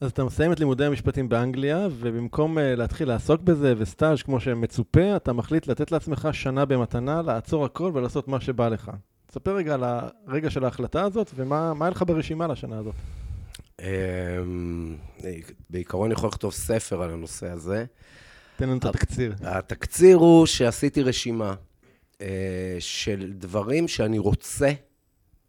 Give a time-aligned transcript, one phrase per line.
[0.00, 5.16] אז אתה מסיים את לימודי המשפטים באנגליה, ובמקום uh, להתחיל לעסוק בזה וסטאז' כמו שמצופה,
[5.16, 8.90] אתה מחליט לתת לעצמך שנה במתנה, לעצור הכל ולעשות מה שבא לך.
[9.26, 12.94] תספר רגע על הרגע של ההחלטה הזאת, ומה היה לך ברשימה לשנה הזאת.
[13.80, 14.96] אמ,
[15.70, 17.84] בעיקרון יכול לכתוב ספר על הנושא הזה.
[18.56, 19.34] תן לנו את התקציר.
[19.42, 21.54] התקציר הוא שעשיתי רשימה
[22.20, 24.70] אה, של דברים שאני רוצה,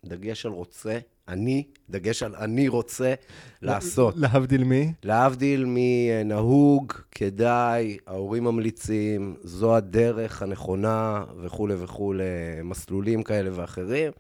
[0.05, 3.13] דגש על רוצה, אני, דגש על אני רוצה
[3.61, 4.13] לעשות.
[4.18, 4.93] להבדיל מי?
[5.04, 12.23] להבדיל מנהוג, כדאי, ההורים ממליצים, זו הדרך הנכונה וכולי וכולי,
[12.63, 14.12] מסלולים כאלה ואחרים.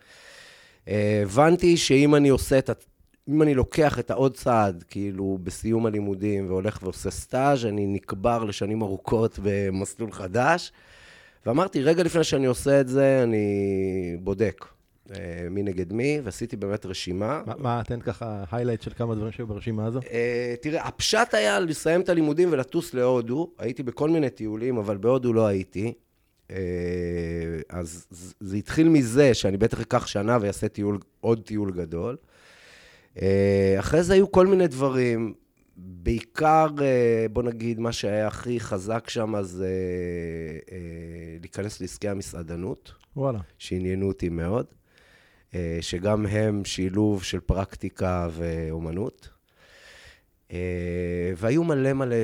[0.87, 2.69] אה, הבנתי שאם אני עושה את
[3.29, 8.81] אם אני לוקח את העוד צעד, כאילו, בסיום הלימודים, והולך ועושה סטאז', אני נקבר לשנים
[8.81, 10.71] ארוכות במסלול חדש.
[11.45, 14.65] ואמרתי, רגע לפני שאני עושה את זה, אני בודק
[15.51, 17.41] מי נגד מי, ועשיתי באמת רשימה.
[17.45, 19.99] מה, מה תן ככה היילייט של כמה דברים שהיו ברשימה הזו?
[20.11, 23.51] אה, תראה, הפשט היה לסיים את הלימודים ולטוס להודו.
[23.59, 25.93] הייתי בכל מיני טיולים, אבל בהודו לא הייתי.
[26.51, 26.57] אה,
[27.69, 28.07] אז
[28.39, 32.17] זה התחיל מזה שאני בטח אקח שנה ואעשה טיול, עוד טיול גדול.
[33.21, 35.33] אה, אחרי זה היו כל מיני דברים,
[35.77, 39.73] בעיקר, אה, בוא נגיד, מה שהיה הכי חזק שם זה
[40.71, 40.77] אה,
[41.41, 42.91] להיכנס לעסקי המסעדנות.
[43.15, 43.39] וואלה.
[43.57, 44.65] שעניינו אותי מאוד,
[45.81, 49.29] שגם הם שילוב של פרקטיקה ואומנות.
[51.37, 52.15] והיו מלא מלא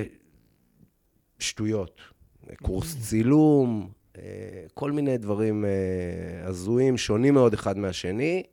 [1.40, 2.02] שטויות,
[2.62, 3.90] קורס צילום,
[4.74, 5.66] כל מיני דברים
[6.44, 8.44] הזויים, שונים מאוד אחד מהשני.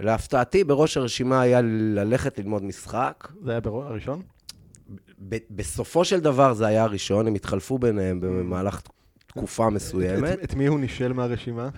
[0.00, 1.60] להפתעתי, בראש הרשימה היה
[1.94, 3.28] ללכת ללמוד משחק.
[3.44, 4.22] זה היה הראשון?
[5.50, 8.82] בסופו של דבר זה היה הראשון, הם התחלפו ביניהם במהלך
[9.26, 10.38] תקופה מסוימת.
[10.38, 11.68] את, את מי הוא נישל מהרשימה?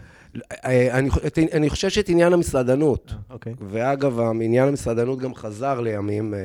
[0.64, 3.10] אה, אני, את, אני חושב שאת עניין המסעדנות.
[3.12, 3.54] אה, אוקיי.
[3.70, 6.40] ואגב, עניין המסעדנות גם חזר לימים, אה,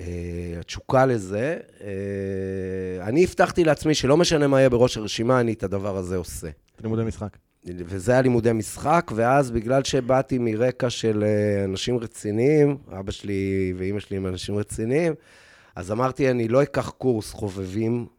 [0.00, 1.56] אה, התשוקה לזה.
[1.80, 6.48] אה, אני הבטחתי לעצמי שלא משנה מה יהיה בראש הרשימה, אני את הדבר הזה עושה.
[6.82, 7.36] לימודי משחק.
[7.74, 14.00] וזה היה לימודי משחק, ואז בגלל שבאתי מרקע של אה, אנשים רציניים, אבא שלי ואימא
[14.00, 15.14] שלי הם אנשים רציניים,
[15.76, 18.15] אז אמרתי, אני לא אקח קורס חובבים אה,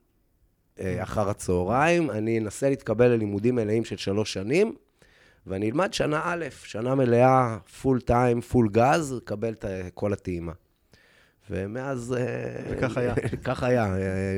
[0.79, 4.75] אחר הצהריים, אני אנסה להתקבל ללימודים מלאים של שלוש שנים,
[5.47, 10.51] ואני אלמד שנה א', שנה מלאה, full time, full גז, לקבל את כל הטעימה.
[11.49, 12.15] ומאז...
[12.69, 13.13] וכך היה.
[13.43, 13.93] כך היה,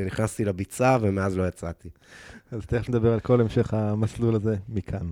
[0.05, 1.89] נכנסתי לביצה ומאז לא יצאתי.
[2.51, 5.11] אז תכף נדבר על כל המשך המסלול הזה מכאן.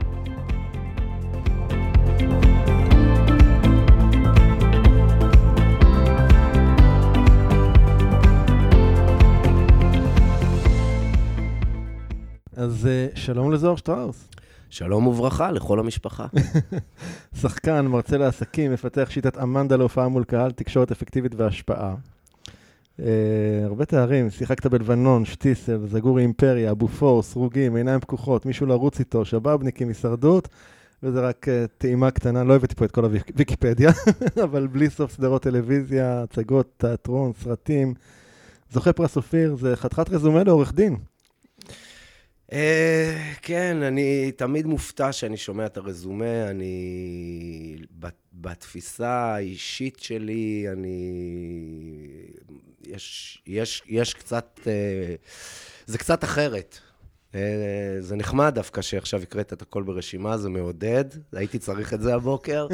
[12.61, 14.27] אז אה, שלום לזוהר שטראוס.
[14.69, 16.25] שלום וברכה לכל המשפחה.
[17.41, 21.95] שחקן, מרצה לעסקים, מפתח שיטת אמנדה להופעה מול קהל, תקשורת אפקטיבית והשפעה.
[22.99, 23.03] Uh,
[23.65, 29.25] הרבה תארים, שיחקת בלבנון, שטיסל, זגורי אימפריה, אבו פור, סרוגים, עיניים פקוחות, מישהו לרוץ איתו,
[29.25, 30.47] שבאבניקים, הישרדות,
[31.03, 33.91] וזה רק uh, טעימה קטנה, לא הבאתי פה את כל הוויקיפדיה,
[34.43, 37.93] אבל בלי סוף סדרות טלוויזיה, הצגות, תיאטרון, סרטים.
[38.71, 40.97] זוכה פרס אופיר, זה חתיכת רזומה לעורך דין.
[42.51, 42.53] Uh,
[43.41, 47.77] כן, אני תמיד מופתע שאני שומע את הרזומה, אני...
[48.33, 51.11] בתפיסה האישית שלי, אני...
[52.87, 54.59] יש, יש, יש קצת...
[54.63, 54.67] Uh,
[55.85, 56.79] זה קצת אחרת.
[57.31, 57.35] Uh,
[57.99, 62.67] זה נחמד דווקא שעכשיו הקראת את הכל ברשימה, זה מעודד, הייתי צריך את זה הבוקר.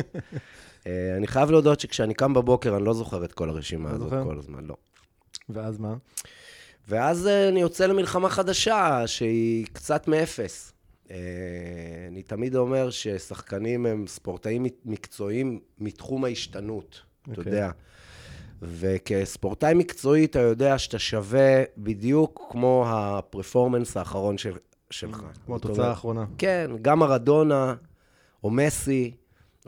[1.18, 4.66] אני חייב להודות שכשאני קם בבוקר, אני לא זוכר את כל הרשימה הזאת כל הזמן,
[4.66, 4.76] לא.
[5.50, 5.96] ואז מה?
[6.88, 10.74] ואז אה, אני יוצא למלחמה חדשה, שהיא קצת מאפס.
[11.12, 11.18] אה,
[12.08, 17.54] אני תמיד אומר ששחקנים הם ספורטאים מקצועיים מתחום ההשתנות, אתה אוקיי.
[17.54, 17.72] יודע.
[18.62, 24.54] וכספורטאי מקצועי אתה יודע שאתה שווה בדיוק כמו הפרפורמנס האחרון של,
[24.90, 25.24] שלך.
[25.46, 26.26] כמו התוצאה אומרת, האחרונה.
[26.38, 27.76] כן, גם מרדונה,
[28.44, 29.16] או מסי,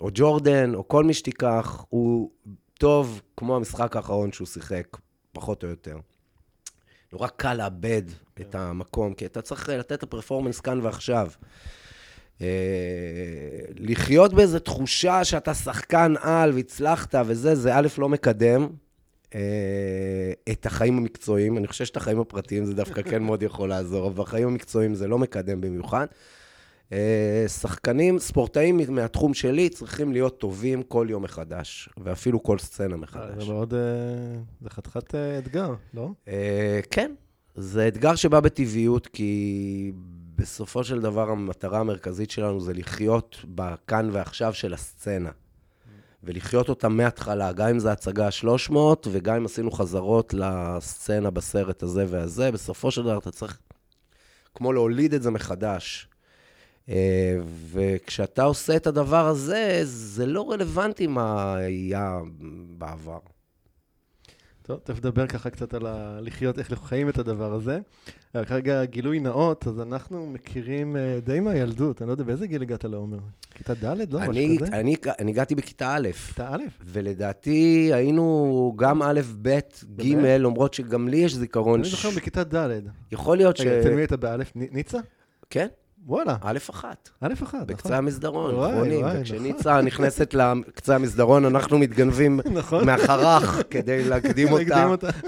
[0.02, 2.32] או ג'ורדן, או כל מי שתיקח, הוא
[2.74, 4.98] טוב כמו המשחק האחרון שהוא שיחק,
[5.32, 5.98] פחות או יותר.
[7.14, 8.02] נורא קל לאבד
[8.42, 11.28] את המקום, כי אתה צריך לתת את הפרפורמנס כאן ועכשיו.
[12.42, 12.48] אה,
[13.80, 18.68] לחיות באיזו תחושה שאתה שחקן על והצלחת וזה, זה א', לא מקדם
[19.36, 19.40] אה,
[20.52, 21.58] את החיים המקצועיים.
[21.58, 25.08] אני חושב שאת החיים הפרטיים זה דווקא כן מאוד יכול לעזור, אבל החיים המקצועיים זה
[25.08, 26.06] לא מקדם במיוחד.
[26.94, 33.44] אה, שחקנים, ספורטאים מהתחום שלי צריכים להיות טובים כל יום מחדש, ואפילו כל סצנה מחדש.
[33.44, 33.74] זה מאוד...
[33.74, 33.80] אה,
[34.62, 36.10] זה חתיכת אה, אתגר, לא?
[36.28, 37.12] אה, כן,
[37.56, 39.92] זה אתגר שבא בטבעיות, כי
[40.36, 45.32] בסופו של דבר המטרה המרכזית שלנו זה לחיות בכאן ועכשיו של הסצנה.
[46.24, 52.06] ולחיות אותה מההתחלה, גם אם זה הצגה 300, וגם אם עשינו חזרות לסצנה בסרט הזה
[52.10, 53.60] והזה, בסופו של דבר אתה צריך
[54.56, 56.08] כמו להוליד את זה מחדש.
[56.90, 57.38] אה,
[57.72, 62.20] וכשאתה עושה את הדבר הזה, זה לא רלוונטי מה היה
[62.78, 63.20] בעבר.
[64.62, 66.20] טוב, תכף נדבר ככה קצת על ה...
[66.22, 67.80] לחיות, איך אנחנו חיים את הדבר הזה.
[68.36, 72.02] אבל כרגע גילוי נאות, אז אנחנו מכירים אה, די מהילדות.
[72.02, 73.18] אני לא יודע, באיזה גיל הגעת לעומר?
[73.56, 74.14] כיתה ד'?
[74.14, 74.68] לא, משהו אני, כזה?
[74.68, 76.64] אני, אני הגעתי בכיתה א', כיתה א'?
[76.86, 79.60] ולדעתי היינו גם א', ב',
[79.96, 80.16] ג'?
[80.16, 81.80] למרות שגם לי יש זיכרון.
[81.80, 82.80] אני זוכר בכיתה ד'.
[83.12, 83.62] יכול להיות ש...
[83.62, 84.52] רגע, אצל מי היית באלף?
[84.56, 85.00] ניצה?
[85.50, 85.68] כן,
[86.06, 87.10] וואלה, א' אחת.
[87.22, 89.06] א' אחד, בקצה המסדרון, אחרונים.
[89.14, 92.86] וכשניצה נכנסת לקצה המסדרון, אנחנו מתגנבים נכון.
[92.86, 95.10] מהחרך כדי להקדים להקדים אותה.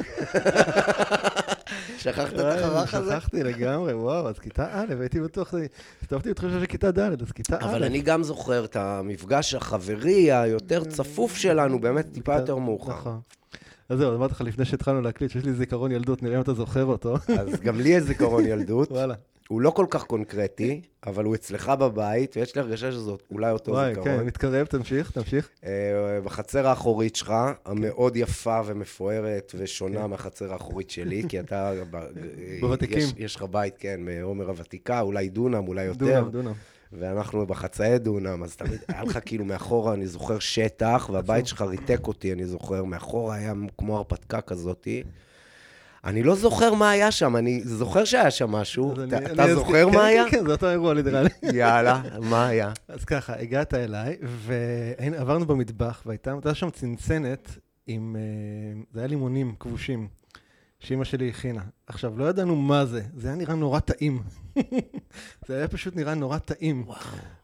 [1.98, 3.12] שכחת את החרך הזה?
[3.12, 5.54] שכחתי לגמרי, וואו, אז כיתה א', הייתי בטוח,
[6.02, 7.66] הסתובבתי בתחושה של כיתה ד', אז כיתה א'.
[7.66, 12.94] אבל אני גם זוכר את המפגש החברי היותר צפוף שלנו, באמת טיפה יותר מאוחר.
[12.94, 13.20] נכון.
[13.90, 16.86] אז זהו, אמרתי לך לפני שהתחלנו להקליט, שיש לי זיכרון ילדות, נראה אם אתה זוכר
[16.86, 17.16] אותו.
[17.40, 18.92] אז גם לי יש זיכרון ילדות.
[18.92, 19.14] וואלה.
[19.48, 23.72] הוא לא כל כך קונקרטי, אבל הוא אצלך בבית, ויש לי הרגשה שזאת אולי אותו
[23.72, 24.08] וואי, זיכרון.
[24.20, 25.50] כן, מתקרב, תמשיך, תמשיך.
[25.66, 25.72] אה,
[26.24, 27.34] בחצר האחורית שלך,
[27.66, 31.72] המאוד יפה ומפוארת ושונה מהחצר האחורית שלי, כי אתה...
[31.92, 32.06] ב-
[32.62, 32.98] בוותיקים.
[32.98, 36.06] יש- יש לך בית, כן, מעומר הוותיקה, אולי דונם, אולי יותר.
[36.06, 36.54] דונם, דונם.
[36.94, 42.08] ואנחנו בחצאי דונם, אז תמיד היה לך כאילו מאחורה, אני זוכר שטח, והבית שלך ריתק
[42.08, 45.04] אותי, אני זוכר, מאחורה היה כמו הרפתקה כזאתי.
[46.06, 48.94] אני לא זוכר מה היה שם, אני זוכר שהיה שם משהו.
[48.94, 50.24] אתה- אני- אתה אני זוכר אזכיר- מה כן, היה?
[50.32, 51.02] כן, כן, זה אותו אירוע לי.
[51.54, 52.72] יאללה, מה היה?
[52.88, 57.58] אז ככה, הגעת אליי, ועברנו במטבח, והייתה הייתה שם צנצנת
[57.88, 60.08] עם, אה, זה היה לימונים כבושים,
[60.80, 61.62] שאימא שלי הכינה.
[61.88, 64.20] עכשיו, לא ידענו מה זה, זה היה נראה נורא טעים.
[65.48, 66.84] זה היה פשוט נראה נורא טעים.
[66.88, 67.00] וואו.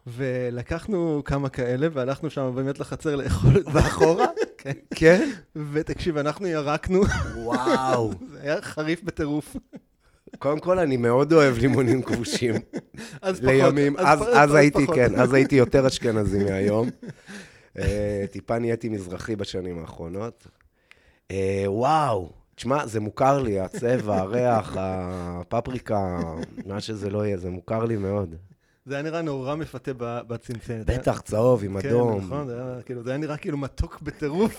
[0.06, 3.62] ולקחנו כמה כאלה, והלכנו שם באמת לחצר לאכול.
[3.72, 4.26] ואחורה?
[4.58, 4.72] כן.
[4.94, 5.30] כן?
[5.72, 7.02] ותקשיב, אנחנו ירקנו,
[7.36, 8.10] וואו.
[8.32, 9.56] זה היה חריף בטירוף.
[10.38, 12.54] קודם כל, אני מאוד אוהב לימונים כבושים.
[13.22, 13.48] אז פחות.
[13.48, 14.94] לימים, אז, הייתי, פחות.
[14.94, 16.88] כן, אז הייתי יותר אשכנזי מהיום.
[17.78, 20.46] אה, טיפה נהייתי מזרחי בשנים האחרונות.
[21.30, 26.18] אה, וואו, תשמע, זה מוכר לי, הצבע, הריח, הפפריקה,
[26.66, 28.34] מה שזה לא יהיה, זה מוכר לי מאוד.
[28.86, 30.86] זה היה נראה נורא מפתה בצנצנת.
[30.86, 32.20] בטח, צהוב עם כן, אדום.
[32.26, 34.56] נכון, זה היה, כאילו, זה היה נראה כאילו מתוק בטירוף.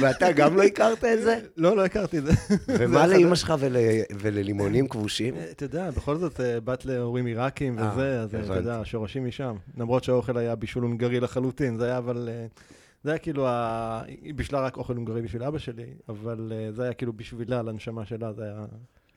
[0.00, 1.38] ואתה גם לא הכרת את זה?
[1.56, 2.32] לא, לא הכרתי את זה.
[2.68, 3.34] ומה לאימא.
[3.34, 3.76] שלך ול-
[4.20, 5.34] וללימונים כבושים?
[5.36, 8.54] אה, אתה יודע, בכל זאת, אה, בת להורים עיראקים אה, וזה, אז אתה.
[8.56, 9.56] יודע, השורשים משם.
[9.76, 12.28] למרות שהאוכל היה בישול הונגרי לחלוטין, זה היה אבל...
[13.04, 16.72] אה, זה היה כאילו, ה- היא בישלה רק אוכל הונגרי בשביל אבא שלי, אבל אה,
[16.72, 18.64] זה היה כאילו בשבילה, לנשמה שלה, זה היה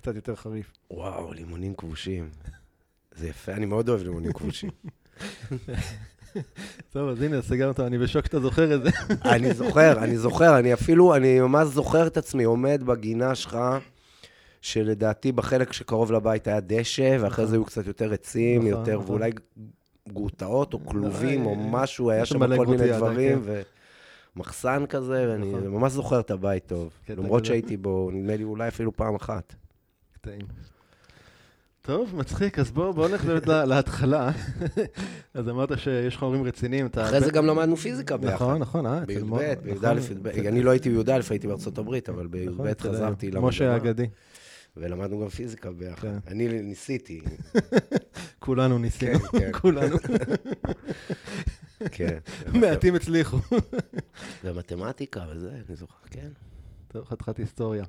[0.02, 0.74] קצת יותר חריף.
[0.92, 2.30] וואו, לימונים כבושים.
[3.16, 4.70] זה יפה, אני מאוד אוהב לימונים כבושים.
[6.94, 8.90] טוב, אז הנה, סגרת, אני בשוק שאתה זוכר את זה.
[9.36, 13.58] אני זוכר, אני זוכר, אני אפילו, אני ממש זוכר את עצמי עומד בגינה שלך,
[14.62, 19.10] שלדעתי בחלק שקרוב לבית היה דשא, ואחרי זה היו קצת יותר עצים, נכון, יותר, נכון.
[19.10, 19.32] ואולי
[20.10, 23.42] גרוטאות או כלובים או אה, משהו, היה שם כל מיני דברים,
[24.38, 24.42] כן.
[24.42, 25.68] ומחסן כזה, ואני נכון.
[25.68, 26.90] ממש זוכר את הבית טוב.
[27.06, 27.48] קטע למרות כזה.
[27.48, 29.56] שהייתי בו, נדמה לי אולי אפילו פעם אחת.
[30.22, 30.42] טעים.
[31.82, 34.32] טוב, מצחיק, אז בוא, בוא נלך באמת לה- להתחלה.
[35.34, 36.86] אז אמרת שיש לך הורים רציניים.
[36.86, 38.34] אתה- אחרי זה גם למדנו פיזיקה ביחד.
[38.36, 40.28] נכון, נכון, אה, אצל מו- בי"ב, נכון, בי"א, י"ב.
[40.28, 44.08] אצל- אני לא הייתי בי"א, הייתי בארצות הברית, אבל נכון, בי"ב חזרתי משה למגמה, האגדי.
[44.78, 46.02] ולמדנו גם פיזיקה ביחד.
[46.02, 46.18] כן.
[46.28, 47.22] אני ניסיתי,
[48.40, 49.52] כולנו ניסינו, כן, כן.
[49.62, 49.98] כולנו.
[51.92, 52.18] כן.
[52.62, 53.38] מעטים הצליחו.
[54.44, 56.30] ומתמטיקה וזה, אני זוכר, כן.
[56.88, 57.84] טוב, חתיכת היסטוריה.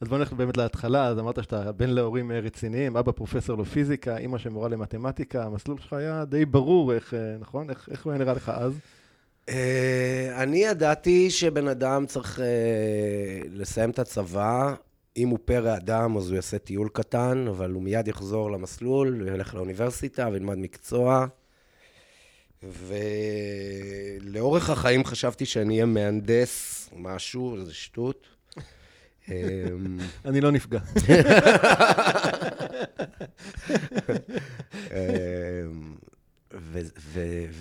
[0.00, 4.16] אז בוא נלך באמת להתחלה, אז אמרת שאתה בן להורים אה, רציניים, אבא פרופסור לפיזיקה,
[4.16, 7.70] אימא שמורה למתמטיקה, המסלול שלך היה די ברור, איך, אה, נכון?
[7.70, 8.72] איך, איך הוא היה נראה לך אז?
[9.48, 12.40] אה, אני ידעתי שבן אדם צריך
[13.50, 14.74] לסיים את הצבא.
[15.16, 19.54] אם הוא פרא אדם, אז הוא יעשה טיול קטן, אבל הוא מיד יחזור למסלול, ילך
[19.54, 21.26] לאוניברסיטה וילמד מקצוע.
[24.22, 28.26] ולאורך החיים חשבתי שאני אהיה מהנדס משהו, זה שטות.
[29.28, 30.78] אמ, אני לא נפגע.
[34.90, 35.94] אמ,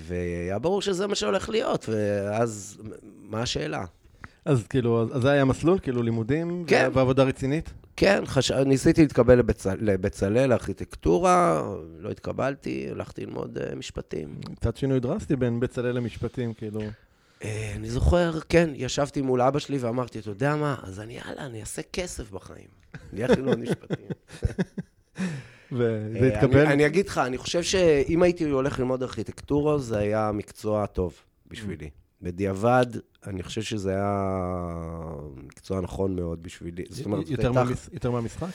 [0.08, 3.86] והיה ברור שזה מה שהולך להיות, ואז מה השאלה?
[4.48, 6.90] אז כאילו, אז זה היה מסלול, כאילו לימודים כן.
[6.94, 7.74] ועבודה רצינית?
[7.96, 8.52] כן, חש...
[8.52, 9.78] ניסיתי להתקבל לבצל...
[9.82, 11.64] לבצלאל, לארכיטקטורה,
[12.00, 14.40] לא התקבלתי, הלכתי ללמוד uh, משפטים.
[14.56, 16.80] קצת שינוי דרסטי בין בצלאל למשפטים, כאילו.
[16.80, 21.46] Uh, אני זוכר, כן, ישבתי מול אבא שלי ואמרתי, אתה יודע מה, אז אני, יאללה,
[21.46, 22.68] אני אעשה כסף בחיים.
[23.14, 24.06] אני אלך ללמוד משפטים.
[25.72, 26.60] וזה אה, התקבל?
[26.60, 31.14] אני, אני אגיד לך, אני חושב שאם הייתי הולך ללמוד ארכיטקטורה, זה היה מקצוע טוב
[31.48, 31.90] בשבילי.
[32.22, 32.86] בדיעבד,
[33.28, 34.32] אני חושב שזה היה
[35.36, 36.84] מקצוע נכון מאוד בשבילי.
[36.90, 37.64] זאת אומרת, יותר, הייתה...
[37.64, 37.80] מהמש...
[37.94, 38.48] יותר מהמשחק?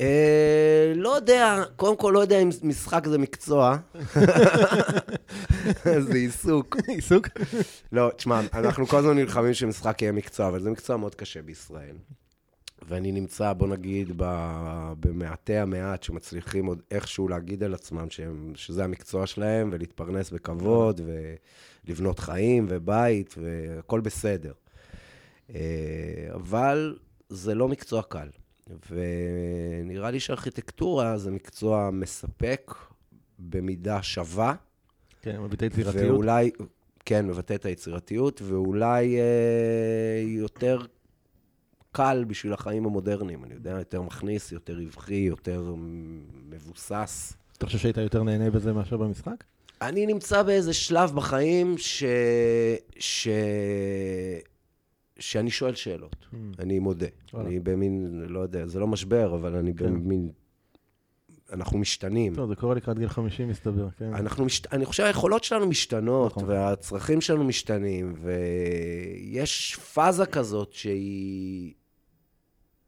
[0.00, 3.76] אה, לא יודע, קודם כל לא יודע אם משחק זה מקצוע.
[6.06, 6.76] זה עיסוק.
[6.88, 7.28] עיסוק?
[7.92, 11.96] לא, תשמע, אנחנו כל הזמן נלחמים שמשחק יהיה מקצוע, אבל זה מקצוע מאוד קשה בישראל.
[12.88, 14.12] ואני נמצא, בוא נגיד,
[15.00, 21.00] במעטי המעט שמצליחים עוד איכשהו להגיד על עצמם שהם, שזה המקצוע שלהם, ולהתפרנס בכבוד,
[21.86, 24.52] ולבנות חיים ובית, והכל בסדר.
[25.54, 25.60] אה,
[26.34, 26.98] אבל
[27.28, 28.28] זה לא מקצוע קל.
[28.90, 32.74] ונראה לי שארכיטקטורה זה מקצוע מספק
[33.38, 34.54] במידה שווה.
[35.22, 36.10] כן, מבטא יצירתיות.
[36.10, 36.50] ואולי,
[37.04, 40.78] כן, מבטא את היצירתיות, ואולי אה, יותר
[41.92, 43.44] קל בשביל החיים המודרניים.
[43.44, 45.74] אני יודע, יותר מכניס, יותר רווחי, יותר
[46.48, 47.36] מבוסס.
[47.58, 49.44] אתה חושב שהיית יותר נהנה בזה מאשר במשחק?
[49.88, 52.04] אני נמצא באיזה שלב בחיים ש...
[52.98, 53.28] ש...
[55.18, 56.16] שאני שואל שאלות.
[56.32, 56.36] Mm.
[56.58, 57.06] אני מודה.
[57.32, 57.48] וואלה.
[57.48, 59.84] אני במין, לא יודע, זה לא משבר, אבל אני כן.
[59.84, 60.30] במין...
[61.52, 62.34] אנחנו משתנים.
[62.34, 64.14] טוב, זה קורה לקראת גיל 50, מסתבר, כן.
[64.14, 64.72] אנחנו משת...
[64.72, 66.48] אני חושב, היכולות שלנו משתנות, נכון.
[66.48, 71.72] והצרכים שלנו משתנים, ויש פאזה כזאת שהיא...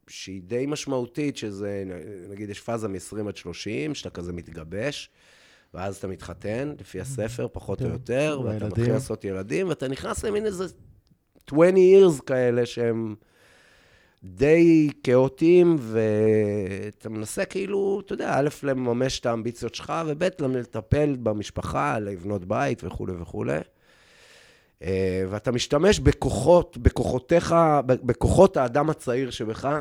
[0.07, 1.83] שהיא די משמעותית, שזה,
[2.29, 5.09] נגיד, יש פאזה מ-20 עד 30, שאתה כזה מתגבש,
[5.77, 7.87] ואז אתה מתחתן, לפי הספר, פחות או.
[7.87, 10.65] יותר, ואתה מתחיל לעשות ילדים, ואתה נכנס למין איזה
[11.47, 13.15] 20 years כאלה שהם
[14.23, 21.99] די כאוטיים, ואתה מנסה כאילו, אתה יודע, א', לממש את האמביציות שלך, וב', לטפל במשפחה,
[21.99, 23.59] לבנות בית וכולי וכולי.
[24.83, 27.55] אה, ואתה משתמש בכוחות, בכוחותיך,
[27.85, 29.79] בכוחות האדם הצעיר שבך,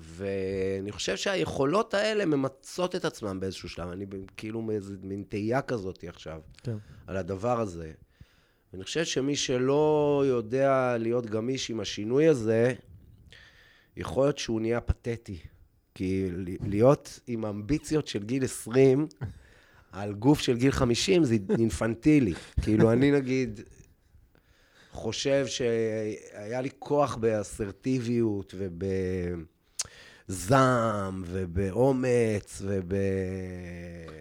[0.00, 3.88] ואני חושב שהיכולות האלה ממצות את עצמם באיזשהו שלב.
[3.88, 6.76] אני כאילו מאיזה מין תהייה כזאת עכשיו, כן.
[7.06, 7.92] על הדבר הזה.
[8.72, 12.74] ואני חושב שמי שלא יודע להיות גמיש עם השינוי הזה,
[13.96, 15.38] יכול להיות שהוא נהיה פתטי.
[15.94, 16.28] כי
[16.66, 19.06] להיות עם אמביציות של גיל 20
[19.92, 22.34] על גוף של גיל 50 זה אינפנטילי.
[22.62, 23.60] כאילו, אני נגיד,
[24.92, 28.54] חושב שהיה לי כוח באסרטיביות
[30.30, 32.92] ובזעם ובאומץ וב...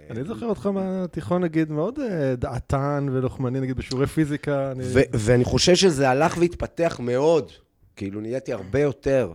[0.09, 4.71] אני זוכר אותך מהתיכון, נגיד, מאוד אה, דעתן ולוחמני, נגיד, בשיעורי פיזיקה.
[4.71, 4.83] אני...
[5.13, 7.51] ואני חושב שזה הלך והתפתח מאוד.
[7.95, 9.33] כאילו, נהייתי הרבה יותר.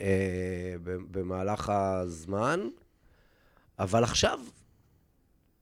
[0.00, 2.60] אה, במהלך הזמן,
[3.78, 4.38] אבל עכשיו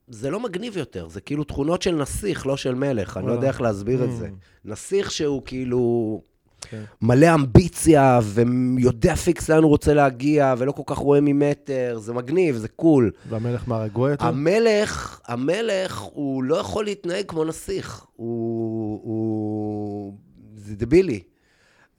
[0.08, 3.48] זה לא מגניב יותר, זה כאילו תכונות של נסיך, לא של מלך, אני לא יודע
[3.48, 4.26] איך להסביר את זה.
[4.26, 4.30] Mm.
[4.64, 6.22] נסיך שהוא כאילו
[6.60, 6.84] כן.
[7.02, 12.56] מלא אמביציה, ויודע פיקס לאן הוא רוצה להגיע, ולא כל כך רואה ממטר, זה מגניב,
[12.56, 13.10] זה cool.
[13.28, 14.26] והמלך מה, רגוע יותר?
[14.26, 18.04] המלך, המלך, הוא לא יכול להתנהג כמו נסיך.
[18.16, 19.00] הוא...
[19.02, 20.14] הוא...
[20.56, 21.22] זה דבילי.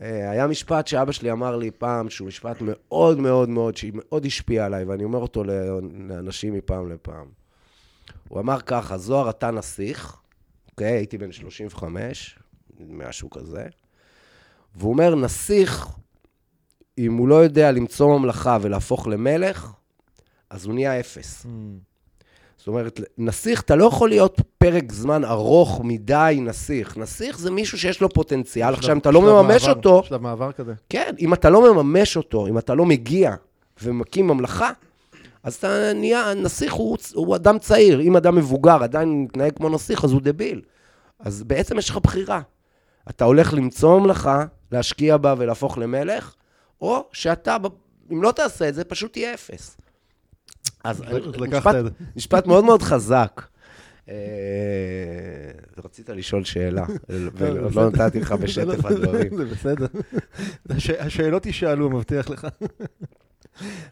[0.01, 4.25] אה, היה משפט שאבא שלי אמר לי פעם, שהוא משפט מאוד מאוד מאוד, שהיה מאוד
[4.25, 5.43] השפיעה עליי, ואני אומר אותו
[6.09, 7.25] לאנשים מפעם לפעם.
[8.27, 10.17] הוא אמר ככה, זוהר אתה נסיך,
[10.71, 10.91] אוקיי?
[10.91, 12.39] הייתי בן 35,
[12.79, 13.67] משהו כזה.
[14.75, 15.88] והוא אומר, נסיך,
[16.97, 19.71] אם הוא לא יודע למצוא ממלכה ולהפוך למלך,
[20.49, 21.45] אז הוא נהיה אפס.
[21.45, 21.49] Mm.
[22.57, 26.97] זאת אומרת, נסיך, אתה לא יכול להיות פרק זמן ארוך מדי נסיך.
[26.97, 28.73] נסיך זה מישהו שיש לו פוטנציאל.
[28.73, 30.03] עכשיו, אם אתה לא מממש מעבר, אותו...
[30.03, 30.73] שלב מעבר כזה.
[30.89, 33.35] כן, אם אתה לא מממש אותו, אם אתה לא מגיע
[33.83, 34.71] ומקים ממלכה,
[35.43, 38.01] אז אתה נהיה, נסיך הוא, הוא אדם צעיר.
[38.01, 40.61] אם אדם מבוגר עדיין מתנהג כמו נסיך, אז הוא דביל.
[41.19, 42.41] אז בעצם יש לך בחירה.
[43.09, 46.33] אתה הולך למצוא ממלכה, להשקיע בה ולהפוך למלך,
[46.81, 47.57] או שאתה,
[48.11, 49.77] אם לא תעשה את זה, פשוט תהיה אפס.
[50.83, 51.03] אז
[52.15, 53.41] משפט- מאוד מאוד חזק.
[54.09, 54.15] אה,
[55.85, 57.89] רצית לשאול שאלה, ולא בסדר.
[58.05, 59.38] נתתי לך בשטף לא, הדברים.
[59.38, 59.85] זה בסדר.
[60.69, 62.47] הש- השאלות יישאלו, מבטיח לך.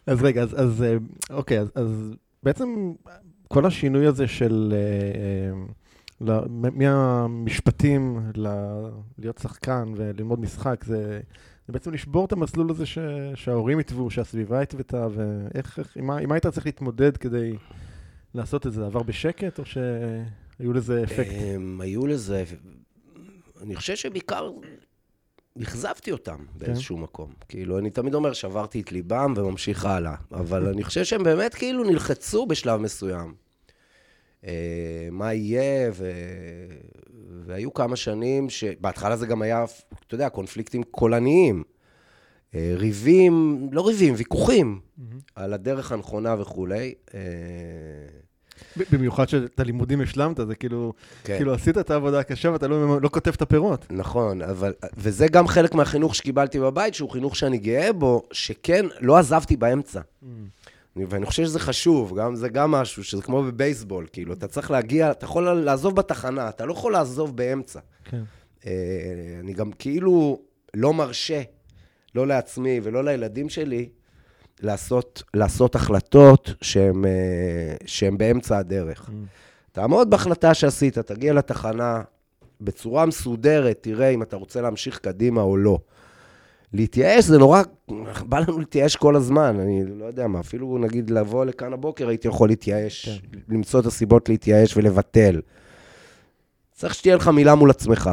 [0.06, 0.96] אז רגע, אז- אה,
[1.30, 2.92] אוקיי, אז- בעצם
[3.48, 5.60] כל השינוי הזה של אה,
[6.20, 8.20] מהמשפטים
[9.18, 11.20] להיות שחקן וללמוד משחק, זה
[11.66, 12.98] זה בעצם לשבור את המסלול הזה ש-
[13.34, 17.52] שההורים התוו, שהסביבה התוותה, ואיך, איך- עם מה עם מה היית צריך להתמודד כדי
[18.34, 18.86] לעשות את זה?
[18.86, 21.30] עבר בשקט, או שהיו לזה אפקט?
[21.54, 22.44] הם היו לזה,
[23.62, 24.50] אני חושב שבעיקר
[25.62, 27.30] אכזבתי אותם באיזשהו מקום.
[27.48, 30.14] כאילו, אני תמיד אומר, שברתי את ליבם וממשיך הלאה.
[30.32, 33.34] אבל אני חושב שהם באמת כאילו נלחצו בשלב מסוים.
[34.46, 34.52] אה,
[35.12, 36.10] מה יהיה, ו...
[37.46, 39.64] והיו כמה שנים שבהתחלה זה גם היה,
[40.06, 41.62] אתה יודע, קונפליקטים קולניים.
[42.54, 44.80] אה, ריבים, לא ריבים, ויכוחים
[45.34, 46.94] על הדרך הנכונה וכולי.
[47.14, 47.20] אה,
[48.92, 50.92] במיוחד שאת הלימודים השלמת, זה כאילו,
[51.24, 51.36] כן.
[51.36, 53.86] כאילו עשית את העבודה הקשה ואתה לא, לא כותב את הפירות.
[53.90, 59.16] נכון, אבל, וזה גם חלק מהחינוך שקיבלתי בבית, שהוא חינוך שאני גאה בו, שכן, לא
[59.16, 60.00] עזבתי באמצע.
[60.22, 60.28] אני-
[61.08, 65.10] ואני חושב שזה חשוב, גם, זה גם משהו, שזה כמו בבייסבול, כאילו, אתה צריך להגיע,
[65.10, 67.80] אתה יכול לעזוב בתחנה, אתה לא יכול לעזוב באמצע.
[68.04, 68.22] כן.
[68.66, 68.72] אה,
[69.40, 70.38] אני גם כאילו
[70.74, 71.42] לא מרשה,
[72.14, 73.88] לא לעצמי ולא לילדים שלי,
[74.60, 77.04] לעשות, לעשות החלטות שהן
[77.86, 79.10] שהן באמצע הדרך.
[79.72, 82.02] תעמוד בהחלטה שעשית, תגיע לתחנה
[82.60, 85.78] בצורה מסודרת, תראה אם אתה רוצה להמשיך קדימה או לא.
[86.72, 87.62] להתייאש זה נורא,
[88.26, 92.28] בא לנו להתייאש כל הזמן, אני לא יודע מה, אפילו נגיד לבוא לכאן הבוקר הייתי
[92.28, 93.38] יכול להתייאש, כן.
[93.48, 95.40] למצוא את הסיבות להתייאש ולבטל.
[96.72, 98.10] צריך שתהיה לך מילה מול עצמך.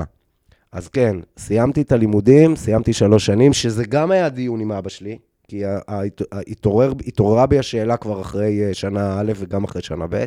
[0.71, 5.17] אז כן, סיימתי את הלימודים, סיימתי שלוש שנים, שזה גם היה דיון עם אבא שלי,
[5.47, 5.62] כי
[6.31, 10.25] התעורר- התעוררה בי השאלה כבר אחרי אה, שנה א' וגם אחרי שנה ב',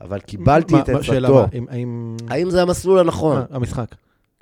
[0.00, 1.44] אבל קיבלתי מה- את עצתו.
[1.52, 2.16] האם- האם...
[2.28, 3.36] האם זה המסלול הנכון?
[3.36, 3.86] אה, המשחק.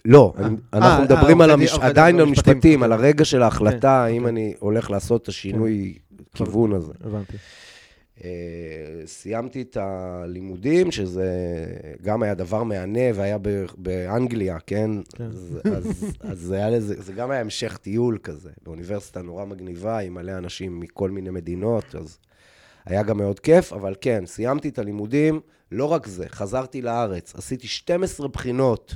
[0.05, 2.53] לא, אה, אה, אנחנו מדברים אה, על דין- עורכי עדיין על במשפטים.
[2.57, 4.31] משפטים, על הרגע של ההחלטה, כן, האם אוקיי.
[4.31, 5.99] אני הולך לעשות את השינוי
[6.35, 6.93] כיוון הזה.
[7.05, 7.37] הבנתי.
[9.07, 11.27] סיימתי את הלימודים, שזה
[12.03, 13.39] גם היה דבר מהנה, והיה
[13.77, 14.91] באנגליה, כן?
[15.17, 15.25] כן.
[16.23, 16.55] אז,
[16.99, 21.95] זה גם היה המשך טיול כזה, באוניברסיטה נורא מגניבה, עם מלא אנשים מכל מיני מדינות,
[21.95, 22.19] אז
[22.87, 25.41] היה גם מאוד כיף, אבל כן, סיימתי את הלימודים,
[25.73, 28.95] לא רק זה, חזרתי לארץ, עשיתי 12 בחינות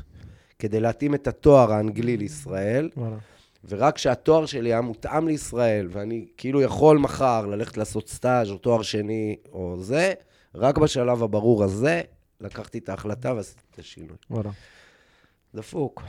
[0.58, 3.16] כדי להתאים את התואר האנגלי לישראל, וואלה.
[3.68, 8.82] ורק כשהתואר שלי היה מותאם לישראל, ואני כאילו יכול מחר ללכת לעשות סטאז' או תואר
[8.82, 10.14] שני או זה,
[10.54, 12.02] רק בשלב הברור הזה,
[12.40, 14.16] לקחתי את ההחלטה ועשיתי את השינוי.
[14.30, 14.50] וואלה.
[15.54, 16.02] דפוק.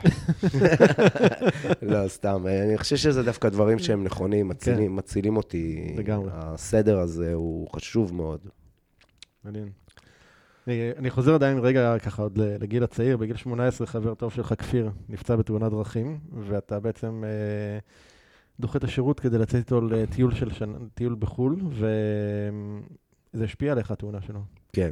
[1.81, 2.47] לא, סתם.
[2.47, 5.93] אני חושב שזה דווקא דברים שהם נכונים, מצילים, מצילים אותי.
[5.97, 6.29] לגמרי.
[6.33, 8.39] הסדר הזה הוא חשוב מאוד.
[9.43, 9.69] מעניין.
[10.67, 14.89] אני- אני חוזר עדיין רגע ככה עוד לגיל הצעיר, בגיל 18 חבר טוב שלך, כפיר,
[15.09, 17.79] נפצע בתאונת דרכים, ואתה בעצם אה,
[18.59, 24.21] דוחה את השירות כדי לצאת איתו לטיול של שנה, טיול בחו"ל, וזה השפיע עליך, התאונה
[24.21, 24.39] שלו.
[24.73, 24.91] כן.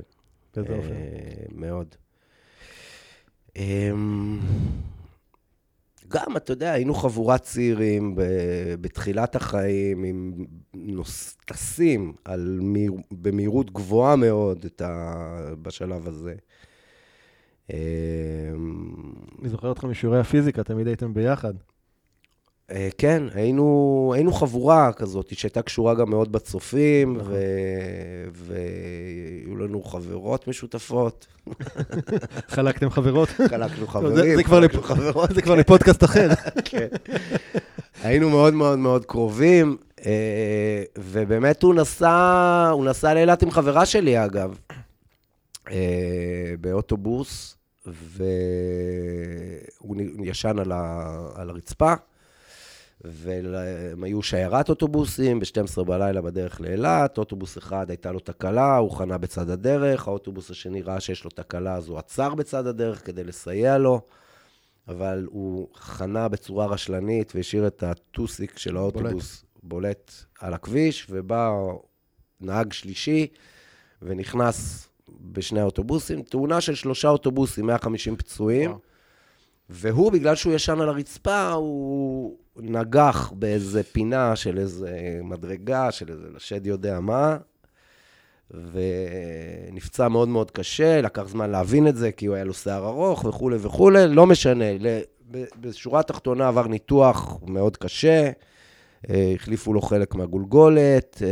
[0.55, 0.89] באיזה אה, אופן?
[1.51, 1.87] מאוד.
[3.55, 4.39] אמ,
[6.15, 8.15] גם, אתה יודע, היינו חבורת צעירים
[8.81, 15.13] בתחילת החיים, עם נוס- טסים על מהיר, במהירות גבוהה מאוד את ה,
[15.61, 16.35] בשלב הזה.
[17.69, 17.75] אמ,
[19.41, 21.53] אני זוכר אותך משיעורי הפיזיקה, תמיד הייתם ביחד.
[22.71, 27.33] אה, כן, היינו, היינו חבורה כזאת שהייתה קשורה גם מאוד בצופים, נכון.
[28.31, 31.27] והיו לנו חברות משותפות.
[32.47, 33.29] חלקתם חברות?
[33.29, 35.29] חלקנו זה- חברים, זה כבר חלקנו לפ- חברות.
[35.35, 36.29] זה כבר לפודקאסט אחר.
[36.65, 36.87] כן.
[38.03, 40.11] היינו מאוד מאוד מאוד קרובים, אה,
[40.97, 44.57] ובאמת הוא נסע, הוא נסע לאילת עם חברה שלי, אגב,
[45.71, 45.75] אה,
[46.61, 51.93] באוטובוס, והוא ישן על, ה, על הרצפה,
[53.07, 59.17] והם היו שיירת אוטובוסים ב-12 בלילה בדרך לאילת, אוטובוס אחד הייתה לו תקלה, הוא חנה
[59.17, 63.77] בצד הדרך, האוטובוס השני ראה שיש לו תקלה, אז הוא עצר בצד הדרך כדי לסייע
[63.77, 64.01] לו.
[64.87, 71.51] אבל הוא חנה בצורה רשלנית והשאיר את הטוסיק של האוטובוס בולט על הכביש, ובא
[72.41, 73.27] נהג שלישי
[74.01, 74.89] ונכנס
[75.21, 76.21] בשני האוטובוסים.
[76.21, 78.81] תאונה של שלושה אוטובוסים, 150 פצועים, וואו.
[79.69, 86.27] והוא, בגלל שהוא ישן על הרצפה, הוא נגח באיזה פינה של איזה מדרגה, של איזה
[86.35, 87.37] לשד יודע מה,
[89.71, 93.25] ונפצע מאוד מאוד קשה, לקח זמן להבין את זה, כי הוא היה לו שיער ארוך
[93.25, 94.65] וכולי וכולי, לא משנה.
[95.59, 98.31] בשורה התחתונה עבר ניתוח מאוד קשה,
[99.09, 101.29] אה, החליפו לו חלק מהגולגולת, אה,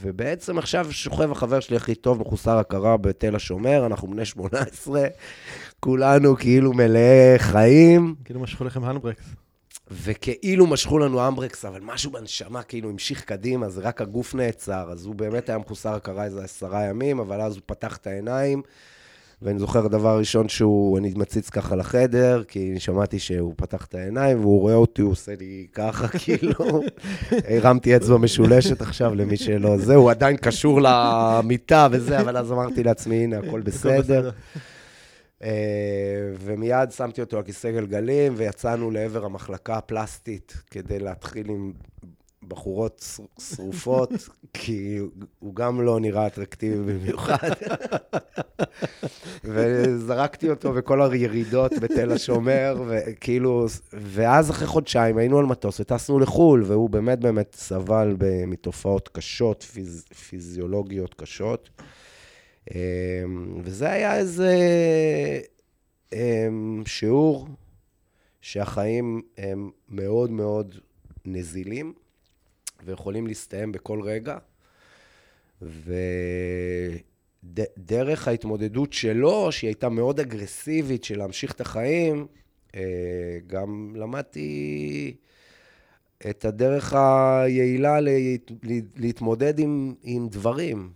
[0.00, 5.00] ובעצם עכשיו שוכב החבר שלי הכי טוב, מחוסר הכרה בתל השומר, אנחנו בני 18,
[5.84, 8.14] כולנו כאילו מלאי חיים.
[8.24, 9.24] כאילו משכו לכם הנדברקס.
[9.90, 14.88] וכאילו משכו לנו אמברקס, אבל משהו בנשמה כאילו המשיך קדימה, זה רק הגוף נעצר.
[14.92, 18.62] אז הוא באמת היה מחוסר הכרה איזה עשרה ימים, אבל אז הוא פתח את העיניים,
[19.42, 24.40] ואני זוכר הדבר הראשון שהוא, אני מציץ ככה לחדר, כי שמעתי שהוא פתח את העיניים,
[24.40, 26.82] והוא רואה אותי, הוא עושה לי ככה, כאילו,
[27.48, 32.82] הרמתי אצבע משולשת עכשיו למי שלא זה, הוא עדיין קשור למיטה וזה, אבל אז אמרתי
[32.82, 34.30] לעצמי, הנה, הכל בסדר.
[35.42, 41.72] אה, ומיד שמתי אותו על כיסא גלגלים, ויצאנו לעבר המחלקה הפלסטית כדי להתחיל עם
[42.48, 44.10] בחורות שרופות,
[44.54, 44.98] כי
[45.38, 47.50] הוא גם לא נראה אטרקטיבי במיוחד.
[49.44, 56.62] וזרקתי אותו בכל הירידות בתל השומר, וכאילו, ואז אחרי חודשיים היינו על מטוס וטסנו לחו"ל,
[56.66, 61.70] והוא באמת באמת סבל מתופעות קשות, פיז, פיזיולוגיות קשות.
[62.70, 64.56] אמ, וזה היה איזה
[66.12, 67.48] אמ, שיעור
[68.40, 70.74] שהחיים הם מאוד מאוד
[71.24, 71.92] נזילים
[72.84, 74.38] ויכולים להסתיים בכל רגע.
[77.42, 82.26] ודרך ההתמודדות שלו, שהיא הייתה מאוד אגרסיבית של להמשיך את החיים,
[82.74, 85.16] אה, גם למדתי
[86.30, 87.98] את הדרך היעילה
[88.96, 90.92] להתמודד עם, עם דברים.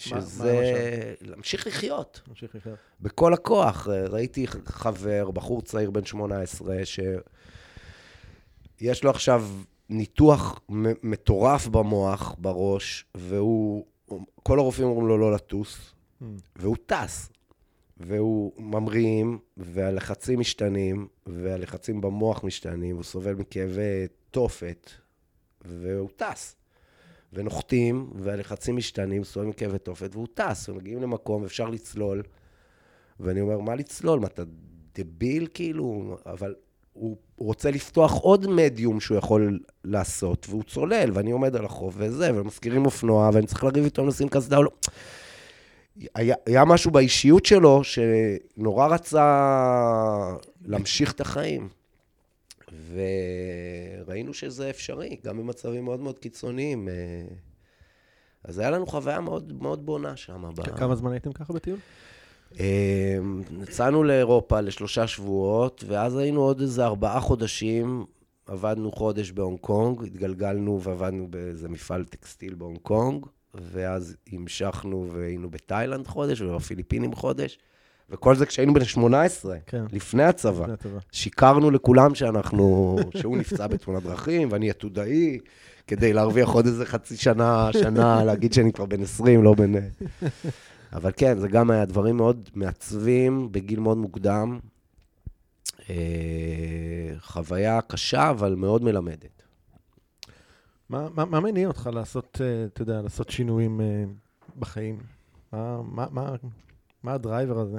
[0.00, 2.20] שזה להמשיך לחיות.
[2.26, 2.78] להמשיך לחיות.
[3.00, 3.88] בכל הכוח.
[3.88, 9.48] ראיתי חבר, בחור צעיר בן 18, שיש לו עכשיו
[9.88, 10.60] ניתוח
[11.02, 13.86] מטורף במוח, בראש, והוא,
[14.42, 16.24] כל הרופאים אומרים לו לא לטוס, mm.
[16.56, 17.30] והוא טס.
[18.00, 24.90] והוא ממריאים, והלחצים משתנים, והלחצים במוח משתנים, הוא סובל מכאבי תופת,
[25.64, 26.56] והוא טס.
[27.32, 32.22] ונוחתים, והלחצים משתנים, סובבים כאבי תופת, והוא טס, ומגיעים למקום, אפשר לצלול.
[33.20, 34.20] ואני אומר, מה לצלול?
[34.20, 34.42] מה, אתה
[34.94, 36.16] דביל כאילו?
[36.26, 36.54] אבל
[36.92, 42.30] הוא רוצה לפתוח עוד מדיום שהוא יכול לעשות, והוא צולל, ואני עומד על החוף וזה,
[42.34, 44.70] ומזכירים אופנוע, ואני צריך לריב איתו אם לשים קסדה או לא.
[46.14, 51.68] היה, היה משהו באישיות שלו שנורא רצה להמשיך את החיים.
[54.06, 56.88] וראינו שזה אפשרי, גם במצבים מאוד מאוד קיצוניים.
[56.88, 56.94] אה,
[58.44, 60.42] אז היה לנו חוויה מאוד מאוד בונה שם.
[60.76, 61.78] כמה זמן הייתם ככה בטיול?
[63.62, 68.04] יצאנו לאירופה לשלושה שבועות, ואז היינו עוד איזה ארבעה חודשים,
[68.46, 76.06] עבדנו חודש בהונג קונג, התגלגלנו ועבדנו באיזה מפעל טקסטיל בהונג קונג, ואז המשכנו והיינו בתאילנד
[76.06, 77.58] חודש ובפיליפינים חודש.
[78.10, 79.84] וכל זה כשהיינו בן 18, כן.
[79.92, 80.66] לפני הצבא.
[81.12, 85.38] שיקרנו לכולם שאנחנו, שהוא נפצע בתאונת דרכים, ואני עתודאי,
[85.86, 89.72] כדי להרוויח עוד איזה חצי שנה, שנה, להגיד שאני כבר בן 20, לא בן...
[90.92, 94.58] אבל כן, זה גם היה דברים מאוד מעצבים, בגיל מאוד מוקדם.
[95.90, 99.42] אה, חוויה קשה, אבל מאוד מלמדת.
[100.88, 104.04] מה, מה, מה מניע אותך לעשות, אה, אתה יודע, לעשות שינויים אה,
[104.58, 104.98] בחיים?
[105.52, 106.34] מה, מה, מה,
[107.02, 107.78] מה הדרייבר הזה?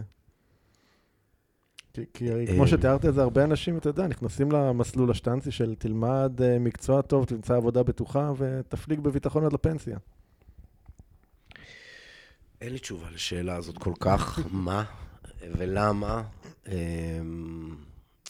[1.93, 6.32] כי, כי כמו שתיארת את זה, הרבה אנשים, אתה יודע, נכנסים למסלול השטנצי של תלמד
[6.60, 9.97] מקצוע טוב, תמצא עבודה בטוחה ותפליג בביטחון עד לפנסיה.
[12.62, 14.84] אין לי תשובה לשאלה הזאת כל כך, מה
[15.41, 16.23] ולמה.
[16.67, 17.75] אמ,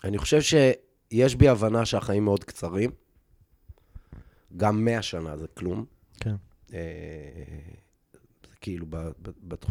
[0.03, 2.91] אני חושב שיש בי הבנה שהחיים מאוד קצרים.
[4.57, 5.85] גם מאה שנה זה כלום.
[6.19, 6.35] כן.
[6.73, 6.79] אה,
[8.61, 8.85] כאילו,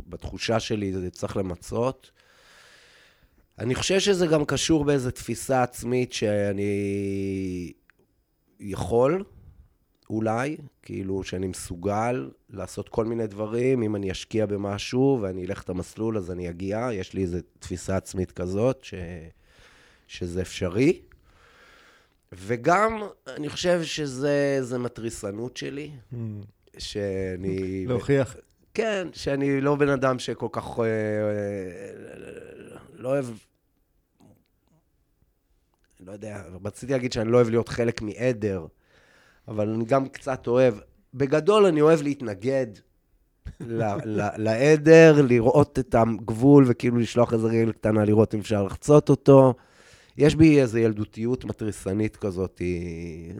[0.08, 2.10] בתחושה שלי זה צריך למצות.
[3.60, 7.72] אני חושב שזה גם קשור באיזו תפיסה עצמית שאני
[8.60, 9.24] יכול,
[10.10, 15.68] אולי, כאילו שאני מסוגל לעשות כל מיני דברים, אם אני אשקיע במשהו ואני אלך את
[15.68, 16.88] המסלול, אז אני אגיע.
[16.92, 18.94] יש לי איזו תפיסה עצמית כזאת, ש...
[20.06, 21.00] שזה אפשרי.
[22.32, 26.16] וגם, אני חושב שזה מתריסנות שלי, mm.
[26.78, 27.86] שאני...
[27.86, 28.36] להוכיח.
[28.74, 30.78] כן, שאני לא בן אדם שכל כך...
[30.78, 30.84] אה,
[32.94, 33.26] לא אוהב...
[36.06, 38.66] לא יודע, רציתי להגיד שאני לא אוהב להיות חלק מעדר.
[39.48, 40.74] אבל אני גם קצת אוהב,
[41.14, 42.66] בגדול אני אוהב להתנגד
[44.36, 49.54] לעדר, לראות את הגבול וכאילו לשלוח איזה רגל קטנה, לראות אם אפשר לחצות אותו.
[50.16, 52.62] יש בי איזו ילדותיות מתריסנית כזאת,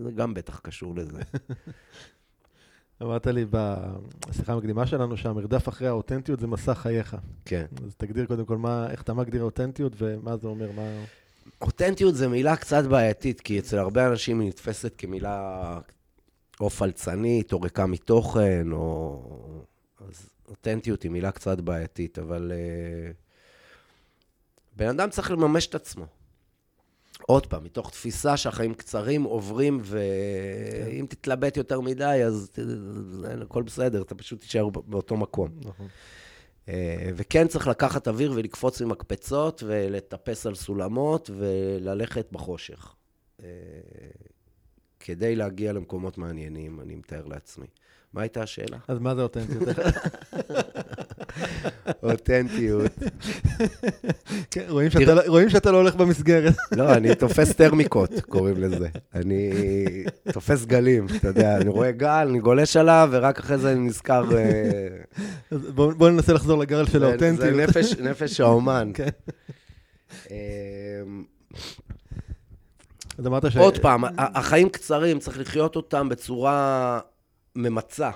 [0.05, 1.19] זה גם בטח קשור לזה.
[3.03, 7.17] אמרת לי בשיחה המקדימה שלנו שהמרדף אחרי האותנטיות זה מסע חייך.
[7.45, 7.65] כן.
[7.87, 10.83] אז תגדיר קודם כל מה, איך אתה מגדיר אותנטיות ומה זה אומר, מה...
[11.61, 15.79] אותנטיות זו מילה קצת בעייתית, כי אצל הרבה אנשים היא נתפסת כמילה
[16.61, 19.23] או פלצנית, או ריקה מתוכן, או...
[20.09, 23.15] אז אותנטיות היא מילה קצת בעייתית, אבל uh,
[24.77, 26.07] בן אדם צריך לממש את עצמו.
[27.23, 31.15] עוד פעם, מתוך תפיסה שהחיים קצרים, עוברים, ואם כן.
[31.17, 32.51] תתלבט יותר מדי, אז
[33.43, 35.49] הכל בסדר, אתה פשוט תישאר באותו מקום.
[35.65, 35.89] נכון.
[36.71, 42.95] אה, וכן צריך לקחת אוויר ולקפוץ ממקפצות ולטפס על סולמות וללכת בחושך.
[43.43, 43.47] אה,
[45.01, 47.67] כדי להגיע למקומות מעניינים, אני מתאר לעצמי.
[48.13, 48.79] מה הייתה השאלה?
[48.89, 49.63] אז מה זה אותנטיות?
[52.03, 52.93] אותנטיות.
[54.51, 54.65] כן,
[55.27, 56.55] רואים שאתה לא הולך במסגרת.
[56.73, 58.89] לא, אני תופס טרמיקות, קוראים לזה.
[59.15, 59.53] אני
[60.33, 64.25] תופס גלים, אתה יודע, אני רואה גל, אני גולש עליו, ורק אחרי זה אני נזכר...
[64.37, 64.89] אה,
[65.75, 67.71] בואו ננסה לחזור לגל של האותנטיות.
[67.71, 68.91] זה נפש האומן.
[68.95, 69.09] כן.
[70.31, 71.25] אמ,
[73.19, 73.57] אז אמרת ש...
[73.57, 77.01] עוד פעם, החיים קצרים, צריך לחיות אותם בצורה
[77.57, 78.11] ממצה.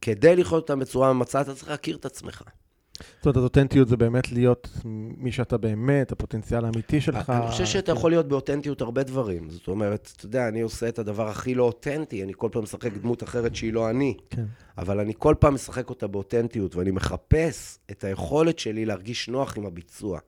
[0.00, 2.42] כדי לחיות אותם בצורה ממצה, אתה צריך להכיר את עצמך.
[3.16, 7.30] זאת אומרת, אותנטיות זה באמת להיות מי שאתה באמת, הפוטנציאל האמיתי שלך.
[7.30, 9.50] אני חושב שאתה יכול להיות באותנטיות הרבה דברים.
[9.50, 12.92] זאת אומרת, אתה יודע, אני עושה את הדבר הכי לא אותנטי, אני כל פעם משחק
[12.92, 14.14] דמות אחרת שהיא לא אני.
[14.30, 14.44] כן.
[14.78, 19.66] אבל אני כל פעם משחק אותה באותנטיות, ואני מחפש את היכולת שלי להרגיש נוח עם
[19.66, 20.18] הביצוע.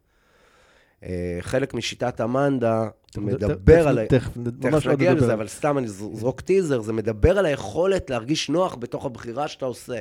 [1.05, 4.07] אה, חלק משיטת אמנדה מדבר על...
[4.07, 9.07] תכף נגיע לזה, אבל סתם אני זרוק טיזר, זה מדבר על היכולת להרגיש נוח בתוך
[9.07, 10.01] הבחירה שאתה עושה.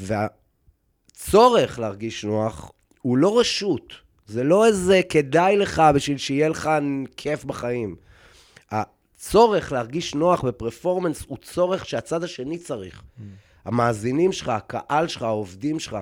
[0.00, 3.92] והצורך להרגיש נוח הוא לא רשות.
[4.26, 6.70] זה לא איזה כדאי לך בשביל שיהיה לך
[7.16, 7.96] כיף בחיים.
[8.70, 13.02] הצורך להרגיש נוח בפרפורמנס הוא צורך שהצד השני צריך.
[13.02, 13.22] Mm.
[13.64, 15.96] המאזינים שלך, הקהל שלך, העובדים שלך.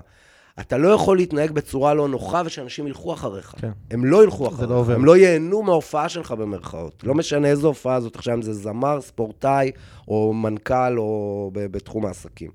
[0.60, 3.54] אתה לא יכול להתנהג בצורה לא נוחה ושאנשים ילכו אחריך.
[3.58, 3.70] כן.
[3.90, 7.04] הם לא ילכו אחריך, לא הם לא ייהנו מההופעה שלך במרכאות.
[7.04, 9.70] לא משנה איזו הופעה זאת, עכשיו אם זה זמר, ספורטאי,
[10.08, 12.50] או מנכ"ל, או בתחום העסקים.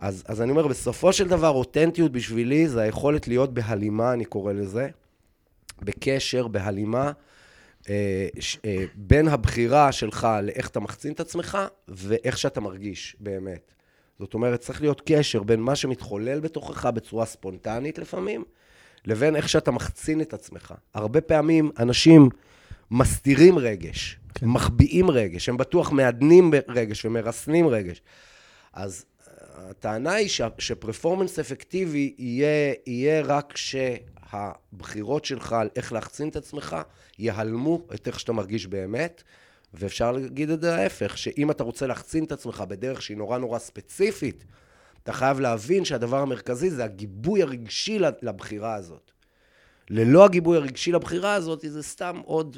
[0.00, 4.52] אז, אז אני אומר, בסופו של דבר, אותנטיות בשבילי זה היכולת להיות בהלימה, אני קורא
[4.52, 4.88] לזה,
[5.82, 7.12] בקשר, בהלימה,
[7.88, 13.72] אה, ש, אה, בין הבחירה שלך לאיך אתה מחצין את עצמך, ואיך שאתה מרגיש, באמת.
[14.22, 18.44] זאת אומרת, צריך להיות קשר בין מה שמתחולל בתוכך בצורה ספונטנית לפעמים,
[19.04, 20.74] לבין איך שאתה מחצין את עצמך.
[20.94, 22.28] הרבה פעמים אנשים
[22.90, 24.46] מסתירים רגש, כן.
[24.46, 28.02] מחביאים רגש, הם בטוח מעדנים רגש ומרסנים רגש.
[28.72, 36.36] אז אה, הטענה היא שפרפורמנס אפקטיבי יהיה, יהיה רק כשהבחירות שלך על איך להחצין את
[36.36, 36.76] עצמך
[37.18, 39.22] יהלמו את איך שאתה מרגיש באמת.
[39.74, 43.58] ואפשר להגיד את זה ההפך, שאם אתה רוצה להחצין את עצמך בדרך שהיא נורא נורא
[43.58, 44.44] ספציפית,
[45.02, 49.10] אתה חייב להבין שהדבר המרכזי זה הגיבוי הרגשי לבחירה הזאת.
[49.90, 52.56] ללא הגיבוי הרגשי לבחירה הזאת, זה סתם עוד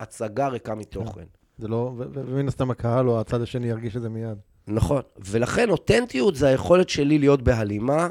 [0.00, 1.24] הצגה ריקה מתוכן.
[1.58, 4.38] זה לא, ומן הסתם הקהל או הצד השני ירגיש את זה מיד.
[4.66, 8.08] נכון, ולכן אותנטיות זה היכולת שלי להיות בהלימה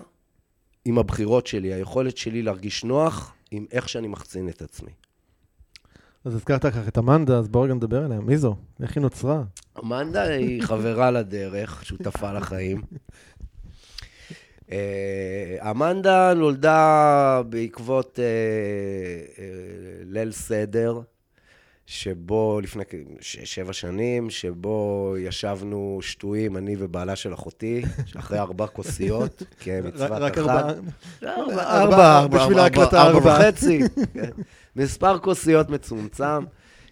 [0.85, 4.91] עם הבחירות שלי, היכולת שלי להרגיש נוח עם איך שאני מחצין את עצמי.
[6.25, 8.19] אז הזכרת ככה את אמנדה, אז בואו רגע נדבר עליה.
[8.19, 8.55] מי זו?
[8.83, 9.43] איך היא נוצרה?
[9.83, 12.81] אמנדה היא חברה לדרך, שותפה לחיים.
[14.71, 18.23] אה, אמנדה נולדה בעקבות אה,
[19.43, 21.01] אה, ליל סדר,
[21.85, 22.83] שבו לפני
[23.21, 27.81] שבע שנים, שבו ישבנו שטויים, אני ובעלה של אחותי,
[28.17, 30.21] אחרי ארבע כוסיות, כמצוות אחת.
[30.21, 30.71] רק ארבע?
[31.61, 33.31] ארבע, בשביל ההקלטה ארבע.
[33.31, 33.79] ארבע וחצי.
[34.79, 36.43] מספר כוסיות מצומצם.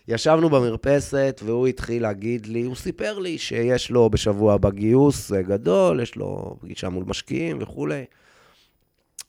[0.07, 5.99] ישבנו במרפסת, והוא התחיל להגיד לי, הוא סיפר לי שיש לו בשבוע הבא גיוס גדול,
[5.99, 8.05] יש לו פגישה מול משקיעים וכולי.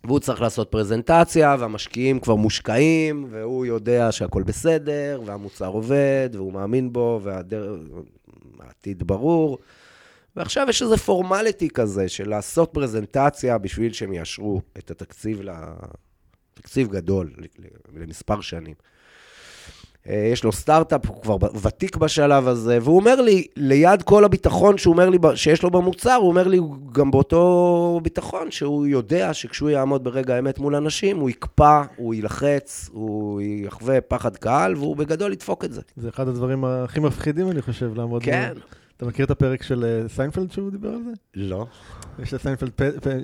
[0.05, 6.92] והוא צריך לעשות פרזנטציה, והמשקיעים כבר מושקעים, והוא יודע שהכל בסדר, והמוצר עובד, והוא מאמין
[6.92, 7.21] בו,
[8.59, 9.59] והעתיד ברור.
[10.37, 15.42] ועכשיו יש איזה פורמליטי כזה של לעשות פרזנטציה בשביל שהם יאשרו את התקציב,
[16.59, 17.31] תקציב גדול
[17.94, 18.75] למספר שנים.
[20.09, 24.79] אה, יש לו סטארט-אפ, הוא כבר ותיק בשלב הזה, והוא אומר לי, ליד כל הביטחון
[24.79, 26.61] שהוא אומר לי שיש לו במוצר, הוא אומר לי
[26.92, 32.90] גם באותו ביטחון שהוא יודע שכשהוא יעמוד ברגע האמת מול אנשים, הוא יקפא, הוא יילחץ,
[32.92, 35.81] הוא יחווה פחד קהל, והוא בגדול ידפוק את זה.
[35.97, 38.23] זה אחד הדברים הכי מפחידים, אני חושב, לעמוד...
[38.23, 38.53] כן.
[38.57, 38.79] ב...
[38.98, 41.11] אתה מכיר את הפרק של אה, סיינפלד שהוא דיבר על זה?
[41.34, 41.66] לא.
[42.18, 42.70] יש לסיינפלד,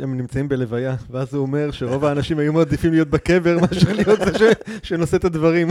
[0.03, 4.53] הם נמצאים בלוויה, ואז הוא אומר שרוב האנשים היו מעדיפים להיות בקבר מאשר להיות זה
[4.83, 5.69] שנושא את הדברים.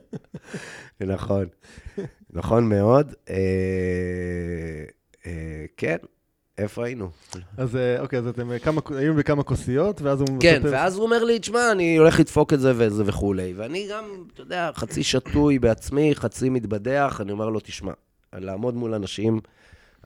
[1.00, 1.46] נכון,
[2.30, 3.14] נכון מאוד.
[3.30, 3.34] אה,
[5.26, 5.96] אה, כן,
[6.58, 7.10] איפה היינו?
[7.56, 10.72] אז אוקיי, אז אתם כמה, היינו בכמה כוסיות, ואז הוא כן, מספר...
[10.72, 13.52] ואז הוא אומר לי, תשמע, אני הולך לדפוק את זה וזה וכולי.
[13.56, 17.92] ואני גם, אתה יודע, חצי שתוי בעצמי, חצי מתבדח, אני אומר לו, תשמע,
[18.34, 19.40] לעמוד מול אנשים,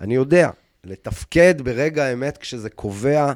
[0.01, 0.51] אני יודע,
[0.85, 3.33] לתפקד ברגע האמת כשזה קובע,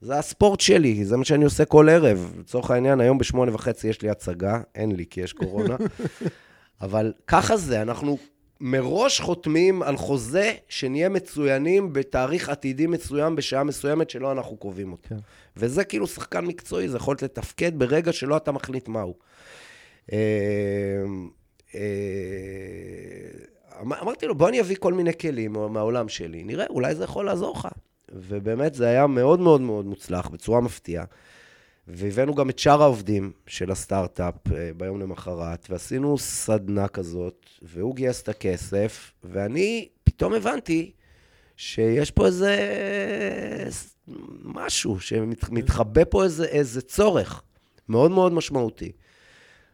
[0.00, 2.34] זה הספורט שלי, זה מה שאני עושה כל ערב.
[2.38, 5.76] לצורך העניין, היום בשמונה וחצי יש לי הצגה, אין לי כי יש קורונה,
[6.82, 8.18] אבל ככה זה, אנחנו
[8.60, 15.08] מראש חותמים על חוזה שנהיה מצוינים בתאריך עתידי מסוים, בשעה מסוימת שלא אנחנו קובעים אותו.
[15.08, 15.16] כן.
[15.56, 19.14] וזה כאילו שחקן מקצועי, זה יכול לתפקד ברגע שלא אתה מחליט מהו.
[23.82, 27.26] אמ- אמרתי לו, בוא אני אביא כל מיני כלים מהעולם שלי, נראה, אולי זה יכול
[27.26, 27.68] לעזור לך.
[28.12, 31.04] ובאמת זה היה מאוד מאוד מאוד מוצלח, בצורה מפתיעה.
[31.88, 38.22] והבאנו גם את שאר העובדים של הסטארט-אפ אה, ביום למחרת, ועשינו סדנה כזאת, והוא גייס
[38.22, 40.92] את הכסף, ואני פתאום הבנתי
[41.56, 42.56] שיש פה איזה
[44.44, 47.42] משהו, שמתחבא פה איזה, איזה צורך
[47.88, 48.92] מאוד מאוד משמעותי.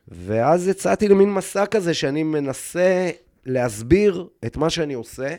[0.08, 3.10] ואז יצאתי למין מסע כזה שאני מנסה
[3.46, 5.34] להסביר את מה שאני עושה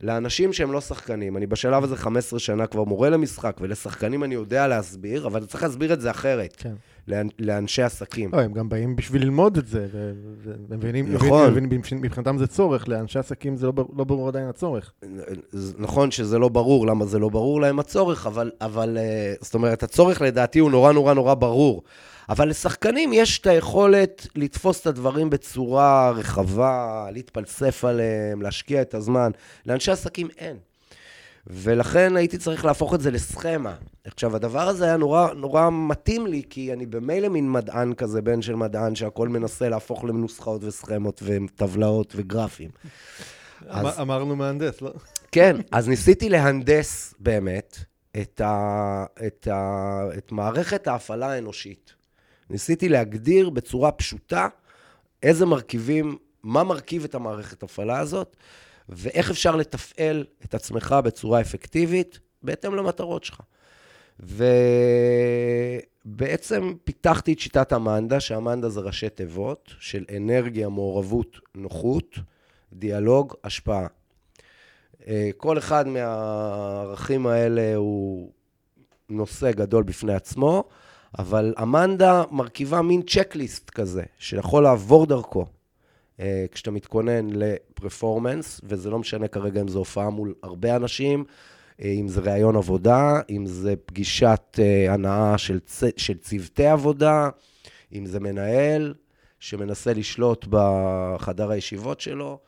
[0.00, 1.36] לאנשים שהם לא שחקנים.
[1.36, 5.92] אני בשלב הזה 15 שנה כבר מורה למשחק, ולשחקנים אני יודע להסביר, אבל צריך להסביר
[5.92, 6.54] את זה אחרת.
[6.58, 6.74] כן.
[7.08, 8.30] לאנ- לאנשי עסקים.
[8.32, 11.50] לא, הם גם באים בשביל ללמוד את זה, והם מבינים, נכון.
[11.50, 14.92] מבינים- מבחינתם זה צורך, לאנשי עסקים זה לא לא ברור עדיין הצורך.
[15.78, 19.82] נכון שזה לא ברור, למה זה לא ברור להם הצורך, אבל, אבל אה, זאת אומרת,
[19.82, 21.82] הצורך לדעתי הוא נורא נורא נורא ברור.
[22.30, 29.30] אבל לשחקנים יש את היכולת לתפוס את הדברים בצורה רחבה, להתפלסף עליהם, להשקיע את הזמן.
[29.66, 30.56] לאנשי עסקים אין.
[31.46, 33.74] ולכן הייתי צריך להפוך את זה לסכמה.
[34.04, 38.42] עכשיו, הדבר הזה היה נורא, נורא מתאים לי, כי אני במילא מין מדען כזה, בן
[38.42, 42.70] של מדען, שהכל מנסה להפוך לנוסחאות וסכמות וטבלאות וגרפים.
[43.68, 44.92] אז- אמר- אמרנו מהנדס, לא?
[45.32, 47.78] כן, אז ניסיתי להנדס באמת
[48.20, 51.99] את, ה, את, ה, את מערכת ההפעלה האנושית.
[52.50, 54.48] ניסיתי להגדיר בצורה פשוטה
[55.22, 58.36] איזה מרכיבים, מה מרכיב את המערכת ההפעלה הזאת,
[58.88, 63.40] ואיך אפשר לתפעל את עצמך בצורה אפקטיבית בהתאם למטרות שלך.
[66.06, 72.18] ובעצם פיתחתי את שיטת המנדה, שהמנדה זה ראשי תיבות של אנרגיה, מעורבות, נוחות,
[72.72, 73.86] דיאלוג, השפעה.
[75.06, 78.30] אה, כל אחד מהערכים האלה הוא
[79.08, 80.64] נושא גדול בפני עצמו,
[81.18, 85.46] אבל אמנדה מרכיבה מין צ'קליסט כזה, שיכול לעבור דרכו.
[86.20, 91.24] אה, כשאתה מתכונן לפרפורמנס, וזה לא משנה כרגע אם זו הופעה מול הרבה אנשים,
[91.82, 95.84] אה, אם זה ראיון עבודה, אם זה פגישת אה, הנאה של, צ...
[95.96, 97.28] של צוותי עבודה,
[97.92, 98.94] אם זה מנהל
[99.40, 102.38] שמנסה לשלוט בחדר הישיבות שלו.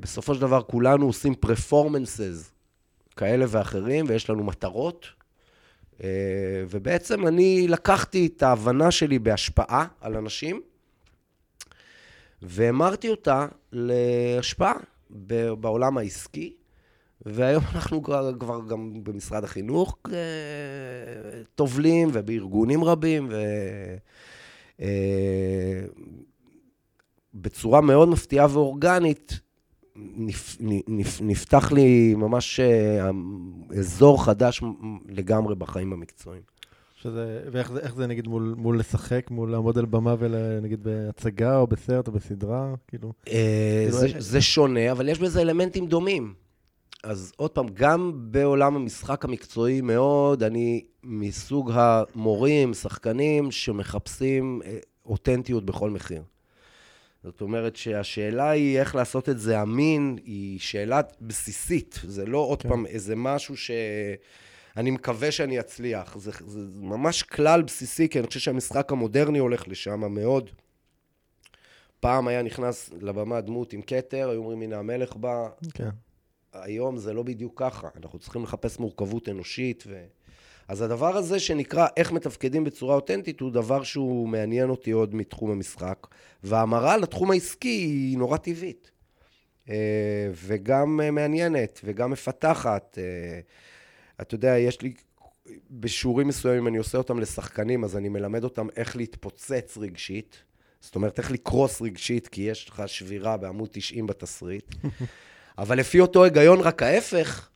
[0.00, 2.52] בסופו של דבר כולנו עושים פרפורמנסס
[3.16, 5.06] כאלה ואחרים, ויש לנו מטרות.
[6.02, 6.08] אה,
[6.70, 10.62] ובעצם אני לקחתי את ההבנה שלי בהשפעה על אנשים,
[12.42, 14.74] והמרתי אותה להשפעה
[15.60, 16.54] בעולם העסקי,
[17.26, 20.14] והיום אנחנו כבר, כבר גם במשרד החינוך אה,
[21.54, 23.36] טובלים, ובארגונים רבים, ו...
[24.80, 25.84] אה,
[27.80, 29.40] מאוד מפתיעה ואורגנית,
[29.96, 30.56] נפ,
[30.88, 33.10] נפ, נפתח לי ממש אה,
[33.78, 34.62] אזור חדש
[35.08, 36.42] לגמרי בחיים המקצועיים.
[36.96, 41.66] שזה, ואיך זה, זה נגיד מול, מול לשחק, מול לעמוד על במה ונגיד בהצגה או
[41.66, 43.12] בסרט או בסדרה, כאילו?
[43.28, 46.34] אה, כאילו, זה, יש- זה שונה, אבל יש בזה אלמנטים דומים.
[47.02, 55.64] אז עוד פעם, גם בעולם המשחק המקצועי מאוד, אני מסוג המורים, שחקנים, שמחפשים אה, אותנטיות
[55.64, 56.22] בכל מחיר.
[57.24, 62.00] זאת אומרת שהשאלה היא איך לעשות את זה אמין, היא שאלה בסיסית.
[62.06, 62.68] זה לא עוד כן.
[62.68, 63.70] פעם איזה משהו ש...
[64.76, 66.18] אני מקווה שאני אצליח.
[66.18, 70.50] זה, זה ממש כלל בסיסי, כי אני חושב שהמשחק המודרני הולך לשם מאוד.
[72.00, 75.48] פעם היה נכנס לבמה דמות עם כתר, היו אומרים, הנה המלך בא.
[75.74, 75.88] כן.
[76.52, 77.88] היום זה לא בדיוק ככה.
[77.96, 79.84] אנחנו צריכים לחפש מורכבות אנושית.
[79.86, 80.04] ו...
[80.68, 85.50] אז הדבר הזה שנקרא איך מתפקדים בצורה אותנטית, הוא דבר שהוא מעניין אותי עוד מתחום
[85.50, 86.06] המשחק.
[86.42, 88.90] וההמרה לתחום העסקי היא נורא טבעית.
[89.68, 92.98] אה, וגם מעניינת, וגם מפתחת.
[92.98, 93.40] אה,
[94.20, 94.94] אתה יודע, יש לי,
[95.70, 100.42] בשיעורים מסוימים אני עושה אותם לשחקנים, אז אני מלמד אותם איך להתפוצץ רגשית.
[100.80, 104.74] זאת אומרת, איך לקרוס רגשית, כי יש לך שבירה בעמוד 90 בתסריט.
[105.58, 107.48] אבל לפי אותו היגיון, רק ההפך,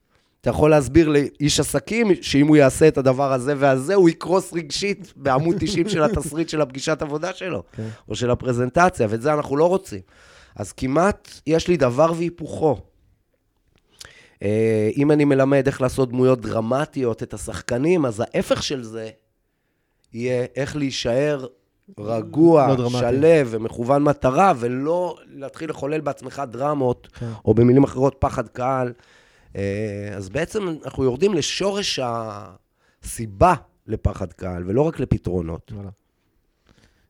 [0.49, 5.13] אתה יכול להסביר לאיש עסקים שאם הוא יעשה את הדבר הזה והזה, הוא יקרוס רגשית
[5.17, 7.89] בעמוד 90 של התסריט של הפגישת עבודה שלו, כן.
[8.09, 10.01] או של הפרזנטציה, ואת זה אנחנו לא רוצים.
[10.57, 12.77] אז כמעט יש לי דבר והיפוכו.
[14.43, 19.11] אה, אם אני מלמד איך לעשות דמויות דרמטיות, את השחקנים, אז ההפך של זה
[20.13, 21.47] יהיה איך להישאר
[21.99, 22.91] רגוע, לא.
[22.91, 27.31] שלו ומכוון מטרה, ולא להתחיל לחולל בעצמך דרמות, כן.
[27.45, 28.93] או במילים אחרות, פחד קהל.
[29.57, 33.55] אה, אז בעצם אנחנו יורדים לשורש הסיבה
[33.87, 35.73] לפחד קהל, ולא רק לפתרונות.
[35.75, 35.91] וואלה.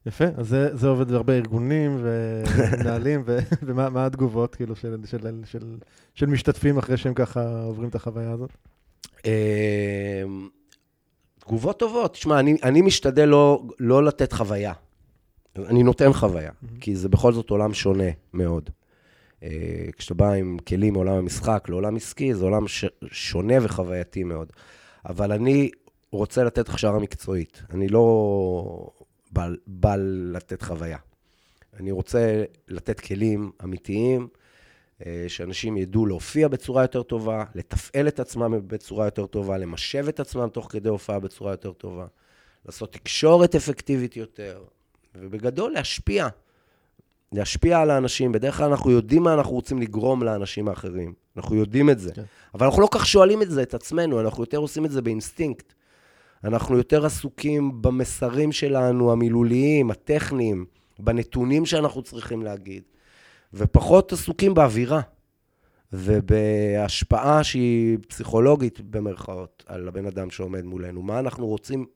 [0.07, 5.43] יפה, אז זה, זה עובד בהרבה ארגונים ומנהלים, ו- ומה מה התגובות, כאילו, של, של,
[5.45, 5.77] של,
[6.15, 8.51] של משתתפים אחרי שהם ככה עוברים את החוויה הזאת?
[9.27, 10.23] אה,
[11.39, 12.13] תגובות טובות.
[12.13, 14.73] תשמע, אני, אני משתדל לא, לא לתת חוויה.
[15.67, 18.71] אני נותן חוויה, כי זה בכל זאת עולם שונה מאוד.
[19.43, 19.49] אה,
[19.97, 24.53] כשאתה בא עם כלים מעולם המשחק לעולם עסקי, זה עולם ש, שונה וחווייתי מאוד.
[25.05, 25.71] אבל אני
[26.13, 27.63] רוצה לתת הכשרה מקצועית.
[27.71, 28.91] אני לא
[29.67, 29.97] בא,
[30.33, 30.99] לתת חוויה.
[31.81, 34.29] אני רוצה לתת כלים אמיתיים,
[35.07, 40.21] אה, שאנשים ידעו להופיע בצורה יותר טובה, לתפעל את עצמם בצורה יותר טובה, למשב את
[40.21, 42.07] עצמם תוך כדי הופעה בצורה יותר טובה,
[42.67, 44.65] לעשות תקשורת אפקטיבית יותר,
[45.15, 46.29] ובגדול להשפיע.
[47.33, 48.33] להשפיע על האנשים.
[48.33, 51.13] בדרך כלל אנחנו יודעים מה אנחנו רוצים לגרום לאנשים האחרים.
[51.37, 52.13] אנחנו יודעים את זה.
[52.13, 52.23] כן.
[52.55, 55.73] אבל אנחנו לא כך שואלים את זה, את עצמנו, אנחנו יותר עושים את זה באינסטינקט.
[56.45, 60.65] אנחנו יותר עסוקים במסרים שלנו, המילוליים, הטכניים,
[60.99, 62.83] בנתונים שאנחנו צריכים להגיד,
[63.55, 65.01] ופחות עסוקים באווירה
[65.93, 71.03] ובהשפעה שהיא פסיכולוגית, במרכאות, על הבן אדם שעומד מולנו.
[71.03, 71.87] מה אנחנו רוצים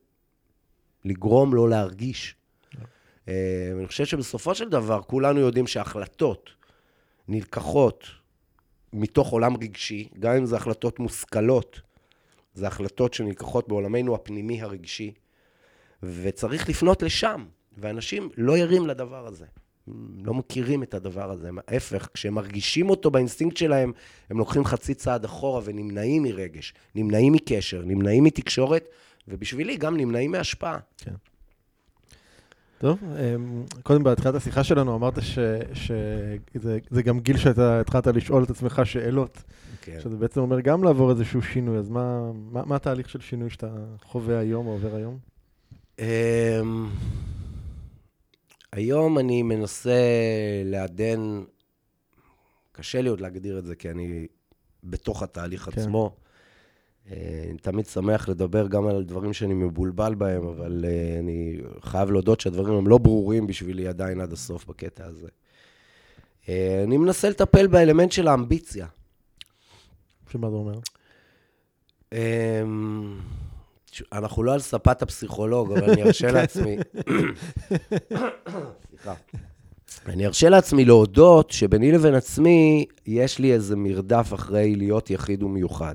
[1.05, 2.37] לגרום לו להרגיש.
[3.29, 6.51] אה, אני חושב שבסופו של דבר, כולנו יודעים שהחלטות
[7.29, 8.07] נלקחות
[8.93, 11.81] מתוך עולם רגשי, גם אם זה החלטות מושכלות,
[12.55, 15.13] זה החלטות שנלקחות בעולמנו הפנימי הרגשי,
[16.03, 17.45] וצריך לפנות לשם,
[17.79, 19.47] ואנשים לא ערים לדבר הזה.
[20.25, 23.93] לא מכירים את הדבר הזה, ההפך, כשהם מרגישים אותו באינסטינקט שלהם,
[24.31, 28.89] הם לוקחים חצי צעד אחורה ונמנעים מרגש, נמנעים מקשר, נמנעים מתקשורת,
[29.29, 30.79] ובשבילי גם נמנעים מהשפעה.
[30.99, 31.15] כן.
[32.83, 38.51] טוב, אמ, קודם בהתחלת השיחה שלנו אמרת שזה זה גם גיל שאתה התחלת לשאול את
[38.51, 39.43] עצמך שאלות,
[39.83, 39.99] כן.
[40.01, 43.69] שזה בעצם אומר גם לעבור איזשהו שינוי, אז מה, מה, מה התהליך של שינוי שאתה
[44.03, 45.19] חווה היום או עובר היום?
[45.99, 46.89] אמ,
[48.73, 50.01] היום אני מנסה
[50.65, 51.43] לעדן,
[52.73, 54.27] קשה לי עוד להגדיר את זה, כי אני
[54.85, 55.81] בתוך התהליך כן.
[55.81, 56.17] עצמו.
[57.11, 62.11] אה, אני תמיד שמח לדבר גם על דברים שאני מבולבל בהם, אבל אה, אני חייב
[62.11, 65.29] להודות שהדברים הם לא ברורים בשבילי עדיין עד הסוף בקטע הזה.
[66.49, 68.87] אה, אני מנסה לטפל באלמנט של האמביציה.
[70.33, 70.79] שמה זה אומר?
[72.13, 73.19] אמ,
[74.13, 76.77] אנחנו לא על ספת הפסיכולוג, אבל אני ארשה לעצמי...
[78.89, 79.15] סליחה.
[80.07, 85.95] אני ארשה לעצמי להודות שביני לבין עצמי, יש לי איזה מרדף אחרי להיות יחיד ומיוחד.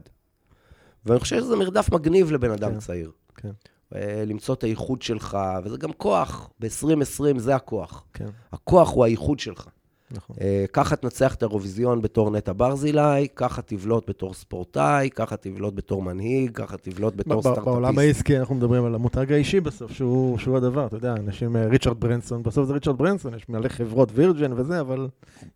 [1.07, 2.79] ואני חושב שזה מרדף מגניב לבן אדם כן.
[2.79, 3.11] צעיר.
[3.35, 3.51] כן,
[3.95, 6.49] אה, למצוא את הייחוד שלך, וזה גם כוח.
[6.59, 8.05] ב-2020 זה הכוח.
[8.13, 9.67] כן, הכוח הוא הייחוד שלך.
[10.11, 10.35] נכון.
[10.41, 16.01] אה, ככה תנצח את האירוויזיון בתור נטע ברזילי, ככה תבלוט בתור ספורטאי, ככה תבלוט בתור
[16.01, 17.97] מנהיג, ככה תבלוט בתור ב- בעולם סטארט-אפיסט.
[17.99, 21.99] העסקי אנחנו מדברים על המותג האישי בסוף, שהוא, שהוא הדבר, אתה יודע, אנשים, אה, ריצ'רד
[21.99, 25.07] ברנסון, בסוף זה ריצ'רד ברנסון, יש מלא חברות וירג'ן וזה, אבל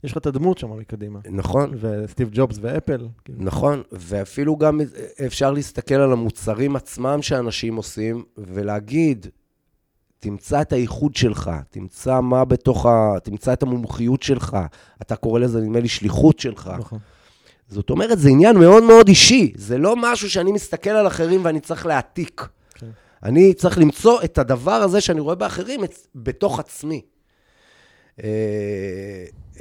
[0.04, 1.20] יש לך את הדמות שם מקדימה.
[1.32, 3.08] נכון, וסטיב ג'ובס ואפל.
[3.26, 3.40] כאילו.
[3.42, 4.82] נכון, ואפילו גם
[5.26, 9.28] אפשר להסתכל על המוצרים עצמם שאנשים עושים, ולהגיד,
[10.26, 13.14] תמצא את הייחוד שלך, תמצא מה בתוך ה...
[13.24, 14.58] תמצא את המומחיות שלך.
[15.02, 16.72] אתה קורא לזה, נדמה לי, שליחות שלך.
[16.80, 17.00] נכון.
[17.70, 19.52] זאת אומרת, זה עניין מאוד מאוד אישי.
[19.56, 22.48] זה לא משהו שאני מסתכל על אחרים ואני צריך להעתיק.
[22.76, 22.88] כן.
[23.24, 27.02] אני צריך למצוא את הדבר הזה שאני רואה באחרים אצ- בתוך עצמי.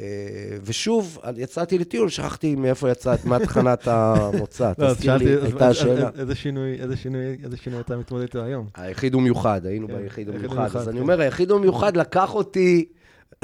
[0.01, 0.05] אה,
[0.53, 4.73] אה, ושוב, יצאתי לטיול, שכחתי מאיפה יצאת, מה תחנת המוצא.
[4.79, 6.11] לא, תזכיר לי, הייתה השאלה.
[6.19, 8.67] איזה שינוי, איזה שינוי, איזה שינוי אתה מתמודד איתו היום?
[8.75, 10.77] היחיד הוא מיוחד, היינו כן, ביחיד הוא מיוחד.
[10.77, 11.03] אז אני כן.
[11.03, 12.89] אומר, היחיד הוא מיוחד לקח אותי...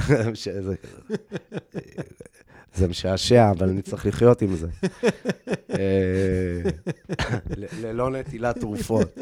[2.75, 4.67] זה משעשע, אבל אני צריך לחיות עם זה.
[5.79, 6.63] אה,
[7.83, 9.19] ללא נטילת תרופות.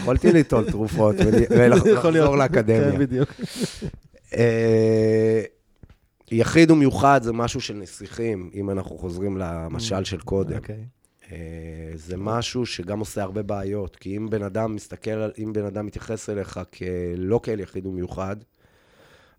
[0.00, 1.14] יכולתי ליטול תרופות
[1.50, 2.36] ולחזור.
[2.36, 2.92] לאקדמיה.
[2.92, 3.28] כן, בדיוק.
[6.32, 10.56] יחיד ומיוחד זה משהו של נסיכים, אם אנחנו חוזרים למשל של קודם.
[10.56, 10.84] אוקיי.
[11.32, 15.86] אה, זה משהו שגם עושה הרבה בעיות, כי אם בן אדם מסתכל, אם בן אדם
[15.86, 18.36] מתייחס אליך כלא כאל יחיד ומיוחד,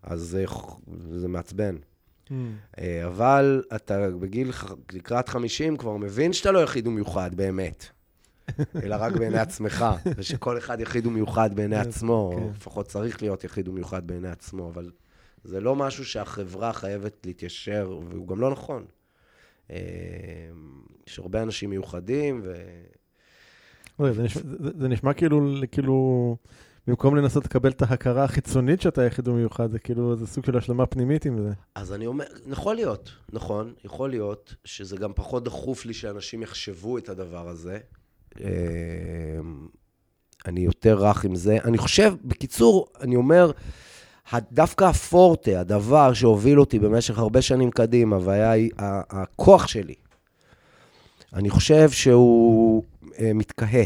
[0.02, 0.44] אז זה,
[1.10, 1.76] זה מעצבן.
[1.76, 2.32] Mm,
[2.78, 4.50] אה, אבל אתה בגיל,
[4.92, 7.86] לקראת 50 כבר מבין שאתה לא יחיד ומיוחד באמת,
[8.82, 9.84] אלא רק בעיני עצמך,
[10.16, 12.56] ושכל אחד יחיד ומיוחד בעיני עצמו, או כן.
[12.56, 14.90] לפחות צריך להיות יחיד ומיוחד בעיני עצמו, אבל
[15.44, 18.84] זה לא משהו שהחברה חייבת להתיישר, והוא גם לא נכון.
[19.70, 19.76] אה,
[21.06, 22.52] יש הרבה אנשים מיוחדים, ו...
[24.12, 25.40] זה נשמע- זה- זה נשמע כאילו,
[25.72, 26.36] כאילו,
[26.86, 30.86] במקום לנסות לקבל את ההכרה החיצונית שאתה יחיד ומיוחד, זה כאילו, זה סוג של השלמה
[30.86, 31.52] פנימית עם זה.
[31.74, 36.98] אז אני אומר, יכול להיות, נכון, יכול להיות שזה גם פחות דחוף לי שאנשים יחשבו
[36.98, 37.78] את הדבר הזה.
[38.40, 38.46] אה,
[40.46, 41.56] אני יותר רך עם זה.
[41.64, 43.50] אני חושב, בקיצור, אני אומר,
[44.52, 48.52] דווקא הפורטה, הדבר שהוביל אותי במשך הרבה שנים קדימה, והיה
[49.10, 49.94] הכוח שלי,
[51.34, 52.82] אני חושב שהוא
[53.20, 53.84] אה, מתקהה.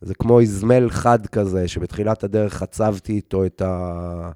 [0.00, 4.30] זה כמו איזמל חד כזה, שבתחילת הדרך חצבתי איתו את ה...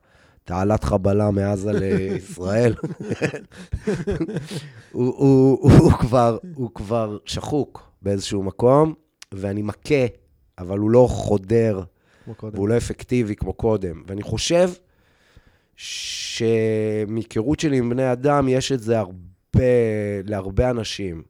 [0.44, 2.74] תעלת חבלה מעזה לישראל.
[4.92, 8.94] הוא, הוא, הוא, הוא, כבר, הוא כבר שחוק באיזשהו מקום,
[9.32, 10.06] ואני מכה,
[10.58, 11.82] אבל הוא לא חודר.
[12.42, 14.02] והוא לא אפקטיבי כמו קודם.
[14.06, 14.70] ואני חושב
[15.76, 19.64] שמהיכרות שלי עם בני אדם, יש את זה הרבה,
[20.24, 21.22] להרבה אנשים,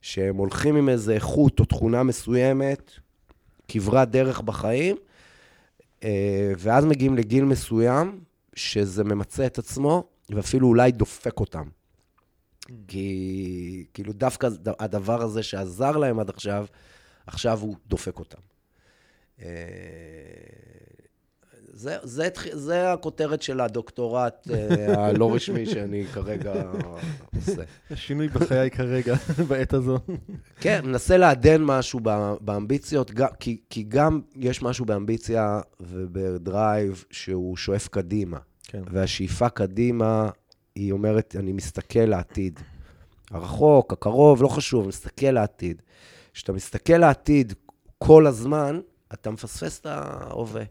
[0.00, 2.90] שהם הולכים עם איזו איכות או תכונה מסוימת,
[3.68, 4.96] כברת דרך בחיים,
[6.04, 8.20] אה, ואז מגיעים לגיל מסוים,
[8.54, 11.68] שזה ממצה את עצמו, ואפילו אולי דופק אותם.
[12.88, 16.66] כי כאילו דווקא הדבר הזה שעזר להם עד עכשיו,
[17.26, 18.40] עכשיו הוא דופק אותם.
[21.84, 26.52] זה, זה, זה הכותרת של הדוקטורט אה, הלא רשמי שאני כרגע
[27.36, 27.62] עושה.
[27.94, 29.14] שינוי בחיי כרגע,
[29.48, 29.98] בעת הזו.
[30.60, 32.00] כן, מנסה לעדן משהו
[32.40, 33.10] באמביציות,
[33.40, 38.38] כי, כי גם יש משהו באמביציה ובדרייב שהוא שואף קדימה.
[38.62, 38.82] כן.
[38.90, 40.30] והשאיפה קדימה,
[40.74, 42.60] היא אומרת, אני מסתכל לעתיד.
[43.30, 45.82] הרחוק, הקרוב, לא חשוב, מסתכל לעתיד.
[46.34, 47.52] כשאתה מסתכל לעתיד
[47.98, 48.80] כל הזמן,
[49.14, 50.62] אתה מפספס את ההווה.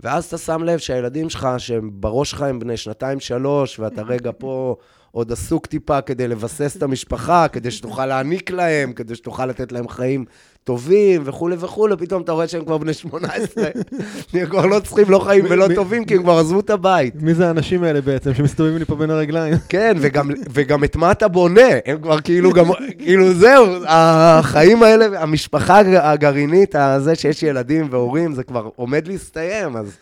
[0.00, 4.76] ואז אתה שם לב שהילדים שלך, שהם בראש שלך הם בני שנתיים-שלוש, ואתה רגע פה
[5.14, 9.88] עוד עסוק טיפה כדי לבסס את המשפחה, כדי שתוכל להעניק להם, כדי שתוכל לתת להם
[9.88, 10.24] חיים
[10.64, 13.64] טובים וכולי וכולי, פתאום אתה רואה שהם כבר בני 18.
[14.34, 17.14] הם כבר לא צריכים לא חיים ולא טובים, כי הם כבר עזבו את הבית.
[17.22, 19.54] מי זה האנשים האלה בעצם שמסתובבים לי פה בין הרגליים?
[19.68, 21.68] כן, וגם, וגם את מה אתה בונה?
[21.86, 22.66] הם כבר כאילו גם,
[22.98, 29.96] כאילו זהו, החיים האלה, המשפחה הגרעינית, הזה שיש ילדים והורים, זה כבר עומד להסתיים, אז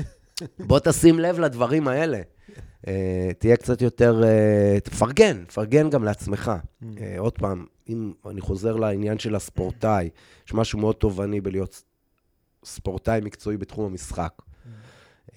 [0.68, 2.18] בוא תשים לב לדברים האלה.
[2.88, 6.52] אה, תהיה קצת יותר, אה, תפרגן, תפרגן גם לעצמך.
[6.98, 10.08] אה, עוד פעם, אם אני חוזר לעניין של הספורטאי,
[10.46, 11.82] יש משהו מאוד תובעני בלהיות
[12.64, 14.32] ספורטאי מקצועי בתחום המשחק.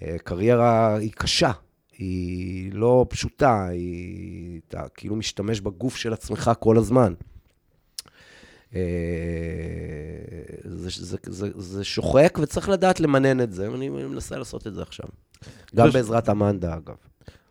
[0.02, 1.52] אה, קריירה היא קשה,
[1.98, 4.62] היא לא פשוטה, היא...
[4.68, 7.14] אתה כאילו משתמש בגוף של עצמך כל הזמן.
[10.64, 14.82] זה, זה, זה, זה שוחק וצריך לדעת למנן את זה, ואני מנסה לעשות את זה
[14.82, 15.06] עכשיו.
[15.76, 16.96] גם בעזרת אמנדה, אגב.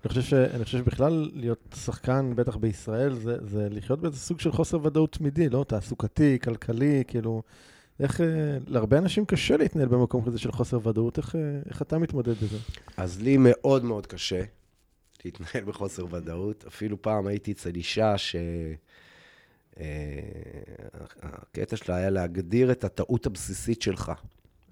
[0.06, 0.32] אני חושב, ש...
[0.34, 5.12] אני חושב שבכלל להיות שחקן, בטח בישראל, זה, זה לחיות באיזה סוג של חוסר ודאות
[5.12, 5.64] תמידי, לא?
[5.68, 7.42] תעסוקתי, כלכלי, כאילו...
[8.00, 8.20] איך...
[8.20, 8.26] אה,
[8.66, 12.56] להרבה אנשים קשה להתנהל במקום כזה של חוסר ודאות, איך, אה, איך אתה מתמודד בזה?
[12.96, 14.42] אז לי מאוד מאוד קשה
[15.24, 16.64] להתנהל בחוסר ודאות.
[16.68, 18.36] אפילו פעם הייתי אצל אישה ש...
[19.80, 19.84] אה,
[21.22, 24.12] הקטע שלה היה להגדיר את הטעות הבסיסית שלך.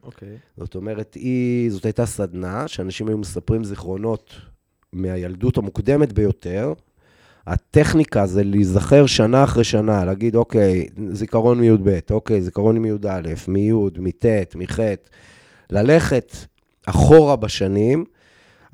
[0.03, 0.37] אוקיי.
[0.57, 4.54] זאת אומרת, היא, זאת הייתה סדנה שאנשים היו מספרים זיכרונות
[4.95, 6.73] מהילדות המוקדמת ביותר.
[7.47, 14.55] הטכניקה זה להיזכר שנה אחרי שנה, להגיד, אוקיי, זיכרון מי"ב, אוקיי, זיכרון מי"א, מי', מט',
[14.55, 14.79] מח',
[15.71, 16.37] ללכת
[16.87, 18.05] אחורה בשנים,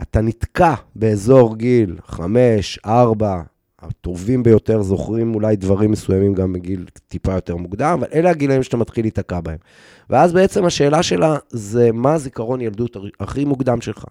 [0.03, 3.43] אתה נתקע באזור גיל חמש, ארבע,
[3.83, 8.77] הטובים ביותר זוכרים אולי דברים מסוימים גם בגיל טיפה יותר מוקדם, אבל אלה הגילאים שאתה
[8.77, 9.59] מתחיל להיתקע בהם.
[10.11, 14.05] ואז בעצם השאלה שלה זה מה הזיכרון ילדות הכי מוקדם שלך.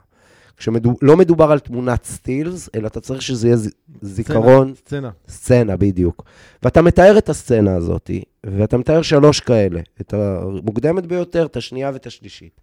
[0.60, 3.58] כשלא מדובר על תמונת סטילס, אלא אתה צריך שזה יהיה
[4.02, 5.10] זיכרון, סצנה.
[5.30, 6.24] סצנה בדיוק.
[6.64, 8.12] ואתה מתאר את הסצנה הזאת,
[8.46, 12.62] ואתה מתאר שלוש כאלה, את המוקדמת ביותר, את השנייה ואת השלישית.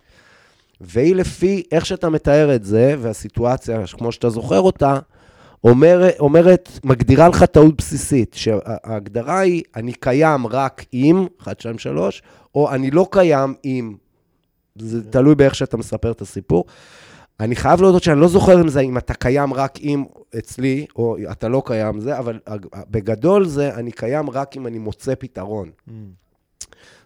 [0.80, 4.98] והיא לפי איך שאתה מתאר את זה, והסיטואציה, כמו שאתה זוכר אותה,
[5.64, 12.22] אומר, אומרת, מגדירה לך טעות בסיסית, שההגדרה היא, אני קיים רק אם, 1, 2, 3,
[12.54, 13.94] או אני לא קיים אם.
[14.78, 16.64] זה תלוי באיך שאתה מספר את הסיפור.
[17.40, 20.04] אני חייב להודות שאני לא זוכר אם זה אם אתה קיים רק אם
[20.38, 22.40] אצלי, או אתה לא קיים זה, אבל
[22.90, 25.70] בגדול זה, אני קיים רק אם אני מוצא פתרון.
[25.88, 25.92] Mm.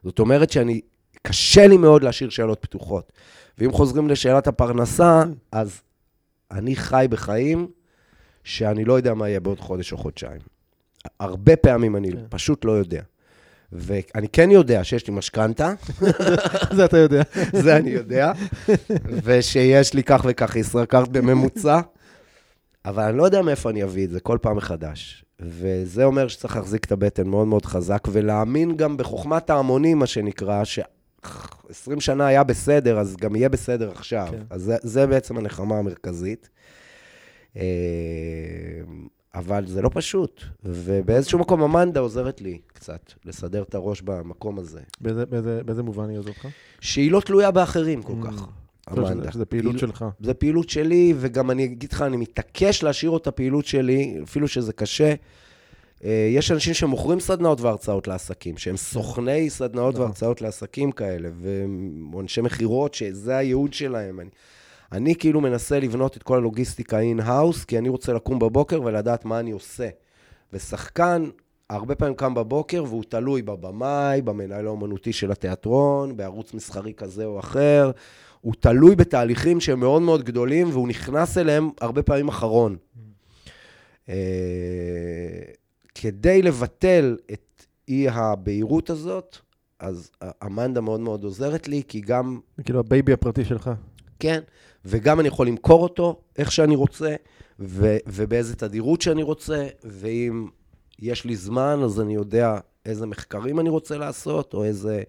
[0.05, 0.81] זאת אומרת שאני,
[1.23, 3.13] קשה לי מאוד להשאיר שאלות פתוחות.
[3.59, 5.23] ואם חוזרים לשאלת הפרנסה,
[5.53, 5.81] אז
[6.51, 7.69] אני חי בחיים
[8.45, 10.41] שאני לא יודע מה יהיה בעוד חודש או חודשיים.
[11.21, 12.19] הרבה פעמים אני כן.
[12.29, 13.03] פשוט לא יודע.
[13.73, 15.73] ואני כן יודע שיש לי משכנתה,
[16.77, 17.23] זה אתה יודע.
[17.63, 18.33] זה אני יודע,
[19.23, 21.81] ושיש לי כך וכך ישראכרט בממוצע,
[22.85, 25.25] אבל אני לא יודע מאיפה אני אביא את זה כל פעם מחדש.
[25.41, 30.65] וזה אומר שצריך להחזיק את הבטן מאוד מאוד חזק, ולהאמין גם בחוכמת ההמונים, מה שנקרא,
[30.65, 34.29] ש-20 שנה היה בסדר, אז גם יהיה בסדר עכשיו.
[34.31, 34.43] כן.
[34.51, 36.49] אז זה, זה בעצם הנחמה המרכזית.
[39.35, 44.81] אבל זה לא פשוט, ובאיזשהו מקום אמנדה עוזרת לי קצת לסדר את הראש במקום הזה.
[45.01, 46.47] באיזה- באיזה באיזה מובן היא עוזרת לך?
[46.81, 48.27] שהיא לא תלויה באחרים כל Mm.
[48.27, 48.47] כך,
[48.93, 49.33] אמנדה.
[49.33, 50.05] שזה פעילות היא- שלך.
[50.21, 54.73] זה פעילות שלי, וגם אני אגיד לך, אני מתעקש להשאיר אותה פעילות שלי, אפילו שזה
[54.73, 55.15] קשה.
[56.05, 60.07] אה, יש אנשים שמוכרים סדנאות והרצאות לעסקים, שהם סוכני סדנאות נכון.
[60.07, 61.29] והרצאות לעסקים כאלה,
[62.13, 64.21] ואנשי מכירות שזה הייעוד שלהם.
[64.21, 64.29] אני,
[64.93, 69.41] אני כאילו מנסה לבנות את כל הלוגיסטיקה in-house, כי אני רוצה לקום בבוקר ולדעת מה
[69.41, 69.89] אני עושה.
[70.53, 71.31] ושחקן,
[71.71, 77.39] הרבה פעמים קם בבוקר והוא תלוי בבמאי, במנהל האומנותי של התיאטרון, בערוץ מסחרי כזה או
[77.39, 77.91] אחר.
[78.41, 82.77] הוא תלוי בתהליכים שהם מאוד מאוד גדולים, והוא נכנס אליהם הרבה פעמים אחרון.
[84.09, 84.15] אה,
[85.95, 89.37] כדי לבטל את אי הבהירות הזאת,
[89.79, 90.11] אז
[90.47, 93.71] אמנדה מאוד מאוד עוזרת לי, כי גם כאילו ה baby הפרטי שלך.
[94.19, 94.41] כן,
[94.85, 97.15] וגם אני יכול למכור אותו איך שאני רוצה,
[97.61, 100.49] ו- ובאיזה תדירות שאני רוצה, ואם
[100.99, 105.03] יש לי זמן, אז אני יודע איזה מחקרים אני רוצה לעשות, או איזה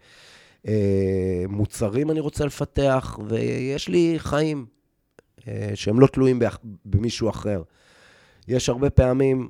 [0.67, 4.65] אה, מוצרים אני רוצה לפתח, ויש לי חיים
[5.47, 7.63] אה, שהם לא תלויים באח- במישהו אחר.
[8.47, 9.49] יש הרבה פעמים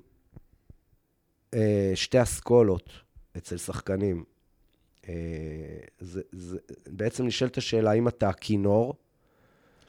[1.54, 2.90] אה, שתי אסכולות
[3.38, 4.24] אצל שחקנים.
[5.10, 5.14] אה,
[6.00, 6.58] זה, זה,
[6.88, 8.96] בעצם נשאלת השאלה, האם אתה כינור,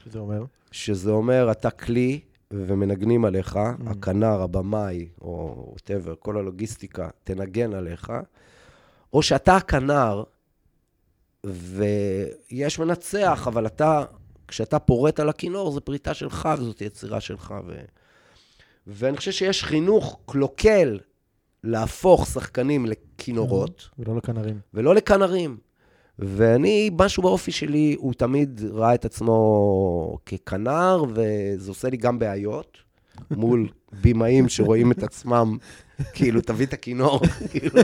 [0.03, 0.43] שזה אומר?
[0.71, 2.19] שזה אומר, אתה כלי
[2.51, 3.89] ומנגנים עליך, Mm.
[3.89, 8.11] הכנר, הבמאי, או ווטאבר, כל הלוגיסטיקה, תנגן עליך,
[9.13, 10.23] או שאתה הכנר,
[11.43, 14.03] ויש מנצח, אבל אתה,
[14.47, 17.53] כשאתה פורט על הכינור, זו פריטה שלך וזאת יצירה שלך.
[17.67, 17.81] ו...
[18.87, 20.99] ואני חושב שיש חינוך קלוקל
[21.63, 23.89] להפוך שחקנים לכינורות.
[23.99, 24.59] ולא לכנרים.
[24.73, 25.57] ולא לכנרים.
[26.19, 32.77] ואני, משהו באופי שלי, הוא תמיד ראה את עצמו ככנר, וזה עושה לי גם בעיות
[33.31, 33.67] מול
[34.01, 35.57] בימאים שרואים את עצמם,
[36.13, 37.81] כאילו, תביא את הכינור, כאילו.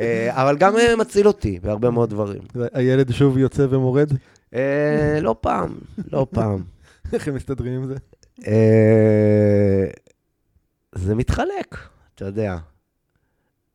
[0.00, 2.42] אה, אבל גם אה, מציל אותי בהרבה מאוד דברים.
[2.72, 4.12] הילד שוב יוצא ומורד?
[4.54, 5.78] אה, לא פעם,
[6.12, 6.62] לא פעם.
[7.12, 7.94] איך הם מסתדרים עם זה?
[10.94, 11.76] זה מתחלק,
[12.14, 12.56] אתה יודע.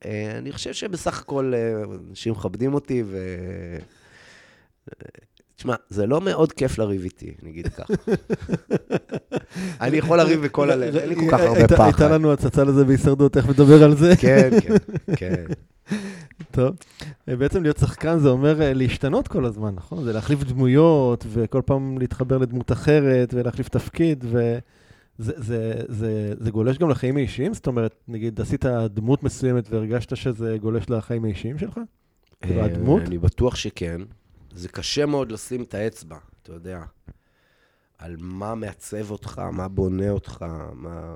[0.06, 3.18] אה, אני חושב שבסך הכל אה, אנשים מכבדים אותי, ו...
[5.56, 7.94] תשמע, זה לא מאוד כיף לריב איתי, נגיד ככה.
[9.82, 12.12] אני יכול לריב בכל הלב, אין לי כל כך הרבה הייתה- הייתה פחד.
[12.12, 14.14] לנו הצצה לזה בהישרדות, תכף נדבר על זה.
[14.20, 14.76] כן, כן,
[15.16, 15.44] כן.
[16.52, 16.76] טוב.
[17.30, 20.04] אה, בעצם להיות שחקן זה אומר להשתנות כל הזמן, נכון?
[20.04, 24.60] זה להחליף דמויות, וכל פעם להתחבר לדמות אחרת, ולהחליף תפקיד, וזה
[25.18, 25.34] זה,
[25.88, 27.54] זה, זה גולש גם לחיים האישיים?
[27.54, 31.80] זאת אומרת, נגיד, עשית דמות מסוימת והרגשת שזה גולש לחיים האישיים שלך?
[32.44, 33.02] אה, הדמות?
[33.02, 34.02] אני בטוח שכן.
[34.56, 36.84] זה קשה מאוד לשים את האצבע, אתה יודע,
[37.98, 41.16] על מה מעצב אותך, מה בונה אותך, מה...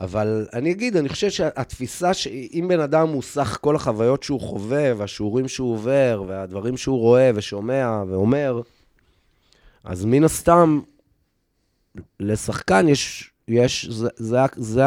[0.00, 4.92] אבל אני אגיד, אני חושב שהתפיסה שאם בן אדם הוא סך כל החוויות שהוא חווה,
[4.96, 8.60] והשיעורים שהוא עובר, והדברים שהוא רואה ושומע ואומר,
[9.84, 10.80] אז מן הסתם,
[12.20, 14.82] לשחקן יש, יש, זה, זה, זה,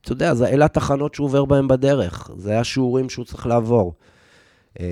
[0.00, 2.30] אתה יודע, זה אלה התחנות שהוא עובר בהן בדרך.
[2.36, 3.94] זה השיעורים שהוא צריך לעבור.
[4.80, 4.86] אה,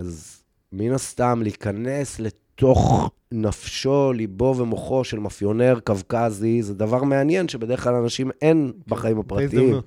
[0.00, 7.84] אז מן הסתם, להיכנס לתוך נפשו, ליבו ומוחו של מאפיונר קווקזי, זה דבר מעניין שבדרך
[7.84, 9.80] כלל אנשים אין בחיים הפרטיים.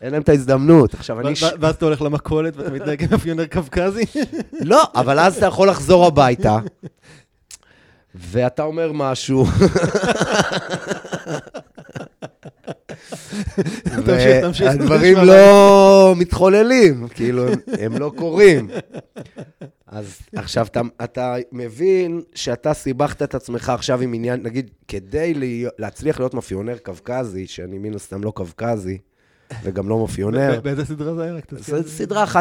[0.00, 0.94] אין להם את ההזדמנות.
[0.94, 1.34] עכשיו, אני...
[1.60, 4.04] ואז אתה הולך למכולת ואתה מתנהג עם מאפיונר קווקזי?
[4.60, 6.58] לא, אבל אז אתה יכול לחזור הביתה,
[8.16, 9.46] ואתה אומר משהו.
[14.60, 17.46] והדברים לא מתחוללים, כאילו,
[17.80, 18.68] הם, לא קורים.
[19.86, 25.34] אז עכשיו, אתה, אתה מבין שאתה סיבכת את עצמך עכשיו עם עניין, נגיד, כדי
[25.78, 28.98] להצליח להיות מאפיונר קווקזי, שאני מן הסתם לא קווקזי,
[29.62, 31.34] וגם לא מאפיונר, ב- באיזה סדרה זה היה?
[31.34, 31.82] רק תזכיר.
[31.82, 32.36] סדרה 1-0-0.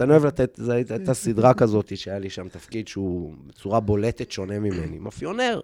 [0.00, 4.58] אני אוהב לתת, זו הייתה סדרה כזאת שהיה לי שם תפקיד שהוא בצורה בולטת שונה
[4.58, 4.98] ממני.
[4.98, 5.60] מאפיונר.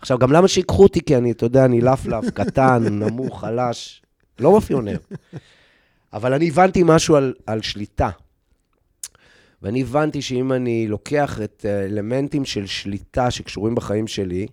[0.00, 1.00] עכשיו, גם למה שיקחו אותי?
[1.00, 4.02] כי אני, אתה יודע, אני לפלף, קטן, נמוך, חלש.
[4.38, 4.96] לא מאפיונר.
[6.12, 8.10] אבל אני הבנתי משהו על, על שליטה.
[9.62, 14.46] ואני הבנתי שאם אני לוקח את האלמנטים של שליטה שקשורים בחיים שלי,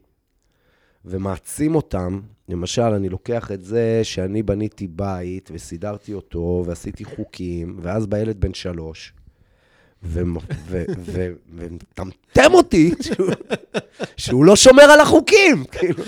[1.06, 8.06] ומעצים אותם, למשל, אני לוקח את זה שאני בניתי בית וסידרתי אותו ועשיתי חוקים, ואז
[8.08, 9.14] בא ילד בן שלוש,
[11.49, 12.91] ומטמטם אותי
[14.18, 15.64] שהוא, לא שומר על החוקים.
[15.72, 16.04] כאילו.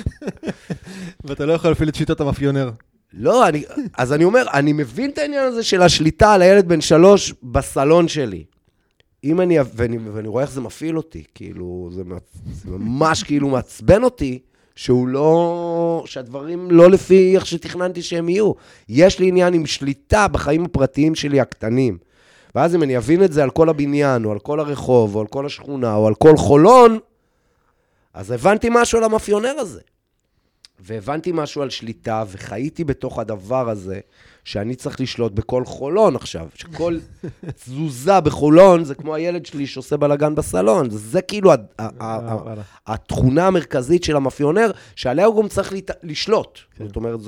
[1.24, 2.72] ואתה לא יכול להפעיל את שיטת המאפיונר.
[3.14, 3.64] לא, אני,
[3.98, 8.08] אז אני אומר, אני מבין את העניין הזה של השליטה על הילד בן שלוש בסלון
[8.08, 8.44] שלי.
[9.24, 12.04] אם אני, ואני, ואני רואה איך זה מפעיל אותי, כאילו, זה,
[12.52, 14.40] זה ממש כאילו מעצבן אותי,
[14.76, 18.52] שהוא לא, שהדברים לא לפי איך שתכננתי שהם יהיו.
[18.90, 21.98] יש לי עניין עם שליטה בחיים הפרטיים שלי הקטנים.
[22.56, 25.28] ואז אם אני אבין את זה על כל הבניין, או על כל הרחוב, או על
[25.28, 27.00] כל השכונה, או על כל חולון,
[28.14, 29.82] אז הבנתי משהו על המאפיונר הזה.
[30.80, 34.00] והבנתי משהו על שליטה, וחייתי בתוך הדבר הזה,
[34.46, 36.48] שאני צריך לשלוט בכל חולון עכשיו.
[36.56, 36.98] שכל
[37.56, 40.90] תזוזה בחולון זה כמו הילד שלי שעושה בלאגן בסלון.
[40.90, 41.52] זה כאילו
[42.88, 45.74] התכונה המרכזית של המאפיונר, שעליה הוא גם צריך
[46.04, 46.60] לשלוט.
[46.76, 46.88] כן.
[46.88, 47.20] זאת אומרת,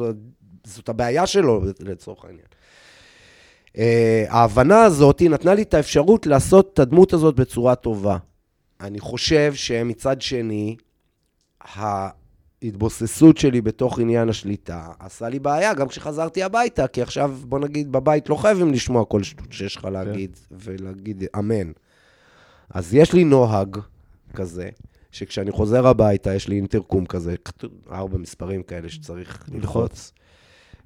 [0.63, 2.45] זאת הבעיה שלו, לצורך העניין.
[3.73, 3.77] Uh,
[4.29, 8.17] ההבנה הזאת נתנה לי את האפשרות לעשות את הדמות הזאת בצורה טובה.
[8.81, 10.75] אני חושב שמצד שני,
[12.65, 17.91] ההתבוססות שלי בתוך עניין השליטה עשה לי בעיה גם כשחזרתי הביתה, כי עכשיו, בוא נגיד,
[17.91, 19.93] בבית לא חייבים לשמוע כל שטות שיש לך כן.
[19.93, 21.71] להגיד, ולהגיד אמן.
[22.69, 23.77] אז יש לי נוהג
[24.33, 24.69] כזה,
[25.11, 27.35] שכשאני חוזר הביתה, יש לי אינטרקום כזה,
[27.91, 30.11] ארבע מספרים כאלה שצריך ללחוץ.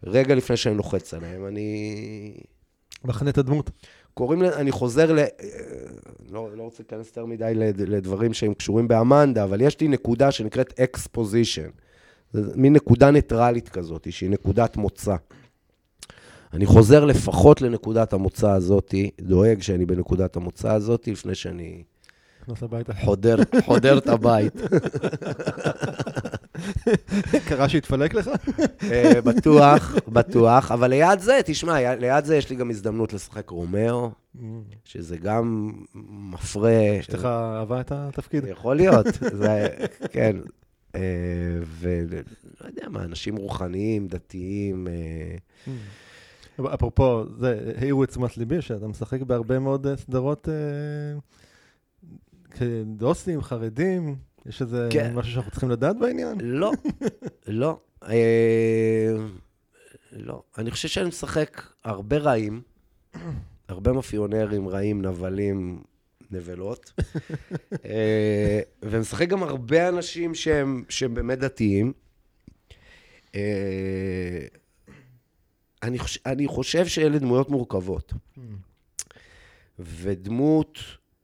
[0.04, 2.34] רגע לפני שאני לוחץ עליהם, אני
[3.06, 3.70] מחנה את הדמות.
[4.20, 5.20] קוראים, אני חוזר ל...
[6.32, 10.80] לא, לא רוצה להיכנס יותר מדי לדברים שהם קשורים באמנדה, אבל יש לי נקודה שנקראת
[10.80, 11.70] אקספוזיישן.
[12.34, 15.16] זו מין נקודה ניטרלית כזאת, שהיא נקודת מוצא.
[16.54, 21.84] אני חוזר לפחות לנקודת המוצא הזאת, דואג שאני בנקודת המוצא הזאת, לפני שאני
[22.42, 22.94] נכנס הביתה.
[22.94, 24.54] חודר, חודר את הבית.
[27.48, 28.30] קרה שהתפלק לך?
[28.92, 30.72] אה, בטוח, בטוח.
[30.72, 34.12] אבל ליד זה, תשמע, ליד זה יש לי גם הזדמנות לשחק רומאו,
[34.84, 35.72] שזה גם
[36.10, 37.00] מפרה.
[37.00, 38.44] אשתך אהבה את התפקיד?
[38.48, 39.08] יכול להיות,
[40.12, 40.36] כן.
[40.96, 41.02] אה,
[41.80, 44.88] ולא יודע מה, אנשים רוחניים, דתיים.
[44.88, 45.36] אה.
[46.74, 50.48] אפרופו, זה, העירו את תשומת ליבי, שאתה משחק בהרבה מאוד סדרות
[52.52, 54.16] כדוסים, חרדים,
[54.50, 55.16] יש איזה כן.
[55.16, 56.38] משהו שאנחנו צריכים לדעת בעניין?
[56.42, 56.72] לא,
[57.48, 57.80] לא.
[58.04, 59.16] אה,
[60.12, 60.44] לא.
[60.58, 62.62] אני חושב שאני משחק הרבה רעים,
[63.68, 65.84] הרבה מאפיונרים רעים, נבלים,
[66.32, 67.02] נבלות,
[67.86, 71.94] אה, ומשחק גם הרבה אנשים שהם, שהם באמת דתיים.
[73.36, 74.46] אה,
[75.84, 78.14] אני חושב, אני חושב שאלה דמויות מורכבות.
[78.14, 78.40] Hmm.
[79.80, 80.80] ודמות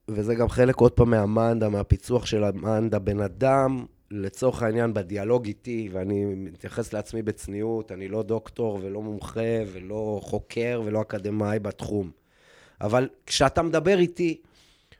[0.07, 5.89] וזה גם חלק עוד פעם מהמנדה, מהפיצוח של המנדה, בן אדם, לצורך העניין, בדיאלוג איתי,
[5.91, 9.41] ואני מתייחס לעצמי בצניעות, אני לא דוקטור ולא מומחה
[9.73, 12.11] ולא חוקר ולא אקדמאי בתחום.
[12.81, 14.41] אבל כשאתה מדבר איתי,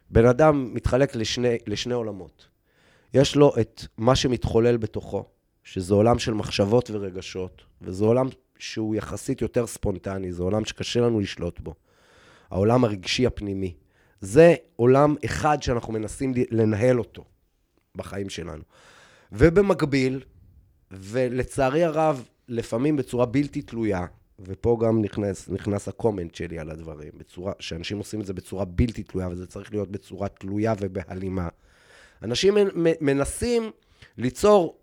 [0.10, 2.48] בן אדם מתחלק לשני, לשני עולמות.
[3.14, 5.26] יש לו את מה שמתחולל בתוכו,
[5.64, 8.28] שזה עולם של מחשבות ורגשות, וזה עולם
[8.60, 11.74] שהוא יחסית יותר ספונטני, זה עולם שקשה לנו לשלוט בו.
[12.50, 13.74] העולם הרגשי הפנימי.
[14.26, 17.24] זה עולם אחד שאנחנו מנסים לנהל אותו
[17.96, 18.64] בחיים שלנו.
[19.32, 20.22] ובמקביל,
[20.92, 24.06] ולצערי הרב, לפעמים בצורה בלתי תלויה,
[24.40, 29.04] ופה גם נכנס, נכנס הקומנט שלי על הדברים, בצורה, שאנשים עושים את זה בצורה בלתי
[29.04, 31.48] תלויה, וזה צריך להיות בצורה תלויה ובהלימה.
[32.24, 32.58] אנשים
[33.02, 33.72] מנסים
[34.18, 34.82] ליצור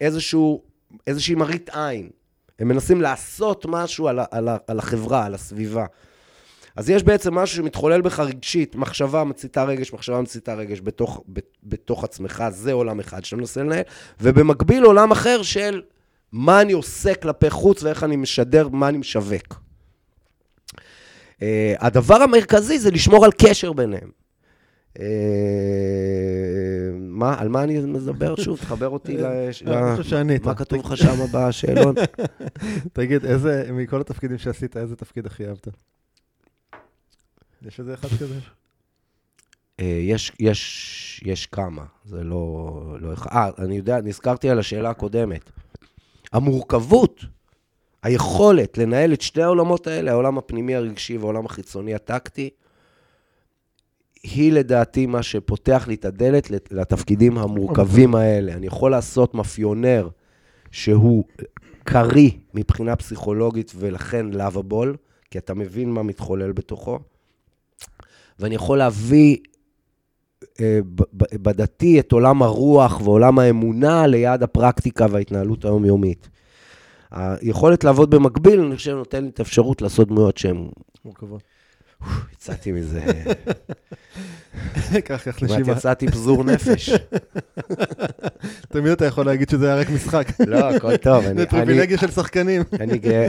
[0.00, 0.62] איזשהו,
[1.06, 2.10] איזושהי מראית עין.
[2.58, 5.86] הם מנסים לעשות משהו על, על, על החברה, על הסביבה.
[6.76, 11.22] אז יש בעצם משהו שמתחולל בך רגשית, מחשבה מציתה רגש, מחשבה מציתה רגש בתוך,
[11.62, 13.82] בתוך עצמך, זה עולם אחד שאתה מנסה לנהל,
[14.20, 15.82] ובמקביל עולם אחר של
[16.32, 19.60] מה אני עושה כלפי חוץ ואיך אני משדר, מה אני משווק.
[21.34, 21.38] Uh,
[21.78, 24.10] הדבר המרכזי זה לשמור על קשר ביניהם.
[24.98, 25.00] Uh,
[26.98, 28.58] מה, על מה אני מדבר שוב?
[28.58, 29.24] תחבר אותי ל...
[29.66, 30.44] אני חושב שענית.
[30.44, 31.94] מה כתוב לך שם בשאלון?
[32.92, 35.68] תגיד, איזה, מכל התפקידים שעשית, איזה תפקיד הכי אהבת?
[37.62, 38.38] יש איזה אחד כזה?
[39.80, 42.96] אה, יש, יש, יש כמה, זה לא...
[43.00, 45.50] לא אה, אני יודע, נזכרתי על השאלה הקודמת.
[46.32, 47.24] המורכבות,
[48.02, 52.50] היכולת לנהל את שתי העולמות האלה, העולם הפנימי הרגשי והעולם החיצוני הטקטי,
[54.22, 58.52] היא לדעתי מה שפותח לי את הדלת לתפקידים המורכבים האלה.
[58.52, 60.08] אני יכול לעשות מאפיונר
[60.70, 61.24] שהוא
[61.84, 64.96] קריא מבחינה פסיכולוגית ולכן לאבבול,
[65.30, 66.98] כי אתה מבין מה מתחולל בתוכו.
[68.38, 69.36] ואני יכול להביא
[70.60, 70.80] אה,
[71.32, 76.28] בדתי את עולם הרוח ועולם האמונה ליד הפרקטיקה וההתנהלות היומיומית.
[77.10, 80.68] היכולת לעבוד במקביל, אני חושב, נותן לי את האפשרות לעשות דמויות שהן...
[81.04, 81.42] מורכבות.
[82.32, 83.00] יצאתי מזה,
[85.04, 85.72] קח, קח כמעט נשימה.
[85.72, 86.90] יצאתי פזור נפש.
[88.72, 90.28] תמיד אתה יכול להגיד שזה היה רק משחק.
[90.46, 91.24] לא, הכל טוב.
[91.36, 92.62] זה פריבילגיה של שחקנים.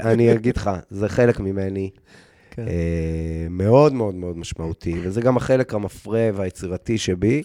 [0.04, 1.90] אני אגיד לך, זה חלק ממני.
[2.58, 2.68] כן.
[2.68, 7.44] אה, מאוד מאוד מאוד משמעותי, וזה גם החלק המפרה והיצירתי שבי.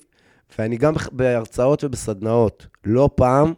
[0.58, 3.52] ואני גם בהרצאות ובסדנאות, לא פעם,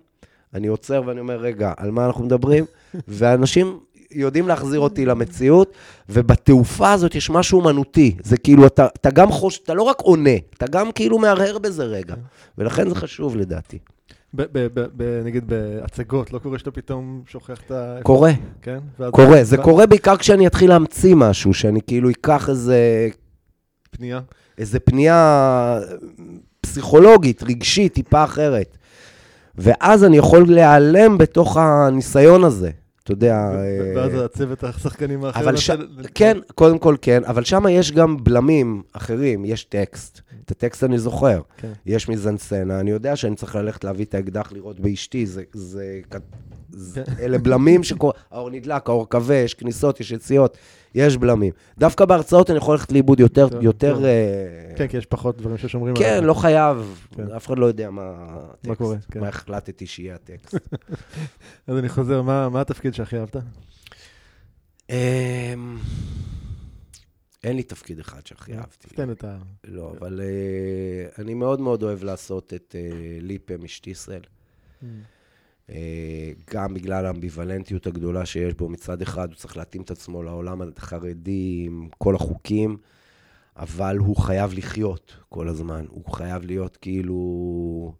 [0.54, 2.64] אני עוצר ואני אומר, רגע, על מה אנחנו מדברים?
[3.08, 3.78] ואנשים
[4.10, 5.72] יודעים להחזיר אותי למציאות,
[6.08, 8.16] ובתעופה הזאת יש משהו אומנותי.
[8.22, 9.60] זה כאילו, אתה, אתה גם חוש...
[9.64, 12.14] אתה לא רק עונה, אתה גם כאילו מהרהר בזה רגע.
[12.58, 13.78] ולכן זה חשוב לדעתי.
[14.36, 17.98] ב- ב- ב- ב- נגיד בהצגות, לא קורה שאתה פתאום שוכח את ה...
[18.02, 18.30] קורה,
[18.62, 18.78] כן?
[19.10, 19.44] קורה.
[19.44, 23.08] זה קורה בעיקר כשאני אתחיל להמציא משהו, שאני כאילו אקח איזה
[23.90, 24.20] פנייה.
[24.58, 25.80] איזה פנייה
[26.60, 28.76] פסיכולוגית, רגשית, טיפה אחרת.
[29.58, 32.70] ואז אני יכול להיעלם בתוך הניסיון הזה.
[33.02, 33.34] אתה יודע...
[33.34, 35.40] אה, ואז הצוות השחקנים האחר...
[35.40, 35.70] אבל ש...
[35.70, 40.20] מנסה ל- כן, קודם כל כן, אבל שם יש גם בלמים אחרים, יש טקסט.
[40.44, 41.40] את הטקסט אני זוכר.
[41.56, 41.72] כן.
[41.86, 45.42] יש מזנסצנה, אני יודע שאני צריך ללכת להביא את האקדח לירות באשתי, זה...
[45.52, 46.00] זה...
[46.70, 47.04] זה...
[47.04, 47.12] כן.
[47.18, 48.12] אלה בלמים שקור...
[48.30, 50.58] האור נדלק, האור כבה, יש כניסות, יש יציאות,
[50.94, 51.52] יש בלמים.
[51.78, 53.48] דווקא בהרצאות אני יכול ללכת לאיבוד יותר...
[53.60, 54.04] יותר-.
[54.04, 56.24] אה, כן, כי יש פחות דברים ששומרים כן, עליהם.
[56.24, 57.32] לא חייב, כן.
[57.36, 58.80] אף אחד לא יודע מה הטקסט.
[58.80, 59.20] מה כן.
[59.20, 60.54] מה החלטתי שיהיה הטקסט.
[61.66, 63.36] אז אני חוזר, מה מה התפקיד שהכי אהבת?
[67.44, 68.88] אין לי תפקיד אחד שהכי אהבתי.
[68.88, 69.38] תן את ה...
[69.64, 74.22] לא, אבל אה, אני מאוד מאוד אוהב לעשות את אה, ליפה משתי ישראל.
[75.70, 78.68] אה, גם בגלל האמביוולנטיות הגדולה שיש בו.
[78.68, 82.76] מצד אחד, הוא צריך להתאים את עצמו לעולם החרדי עם כל החוקים,
[83.56, 85.84] אבל הוא חייב לחיות כל הזמן.
[85.88, 87.94] הוא חייב להיות כאילו...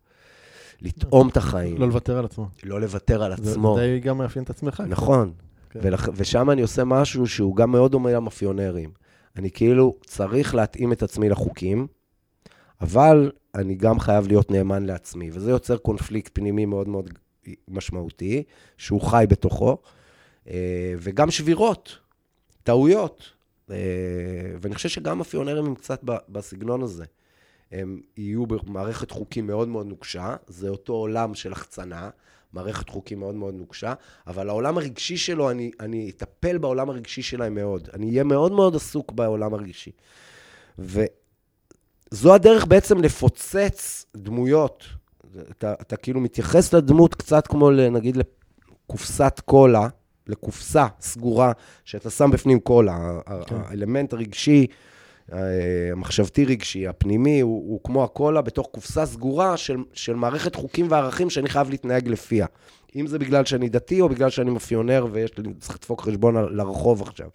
[0.81, 2.49] לטעום את החיים, לא לוותר על עצמו.
[2.63, 3.77] לא לוותר על זה עצמו.
[3.79, 4.83] די גם מאפיין את עצמך.
[4.89, 5.33] נכון.
[5.71, 5.81] כן.
[6.15, 8.91] ושם אני עושה משהו שהוא גם מאוד דומה למאפיונרים.
[9.37, 11.87] אני כאילו צריך להתאים את עצמי לחוקים,
[12.80, 17.09] אבל אני גם חייב להיות נאמן לעצמי, וזה יוצר קונפליקט פנימי מאוד מאוד
[17.68, 18.43] משמעותי,
[18.76, 19.78] שהוא חי בתוכו,
[20.49, 21.99] אה, וגם שבירות,
[22.62, 23.30] טעויות.
[23.70, 23.76] אה,
[24.61, 27.05] ואני חושב שגם מאפיונרים הם קצת בסגנון הזה.
[27.72, 32.11] הם יהיו במערכת חוקים מאוד מאוד נוקשה, זה אותו עולם של החצנה,
[32.55, 33.95] מערכת חוקים מאוד מאוד נוקשה,
[34.27, 37.89] אבל העולם הרגשי שלו, אני, אני אטפל בעולם הרגשי שלהם מאוד.
[37.95, 39.91] אני אהיה מאוד מאוד עסוק בעולם הרגשי.
[40.79, 44.85] וזו הדרך בעצם לפוצץ דמויות.
[45.51, 49.89] אתה, אתה כאילו מתייחס לדמות קצת כמו, נגיד, לקופסת קולה,
[50.27, 51.53] לקופסה סגורה,
[51.85, 53.21] שאתה שם בפנים קולה.
[53.47, 53.57] כן.
[53.57, 54.67] האלמנט הרגשי,
[55.33, 61.31] המחשבתי רגשי, הפנימי, הוא, הוא כמו הקולה בתוך קופסה סגורה של, של מערכת חוקים וערכים
[61.31, 62.47] שאני חייב להתנהג לפיה.
[62.97, 67.03] אם זה בגלל שאני דתי או בגלל שאני מאפיונר ויש לי, צריך לדפוק חשבון לרחוב
[67.03, 67.29] עכשיו.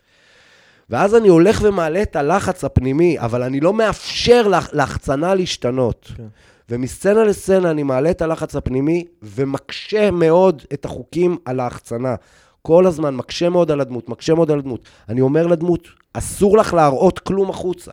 [0.89, 6.11] ואז אני הולך ומעלה את הלחץ הפנימי, אבל אני לא מאפשר לח- להחצנה להשתנות.
[6.17, 6.27] כן.
[6.69, 12.15] ומסצנה לסצנה אני מעלה את הלחץ הפנימי ומקשה מאוד את החוקים על ההחצנה.
[12.61, 14.81] כל הזמן מקשה מאוד על הדמות, מקשה מאוד על הדמות.
[15.09, 17.91] אני אומר לדמות, אסור לך להראות כלום החוצה.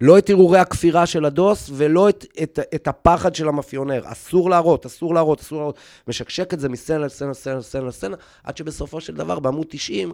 [0.00, 4.02] לא את הרהורי הכפירה של הדוס ולא את, את, את הפחד של המאפיונר.
[4.04, 5.78] אסור להראות, אסור להראות, אסור להראות.
[6.08, 10.12] משקשק את זה מסצנה לסצנה, לסצנה, לסצנה, לסצנה, עד שבסופו של דבר, בעמוד 90,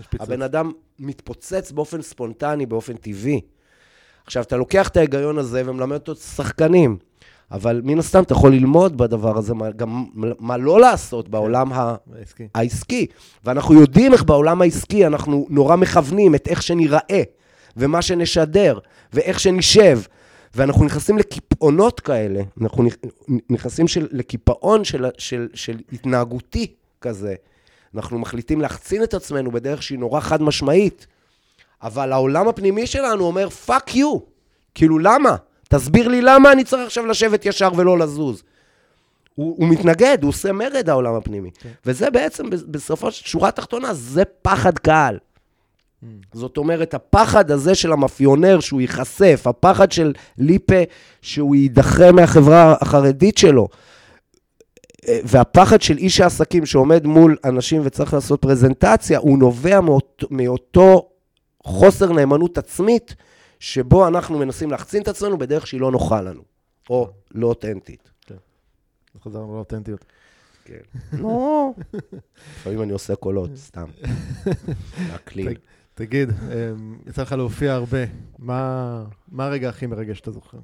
[0.00, 0.28] יש פיצוץ.
[0.28, 3.40] הבן אדם מתפוצץ באופן ספונטני, באופן טבעי.
[4.26, 6.98] עכשיו, אתה לוקח את ההיגיון הזה ומלמד אותו שחקנים,
[7.52, 10.04] אבל מן הסתם אתה יכול ללמוד בדבר הזה מה- גם
[10.38, 11.94] מה לא לעשות בעולם ה...
[12.18, 12.48] העסקי.
[12.54, 13.06] העסקי.
[13.44, 17.22] ואנחנו יודעים איך בעולם העסקי אנחנו נורא מכוונים את איך שניראה,
[17.76, 18.78] ומה שנשדר,
[19.12, 20.00] ואיך שנשב.
[20.54, 26.66] ואנחנו נכנסים לקיפאונות כאלה, אנחנו נכ- נכנסים של, לקיפאון של, של, של התנהגותי
[27.00, 27.34] כזה.
[27.94, 31.06] אנחנו מחליטים להחצין את עצמנו בדרך שהיא נורא חד משמעית,
[31.82, 34.18] אבל העולם הפנימי שלנו אומר, fuck you.
[34.74, 35.36] כאילו, למה?
[35.68, 38.42] תסביר לי למה אני צריך עכשיו לשבת ישר ולא לזוז.
[39.34, 41.50] הוא, הוא מתנגד, הוא עושה מרד, העולם הפנימי.
[41.58, 41.68] כן.
[41.86, 45.18] וזה בעצם, בסופו של שורה התחתונה, זה פחד קהל.
[46.32, 50.82] זאת אומרת, הפחד הזה של המאפיונר, שהוא ייחשף, הפחד של ליפה,
[51.22, 53.68] שהוא יידחה מהחברה החרדית שלו,
[55.08, 61.08] אה, והפחד של איש העסקים שעומד מול אנשים וצריך לעשות פרזנטציה, הוא נובע מאותו, מאותו
[61.64, 63.14] חוסר נאמנות עצמית,
[63.60, 66.42] שבו אנחנו מנסים להחצין את עצמנו בדרך שהיא לא נוחה לנו,
[66.90, 68.10] או לא אותנטית.
[69.24, 70.04] חזרנו לאותנטיות.
[70.64, 70.80] כן.
[71.12, 71.70] לא.
[72.56, 73.86] לפעמים אני עושה קולות, סתם.
[75.08, 75.56] להקליל.
[75.94, 77.98] תגיד, אמ, יצא לך להופיע הרבה,
[78.38, 79.06] מה
[79.38, 80.58] הרגע הכי מרגש שאתה זוכר?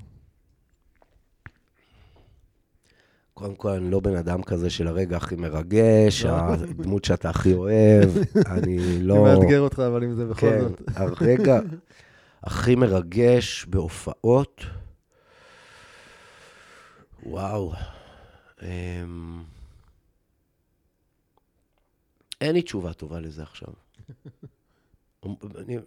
[3.34, 6.30] קודם כל, אני לא בן אדם כזה של הרגע הכי מרגש, לא.
[6.30, 8.10] הדמות שאתה הכי אוהב,
[8.46, 9.14] אני לא...
[9.14, 10.82] אני מאתגר אותך, אבל אם זה בכל כן, זאת.
[10.94, 11.60] הרגע
[12.44, 14.60] הכי מרגש בהופעות,
[17.22, 17.72] וואו.
[18.62, 19.42] אמ,
[22.40, 23.68] אין לי תשובה טובה לזה עכשיו.
[25.24, 25.34] אם,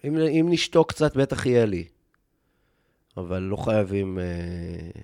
[0.04, 1.88] אם, נשתוק קצת, בטח יהיה לי.
[3.18, 4.20] אבל לא חייבים...
[4.20, 5.02] אה,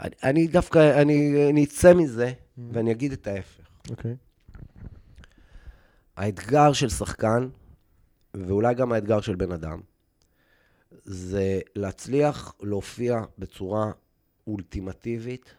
[0.00, 2.32] אני, אני דווקא, אני, אני אצא מזה,
[2.72, 3.68] ואני אגיד את ההפך.
[3.90, 4.16] אוקיי.
[6.16, 7.48] האתגר של שחקן,
[8.34, 9.80] ואולי גם האתגר של בן אדם,
[11.04, 13.92] זה להצליח להופיע בצורה
[14.46, 15.54] אולטימטיבית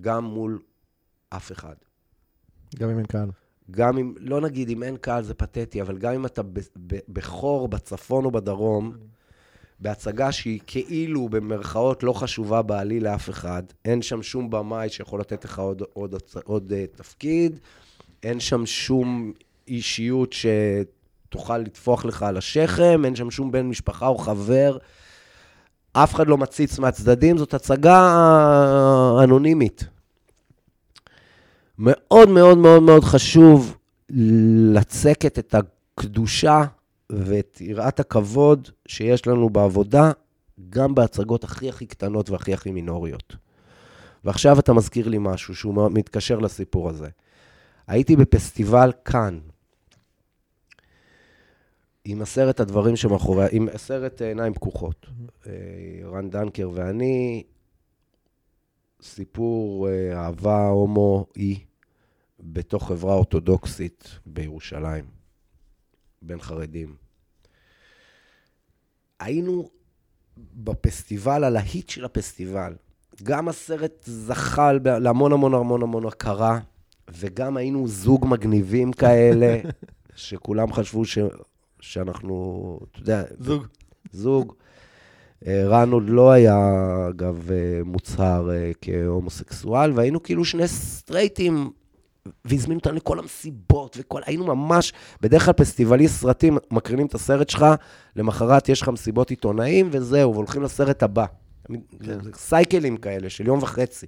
[0.00, 0.62] גם מול
[1.28, 1.74] אף אחד.
[2.76, 3.30] גם אם אין קהל.
[3.70, 6.98] גם אם, לא נגיד אם אין קהל זה פתטי, אבל גם אם אתה ב- ב-
[7.08, 8.96] בחור בצפון או בדרום,
[9.80, 15.44] בהצגה שהיא כאילו במרכאות לא חשובה בעליל לאף אחד, אין שם שום במאי שיכול לתת
[15.44, 17.58] לך עוד, עוד, עוד, עוד uh, תפקיד,
[18.22, 19.32] אין שם שום
[19.68, 20.34] אישיות
[21.28, 24.78] שתוכל לטפוח לך על השכם, אין שם שום בן משפחה או חבר.
[25.92, 28.10] אף אחד לא מציץ מהצדדים, זאת הצגה
[29.24, 29.84] אנונימית.
[31.78, 33.76] מאוד מאוד מאוד מאוד חשוב
[34.74, 36.64] לצקת את הקדושה
[37.10, 40.10] ואת יראת הכבוד שיש לנו בעבודה,
[40.70, 43.36] גם בהצגות הכי הכי קטנות והכי הכי מינוריות.
[44.24, 47.08] ועכשיו אתה מזכיר לי משהו שהוא מתקשר לסיפור הזה.
[47.86, 49.38] הייתי בפסטיבל כאן,
[52.04, 55.06] עם עשרת הדברים שמאחורי, עם עשרת עיניים פקוחות.
[55.46, 55.52] אה,
[56.04, 57.42] רן דנקר ואני,
[59.02, 61.58] סיפור אה, אהבה הומו-אי
[62.40, 65.04] בתוך חברה אורתודוקסית בירושלים,
[66.22, 66.94] בין חרדים.
[69.20, 69.70] היינו
[70.36, 72.74] בפסטיבל, הלהיט של הפסטיבל.
[73.22, 76.58] גם הסרט זכה להמון המון המון המון הכרה,
[77.08, 79.60] וגם היינו זוג מגניבים כאלה,
[80.16, 81.18] שכולם חשבו ש...
[81.84, 83.22] שאנחנו, אתה יודע...
[83.38, 83.66] זוג.
[84.12, 84.52] זוג.
[85.46, 86.56] אה, רן עוד לא היה,
[87.10, 91.70] אגב, אה, מוצהר אה, כהומוסקסואל, והיינו כאילו שני סטרייטים,
[92.44, 97.66] והזמינו אותנו לכל המסיבות, וכל, היינו ממש, בדרך כלל פסטיבלי סרטים, מקרינים את הסרט שלך,
[98.16, 101.26] למחרת יש לך מסיבות עיתונאים, וזהו, והולכים לסרט הבא.
[102.02, 102.18] כן.
[102.34, 104.06] סייקלים כאלה של יום וחצי.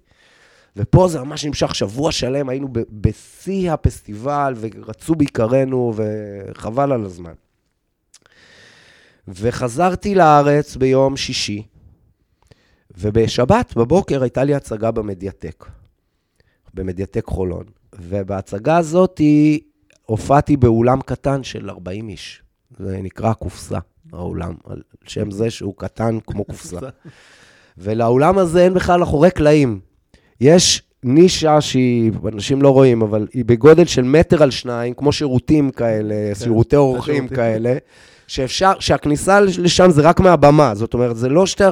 [0.77, 7.33] ופה זה ממש נמשך שבוע שלם, היינו בשיא הפסטיבל, ורצו בעיקרנו, וחבל על הזמן.
[9.29, 11.63] וחזרתי לארץ ביום שישי,
[12.99, 15.65] ובשבת בבוקר הייתה לי הצגה במדיאטק,
[16.75, 17.65] במדיאטק חולון.
[18.01, 19.21] ובהצגה הזאת
[20.03, 22.43] הופעתי באולם קטן של 40 איש.
[22.79, 23.79] זה נקרא קופסה,
[24.13, 26.79] האולם, על שם זה שהוא קטן כמו קופסה.
[27.79, 29.81] ולאולם הזה אין בכלל אחורי קלעים.
[30.41, 35.71] יש נישה שהיא, אנשים לא רואים, אבל היא בגודל של מטר על שניים, כמו שירותים
[35.71, 37.29] כאלה, שירותי אורחים.
[37.29, 37.77] כאלה,
[38.27, 40.75] שאפשר, שהכניסה לשם זה רק מהבמה.
[40.75, 41.71] זאת אומרת, זה לא שאתה,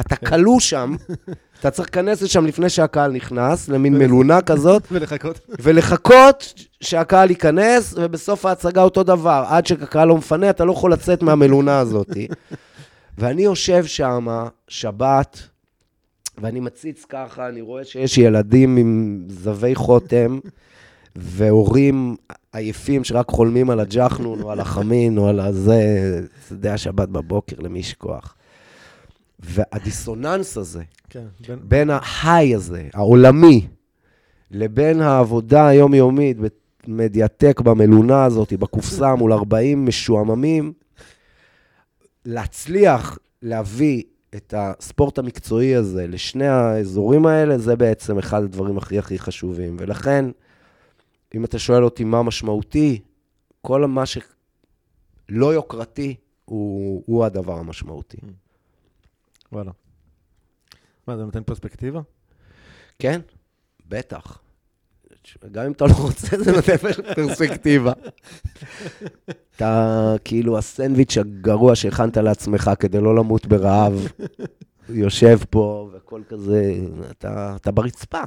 [0.00, 0.94] אתה כלוא שם,
[1.60, 5.40] אתה צריך להיכנס לשם לפני שהקהל נכנס, למין מלונה כזאת, ולחכות.
[5.62, 9.44] ולחכות שהקהל ייכנס, ובסוף ההצגה אותו דבר.
[9.48, 12.10] עד שהקהל לא מפנה, אתה לא יכול לצאת מהמלונה הזאת.
[13.18, 14.26] ואני יושב שם,
[14.68, 15.38] שבת,
[16.38, 20.38] ואני מציץ ככה, אני רואה שיש ילדים עם זבי חותם,
[21.18, 22.16] והורים
[22.52, 25.80] עייפים שרק חולמים על הג'חנון, או על החמין, או על הזה,
[26.46, 28.34] אתה יודע, שבת בבוקר, למי יש כוח.
[29.38, 33.66] והדיסוננס הזה, כן, בין- בין ההיי הזה, העולמי,
[34.50, 36.36] לבין העבודה היומיומית
[36.86, 40.72] במדיאטק, במלונה הזאת, בקופסה מול 40 משועממים,
[42.24, 44.02] להצליח להביא
[44.34, 49.76] את הספורט המקצועי הזה לשני האזורים האלה, זה בעצם אחד הדברים הכי הכי חשובים.
[49.80, 50.24] ולכן,
[51.36, 53.00] אם אתה שואל אותי מה משמעותי,
[53.60, 56.14] כל מה שלא יוקרתי
[56.44, 58.16] הוא, הוא הדבר המשמעותי.
[59.52, 59.70] וואלה.
[61.06, 62.00] מה, זה נותן פרספקטיבה?
[62.98, 63.20] כן,
[63.88, 64.38] בטח.
[65.52, 66.76] גם אם אתה לא רוצה, זה נותן
[67.14, 67.92] פרספקטיבה.
[69.56, 74.06] אתה כאילו הסנדוויץ' הגרוע שהכנת לעצמך כדי לא למות ברעב,
[74.88, 76.74] יושב פה והכל כזה,
[77.10, 78.22] אתה, אתה ברצפה.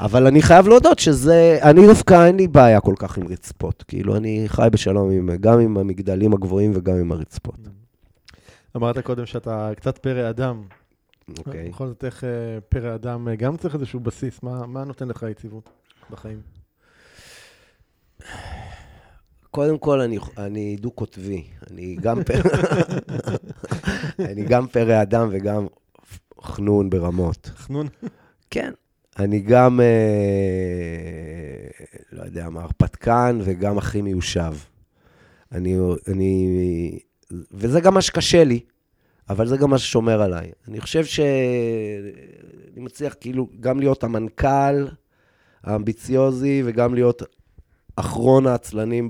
[0.00, 3.84] אבל אני חייב להודות שזה, אני דווקא אין לי בעיה כל כך עם רצפות.
[3.88, 7.58] כאילו, אני חי בשלום עם, גם עם המגדלים הגבוהים וגם עם הרצפות.
[8.76, 10.62] אמרת קודם שאתה קצת פרא אדם.
[11.38, 11.68] אוקיי.
[11.68, 12.28] בכל זאת, איך אה,
[12.68, 14.42] פרא אדם אה, גם צריך איזשהו בסיס?
[14.42, 15.70] מה מה נותן לך יציבות
[16.10, 16.40] בחיים?
[19.50, 21.44] קודם כל, אני, אני דו-קוטבי.
[21.70, 22.50] אני גם פרא...
[24.30, 25.66] אני גם פרא אדם וגם
[26.42, 27.50] חנון ברמות.
[27.56, 27.86] חנון.
[28.50, 28.72] כן.
[29.18, 29.86] אני גם, אה,
[32.12, 34.54] לא יודע מה, הרפתקן וגם הכי מיושב.
[35.52, 35.76] אני,
[36.08, 36.98] אני,
[37.52, 38.60] וזה גם מה שקשה לי,
[39.28, 40.52] אבל זה גם מה ששומר עליי.
[40.68, 41.30] אני חושב שאני
[42.76, 44.86] מצליח כאילו גם להיות המנכ"ל
[45.62, 47.22] האמביציוזי וגם להיות
[47.96, 49.08] אחרון העצלנים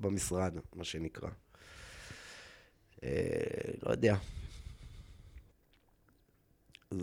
[0.00, 1.28] במשרד, מה שנקרא.
[3.04, 3.10] אה,
[3.82, 4.16] לא יודע.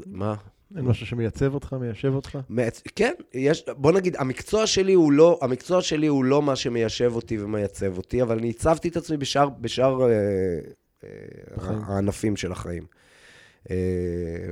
[0.05, 0.35] מה?
[0.75, 2.39] אין משהו שמייצב אותך, מיישב אותך?
[2.49, 2.81] מייצ...
[2.95, 7.41] כן, יש, בוא נגיד, המקצוע שלי הוא לא, המקצוע שלי הוא לא מה שמיישב אותי
[7.41, 10.09] ומייצב אותי, אבל אני הצבתי את עצמי בשאר, בשאר אה,
[11.03, 11.09] אה,
[11.87, 12.83] הענפים של החיים.
[13.69, 13.75] אה,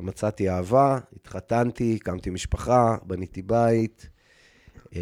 [0.01, 4.09] מצאתי אהבה, התחתנתי, הקמתי משפחה, בניתי בית,
[4.95, 5.01] אה,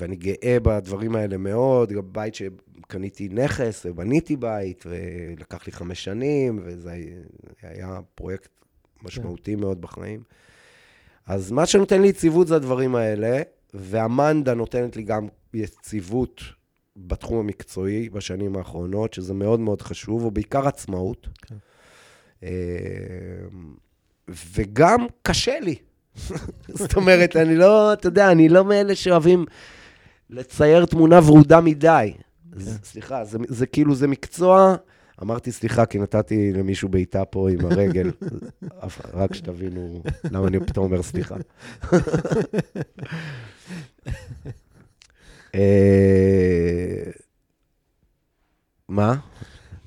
[0.00, 6.60] ואני גאה בדברים האלה מאוד, גם בית שקניתי נכס ובניתי בית, ולקח לי חמש שנים,
[6.64, 6.94] וזה
[7.62, 8.57] היה פרויקט
[9.02, 9.60] משמעותי כן.
[9.60, 10.22] מאוד בחיים.
[11.26, 13.42] אז מה שנותן לי יציבות זה הדברים האלה,
[13.74, 16.42] ואמנדה נותנת לי גם יציבות
[16.96, 21.28] בתחום המקצועי בשנים האחרונות, שזה מאוד מאוד חשוב, ובעיקר עצמאות.
[21.42, 21.54] כן.
[22.42, 22.48] אה,
[24.54, 25.74] וגם קשה לי.
[26.78, 29.46] זאת אומרת, אני לא, אתה יודע, אני לא מאלה שאוהבים
[30.30, 32.12] לצייר תמונה ורודה מדי.
[32.52, 32.58] כן.
[32.84, 34.76] סליחה, זה, זה כאילו, זה מקצוע
[35.22, 38.10] אמרתי סליחה, כי נתתי למישהו בעיטה פה עם הרגל.
[39.14, 41.36] רק שתבינו למה אני פתאום אומר סליחה.
[45.54, 47.10] אה,
[48.88, 49.14] מה?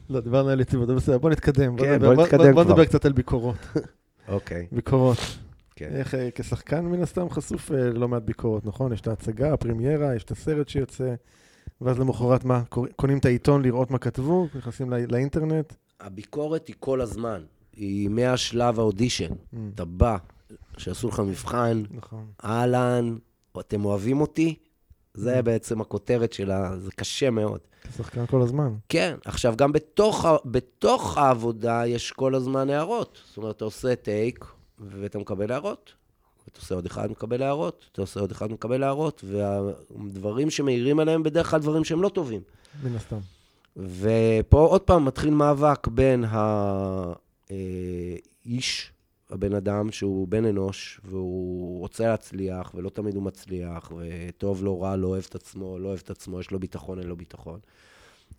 [0.09, 1.77] לא, דיברנו על יציבות, בסדר, בוא נתקדם.
[1.77, 2.51] כן, בוא נתקדם כבר.
[2.51, 3.57] בוא נדבר קצת על ביקורות.
[4.27, 4.67] אוקיי.
[4.71, 5.17] ביקורות.
[5.75, 5.89] כן.
[5.91, 8.93] איך אה, כשחקן מן הסתם חשוף ללא מעט ביקורות, נכון?
[8.93, 11.13] יש את ההצגה, הפרמיירה, יש את הסרט שיוצא.
[11.81, 12.63] ואז למחרת מה?
[12.95, 14.47] קונים את העיתון לראות מה כתבו?
[14.55, 15.73] נכנסים לא, לאינטרנט?
[15.99, 17.43] הביקורת היא כל הזמן.
[17.75, 19.31] היא מהשלב האודישן.
[19.31, 19.57] Mm.
[19.75, 20.17] אתה בא,
[20.77, 22.25] שעשו לך מבחן, נכון.
[22.43, 23.17] אהלן,
[23.59, 24.55] אתם אוהבים אותי?
[25.13, 25.41] זה mm.
[25.41, 27.59] בעצם הכותרת שלה, זה קשה מאוד.
[27.81, 28.73] אתה שחקן כל הזמן.
[28.89, 29.17] כן.
[29.25, 33.19] עכשיו, גם בתוך, בתוך העבודה יש כל הזמן הערות.
[33.27, 34.45] זאת אומרת, אתה עושה טייק,
[34.79, 35.93] ואתה מקבל הערות.
[36.51, 41.23] אתה עושה עוד אחד, מקבל הערות, אתה עושה עוד אחד, מקבל הערות, והדברים שמעירים עליהם
[41.23, 42.41] בדרך כלל דברים שהם לא טובים.
[42.83, 43.19] מן הסתם.
[43.77, 46.25] ופה עוד פעם מתחיל מאבק בין
[47.49, 48.91] האיש,
[49.29, 54.95] הבן אדם, שהוא בן אנוש, והוא רוצה להצליח, ולא תמיד הוא מצליח, וטוב, לא רע,
[54.95, 57.59] לא אוהב את עצמו, לא אוהב את עצמו, יש לו ביטחון, אין לו ביטחון.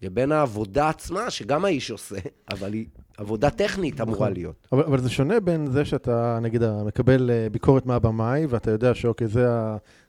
[0.02, 2.16] לבין העבודה עצמה, שגם האיש עושה,
[2.52, 2.86] אבל היא
[3.16, 4.32] עבודה טכנית אמורה נכון.
[4.32, 4.68] להיות.
[4.72, 9.28] אבל, אבל זה שונה בין זה שאתה, נגיד, מקבל אה, ביקורת מהבמאי, ואתה יודע שאוקיי,
[9.28, 9.46] זה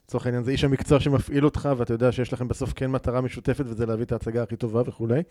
[0.08, 3.66] לצורך העניין, זה איש המקצוע שמפעיל אותך, ואתה יודע שיש לכם בסוף כן מטרה משותפת,
[3.68, 5.22] וזה להביא את ההצגה הכי טובה וכולי.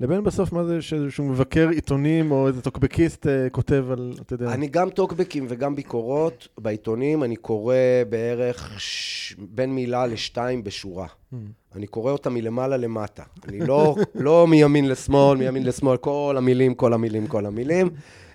[0.00, 4.52] לבין בסוף מה זה שאיזשהו מבקר עיתונים, או איזה טוקבקיסט אה, כותב על, אתה יודע...
[4.54, 7.76] אני גם טוקבקים וגם ביקורות בעיתונים, אני קורא
[8.08, 9.34] בערך ש...
[9.38, 11.06] בין מילה לשתיים בשורה.
[11.06, 11.36] Mm.
[11.76, 13.22] אני קורא אותה מלמעלה למטה.
[13.48, 17.90] אני לא, לא מימין לשמאל, מימין לשמאל, כל המילים, כל המילים, כל המילים.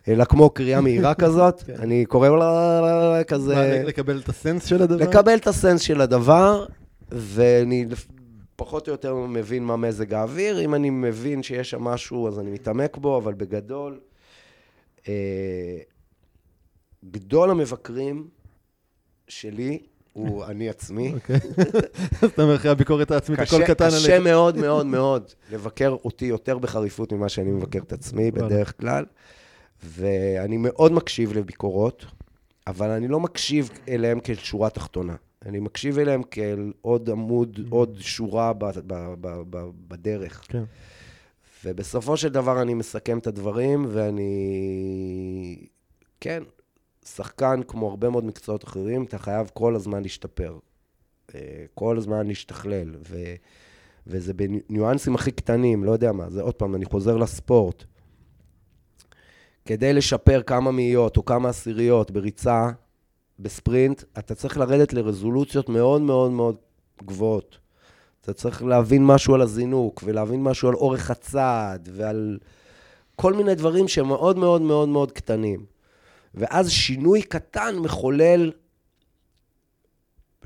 [0.07, 1.73] אלא כמו קריאה מהירה כזאת, כן.
[1.79, 3.83] אני קורא לה כזה...
[3.87, 5.05] לקבל את הסנס של הדבר?
[5.09, 6.65] לקבל את הסנס של הדבר,
[7.11, 7.85] ואני
[8.55, 10.65] פחות או יותר מבין מה מזג האוויר.
[10.65, 13.99] אם אני מבין שיש שם משהו, אז אני מתעמק בו, אבל בגדול,
[15.07, 15.77] אה,
[17.11, 18.27] גדול המבקרים
[19.27, 19.79] שלי
[20.14, 21.14] הוא אני עצמי.
[21.14, 21.39] אוקיי.
[22.22, 24.03] אז אתה אומר, אחרי הביקורת העצמית, הכל קטן עליך.
[24.03, 29.05] קשה מאוד מאוד מאוד לבקר אותי יותר בחריפות ממה שאני מבקר את עצמי, בדרך כלל.
[29.84, 32.05] ואני מאוד מקשיב לביקורות,
[32.68, 35.16] אבל אני לא מקשיב אליהם כאל שורה תחתונה.
[35.45, 37.68] אני מקשיב אליהם כאל עוד עמוד, mm.
[37.70, 40.44] עוד שורה ב, ב, ב, ב, בדרך.
[40.48, 40.64] כן.
[41.65, 45.68] ובסופו של דבר אני מסכם את הדברים, ואני...
[46.22, 46.44] כן,
[47.15, 50.57] שחקן, כמו הרבה מאוד מקצועות אחרים, אתה חייב כל הזמן להשתפר.
[51.36, 52.95] אה, כל הזמן להשתכלל.
[53.10, 53.18] ו...
[54.07, 56.30] וזה בניואנסים הכי קטנים, לא יודע מה.
[56.30, 57.84] זה עוד פעם, אני חוזר לספורט.
[59.65, 62.69] כדי לשפר כמה מאיות או כמה עשיריות בריצה,
[63.40, 66.56] בספרינט, אתה צריך לרדת לרזולוציות מאוד מאוד מאוד
[67.03, 67.57] גבוהות.
[68.22, 72.38] אתה צריך להבין משהו על הזינוק, ולהבין משהו על אורך הצעד, ועל
[73.15, 75.65] כל מיני דברים שהם מאוד מאוד מאוד מאוד קטנים.
[76.34, 78.51] ואז שינוי קטן מחולל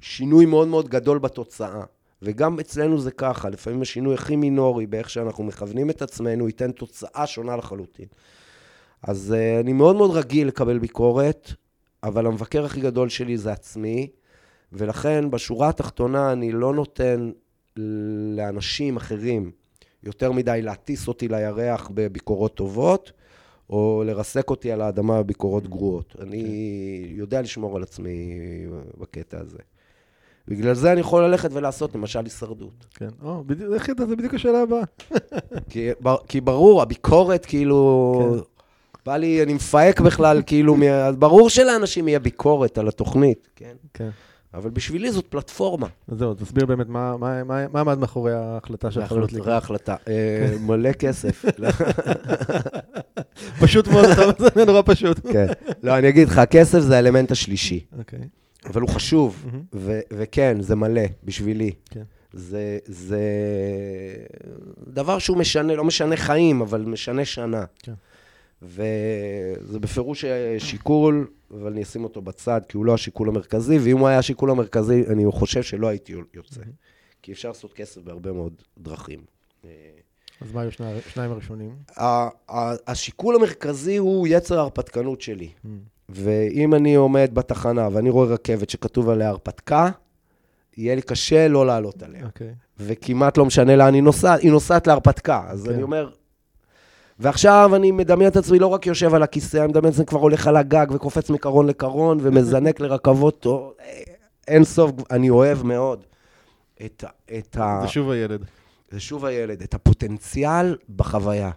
[0.02, 1.84] שינוי מאוד מאוד גדול בתוצאה.
[2.22, 7.28] וגם אצלנו זה ככה, לפעמים השינוי הכי מינורי באיך שאנחנו מכוונים את עצמנו, ייתן תוצאה
[7.28, 8.06] שונה לחלוטין.
[9.02, 11.52] אז uh, אני מאוד מאוד רגיל לקבל ביקורת,
[12.04, 14.08] אבל המבקר הכי גדול שלי זה עצמי,
[14.72, 17.32] ולכן בשורה התחתונה אני לא נותן
[18.36, 19.52] לאנשים אחרים
[20.04, 23.12] יותר מדי להטיס אותי לירח בביקורות טובות,
[23.70, 26.16] או לרסק אותי על האדמה בביקורות גרועות.
[26.22, 26.44] אני
[27.16, 28.40] יודע לשמור על עצמי
[29.00, 29.58] בקטע הזה.
[30.48, 32.86] בגלל זה אני יכול ללכת ולעשות, למשל, הישרדות.
[32.96, 33.10] כן.
[33.24, 34.10] או, בדיוק, איך ידעת?
[34.10, 34.84] זה בדיוק השאלה הבאה.
[35.70, 38.14] כי, בר- כי ברור, הביקורת, כאילו...
[38.36, 38.40] כן.
[39.06, 43.76] בא לי, אני מפהק בכלל, כאילו, מה- ברור שלאנשים יהיה ביקורת על התוכנית, כן?
[43.94, 44.10] כן.
[44.54, 45.88] אבל בשבילי זאת פלטפורמה.
[46.08, 49.54] אז זהו, תסביר באמת מה- מה מה- מה עמד מאחורי ההחלטה לעלות אחרי ליגה.
[49.54, 49.96] ההחלטה.
[50.08, 51.46] אה, מלא כסף.
[53.62, 54.06] פשוט מאוד,
[54.56, 55.20] זה נורא פשוט.
[55.32, 55.46] כן.
[55.84, 58.20] לא, אני אגיד לך, הכסף זה האלמנט השלישי, אוקיי.
[58.66, 59.46] אבל הוא חשוב,
[60.14, 61.72] וכן, זה מלא, בשבילי.
[61.90, 62.04] כן.
[62.34, 63.20] זה, זה
[64.88, 67.64] דבר שהוא משנה, לא משנה חיים, אבל משנה שנה.
[67.84, 67.94] כן.
[68.64, 70.26] וזה בפירוש
[70.58, 74.50] שיקול, אבל אני אשים אותו בצד, כי הוא לא השיקול המרכזי, ואם הוא היה השיקול
[74.52, 76.62] המרכזי, אני חושב שלא הייתי יוצא.
[77.22, 79.20] כי אפשר לעשות כסף בהרבה מאוד דרכים.
[79.66, 79.70] אה,
[80.42, 81.76] אז מה היו שני- שניים הראשונים?
[82.88, 85.50] השיקול המרכזי הוא יצר ההרפתקנות שלי.
[86.10, 89.90] ואם אני עומד בתחנה ואני רואה רכבת שכתוב עליה הרפתקה,
[90.78, 92.26] יהיה לי קשה לא לעלות עליה.
[92.26, 92.54] אוקיי.
[92.80, 95.44] וכמעט לא משנה לאן היא נוסעת, היא נוסעת להרפתקה.
[95.48, 95.74] אז כן.
[95.74, 96.10] אני אומר...
[97.24, 100.20] ועכשיו אני מדמיין את עצמי לא רק יושב על הכיסא, אני מדמיין את עצמי כבר
[100.20, 103.74] הולך על הגג וקופץ מקרון לקרון ומזנק לרכבות, או-
[104.48, 106.04] אין סוף, אני אוהב מאוד
[106.86, 107.04] את,
[107.38, 107.80] את ה...
[107.82, 108.46] זה שוב הילד.
[108.92, 111.52] זה שוב הילד, את הפוטנציאל בחוויה.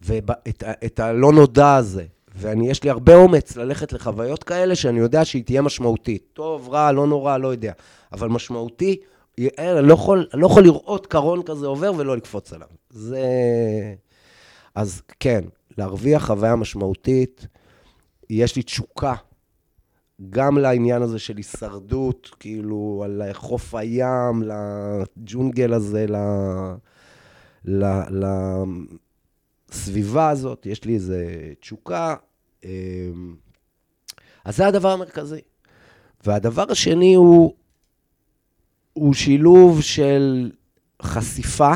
[0.00, 2.04] ואת את הלא נודע הזה.
[2.36, 6.24] ואני, יש לי הרבה אומץ ללכת לחוויות כאלה שאני יודע שהיא תהיה משמעותית.
[6.32, 7.72] טוב, רע, לא נורא, לא יודע.
[8.12, 8.96] אבל משמעותי,
[9.38, 12.68] אני לא יכול, לא יכול לראות קרון כזה עובר ולא לקפוץ עליו.
[12.90, 13.20] זה...
[14.74, 15.44] אז כן,
[15.78, 17.46] להרוויח חוויה משמעותית,
[18.30, 19.14] יש לי תשוקה
[20.30, 26.16] גם לעניין הזה של הישרדות, כאילו, על חוף הים, לג'ונגל הזה, ל...
[27.64, 27.84] ל...
[29.70, 31.14] לסביבה הזאת, יש לי איזו
[31.60, 32.14] תשוקה.
[32.64, 33.36] אמ,
[34.44, 35.40] אז זה הדבר המרכזי.
[36.26, 37.54] והדבר השני הוא,
[38.92, 40.52] הוא שילוב של
[41.02, 41.72] חשיפה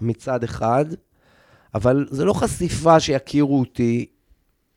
[0.00, 0.84] מצד אחד,
[1.74, 4.06] אבל זה לא חשיפה שיכירו אותי,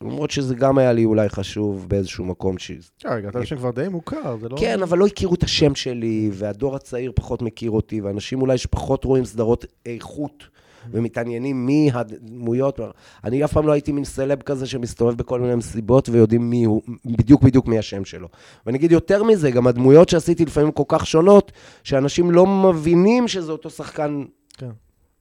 [0.02, 2.58] למרות שזה גם היה לי אולי חשוב באיזשהו מקום.
[2.58, 2.72] ש...
[3.06, 4.58] אה, רגע, אתה שם כבר די מוכר, זה לא...
[4.60, 9.04] כן, אבל לא הכירו את השם שלי, והדור הצעיר פחות מכיר אותי, ואנשים אולי שפחות
[9.04, 10.44] רואים סדרות איכות
[10.92, 12.80] ומתעניינים מי הדמויות.
[13.24, 16.82] אני אף פעם לא הייתי מין סלב כזה שמסתובב בכל מיני מסיבות ויודעים מי הוא,
[17.06, 18.28] בדיוק בדיוק מי השם שלו.
[18.66, 21.52] ואני אגיד יותר מזה, גם הדמויות שעשיתי לפעמים כל כך שונות,
[21.84, 24.24] שאנשים לא מבינים שזה אותו שחקן
[24.58, 24.70] כן.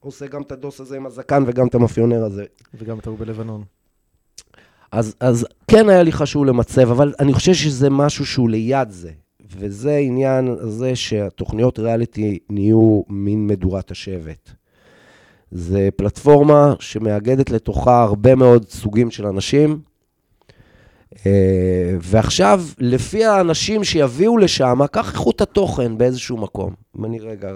[0.00, 2.44] עושה גם את הדוס הזה עם הזקן וגם את המאפיונר הזה.
[2.74, 3.64] וגם אתה הוא בלבנון.
[4.92, 9.10] אז, אז כן היה לי חשוב למצב, אבל אני חושב שזה משהו שהוא ליד זה.
[9.58, 14.50] וזה עניין הזה שהתוכניות ריאליטי נהיו מין מדורת השבט.
[15.50, 19.80] זה פלטפורמה שמאגדת לתוכה הרבה מאוד סוגים של אנשים,
[21.26, 26.74] אה, ועכשיו, לפי האנשים שיביאו לשם, כך איכות התוכן באיזשהו מקום.
[26.98, 27.52] אם אני רגע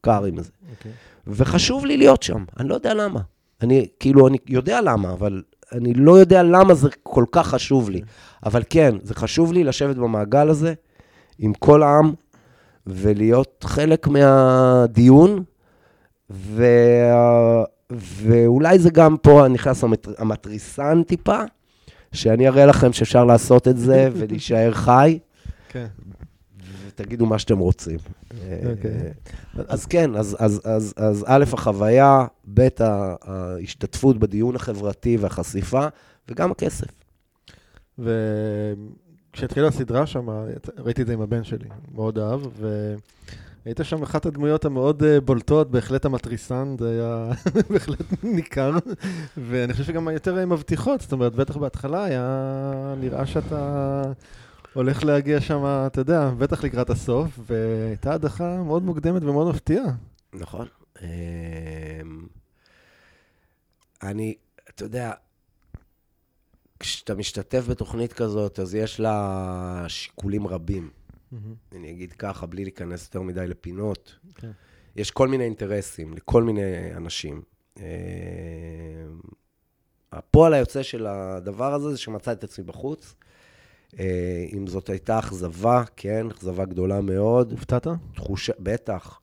[0.00, 0.50] קר עם זה.
[0.70, 0.92] אוקיי.
[1.26, 3.20] וחשוב לי להיות שם, אני לא יודע למה.
[3.62, 5.42] אני, כאילו, אני יודע למה, אבל
[5.72, 8.00] אני לא יודע למה זה כל כך חשוב לי.
[8.46, 10.74] אבל כן, זה חשוב לי לשבת במעגל הזה
[11.38, 12.12] עם כל העם
[12.86, 15.44] ולהיות חלק מהדיון,
[16.30, 16.64] ו...
[17.92, 20.12] ואולי זה גם פה נכנס המטר...
[20.18, 21.38] המתריסן טיפה,
[22.12, 25.18] שאני אראה לכם שאפשר לעשות את זה ולהישאר חי,
[25.68, 25.86] כן.
[27.00, 27.98] ותגידו מה שאתם רוצים.
[28.70, 29.12] אוקיי.
[29.68, 35.86] אז כן, אז, אז, אז, אז א', החוויה, ב', ההשתתפות בדיון החברתי והחשיפה,
[36.28, 36.86] וגם הכסף.
[37.98, 40.28] וכשהתחילה הסדרה שם,
[40.78, 42.40] ראיתי את זה עם הבן שלי, מאוד אהב,
[43.64, 47.30] והיית שם אחת הדמויות המאוד אה, בולטות, בהחלט המתריסן, זה היה
[47.70, 48.72] בהחלט ניכר,
[49.36, 54.02] ואני חושב שגם היותר אה, מבטיחות, זאת אומרת, בטח בהתחלה היה נראה שאתה
[54.74, 59.94] הולך להגיע שם, אתה יודע, בטח לקראת הסוף, והייתה הדחה מאוד מוקדמת ומאוד מפתיעה.
[60.32, 60.66] נכון.
[61.02, 61.06] אמ,
[64.02, 64.34] אני,
[64.68, 65.12] אתה יודע,
[66.80, 70.90] כשאתה משתתף בתוכנית כזאת, אז יש לה שיקולים רבים.
[71.72, 74.18] אני אגיד ככה, בלי להיכנס יותר מדי לפינות.
[74.34, 74.50] כן.
[74.96, 77.42] יש כל מיני אינטרסים לכל מיני אנשים.
[77.76, 77.82] אמ,
[80.12, 83.14] הפועל היוצא של הדבר הזה זה שמצאתי את עצמי בחוץ.
[83.98, 87.52] אה, אם זאת הייתה אכזבה, כן, אכזבה גדולה מאוד.
[87.52, 87.86] הופתעת?
[88.14, 89.20] תחושה, בטח,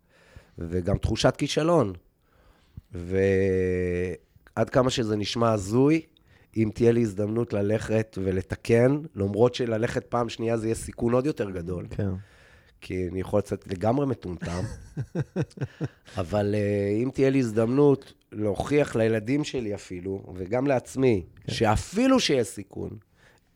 [0.57, 1.93] וגם תחושת כישלון.
[2.93, 6.01] ועד כמה שזה נשמע הזוי,
[6.57, 11.49] אם תהיה לי הזדמנות ללכת ולתקן, למרות שללכת פעם שנייה זה יהיה סיכון עוד יותר
[11.49, 11.85] גדול.
[11.89, 12.09] כן.
[12.81, 14.63] כי אני יכול לצאת לגמרי מטומטם,
[16.17, 21.53] אבל uh, אם תהיה לי הזדמנות להוכיח לילדים שלי אפילו, וגם לעצמי, כן.
[21.53, 22.89] שאפילו שיש סיכון,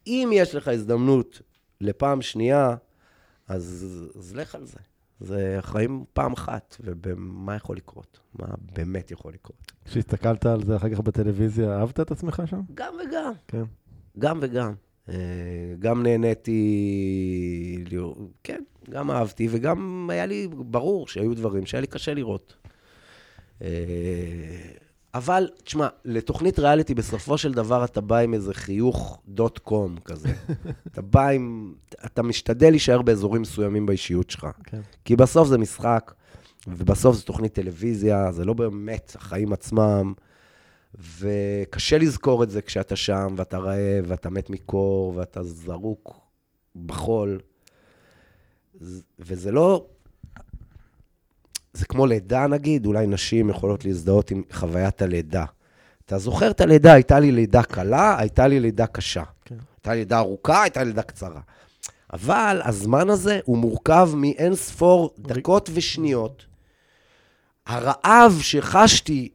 [0.07, 1.41] אם יש לך הזדמנות
[1.81, 2.75] לפעם שנייה,
[3.47, 3.85] אז,
[4.17, 4.77] אז לך על זה.
[5.19, 8.19] זה חיים פעם אחת, ומה יכול לקרות?
[8.33, 9.71] מה באמת יכול לקרות?
[9.85, 12.61] כשהסתכלת על זה אחר כך בטלוויזיה, אהבת את עצמך שם?
[12.73, 13.33] גם וגם.
[13.47, 13.63] כן.
[14.19, 14.73] גם וגם.
[15.09, 15.15] אה,
[15.79, 17.83] גם נהניתי,
[18.43, 22.55] כן, גם אהבתי, וגם היה לי ברור שהיו דברים שהיה לי קשה לראות.
[25.13, 30.29] אבל, תשמע, לתוכנית ריאליטי, בסופו של דבר אתה בא עם איזה חיוך דוט קום כזה.
[30.91, 31.73] אתה בא עם...
[32.05, 34.47] אתה משתדל להישאר באזורים מסוימים באישיות שלך.
[34.63, 34.81] כן.
[35.05, 36.13] כי בסוף זה משחק,
[36.67, 40.13] ובסוף זה תוכנית טלוויזיה, זה לא באמת החיים עצמם.
[41.19, 46.19] וקשה לזכור את זה כשאתה שם, ואתה רעב, ואתה מת מקור, ואתה זרוק
[46.85, 47.39] בחול.
[49.19, 49.85] וזה לא...
[51.73, 55.45] זה כמו לידה, נגיד, אולי נשים יכולות להזדהות עם חוויית הלידה.
[56.05, 59.23] אתה זוכר את הלידה, הייתה לי לידה קלה, הייתה לי לידה קשה.
[59.45, 59.55] כן.
[59.75, 61.41] הייתה לי לידה ארוכה, הייתה לי לידה קצרה.
[62.13, 66.45] אבל הזמן הזה הוא מורכב מאין ספור דקות ושניות.
[67.65, 69.29] הרעב שחשתי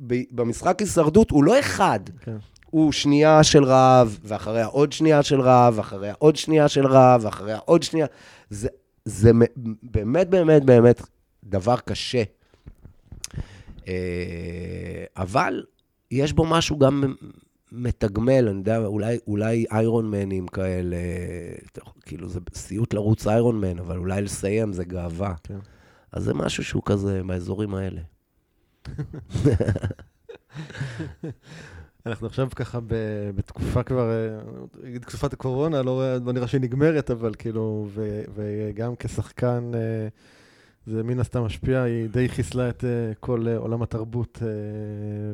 [0.00, 2.00] במשחק הישרדות הוא לא אחד.
[2.20, 2.36] כן.
[2.70, 7.58] הוא שנייה של רעב, ואחריה עוד שנייה של רעב, ואחריה עוד שנייה של רעב, ואחריה
[7.64, 8.06] עוד שנייה.
[8.50, 8.68] זה,
[9.04, 9.30] זה
[9.82, 11.02] באמת, באמת, באמת
[11.46, 12.22] דבר קשה.
[13.88, 15.64] אה, אבל
[16.10, 17.14] יש בו משהו גם
[17.72, 20.96] מתגמל, אני יודע, אולי, אולי איירון מנים כאלה,
[22.02, 25.34] כאילו זה סיוט לרוץ איירון מן, אבל אולי לסיים זה גאווה.
[25.42, 25.58] כן.
[26.12, 28.00] אז זה משהו שהוא כזה באזורים האלה.
[32.06, 32.78] אנחנו עכשיו ככה
[33.34, 34.10] בתקופה כבר,
[34.82, 40.08] נגיד אה, תקופת הקורונה, לא, לא נראה שהיא נגמרת, אבל כאילו, ו, וגם כשחקן, אה,
[40.86, 44.42] זה מן הסתם משפיע, היא די חיסלה את אה, כל עולם התרבות,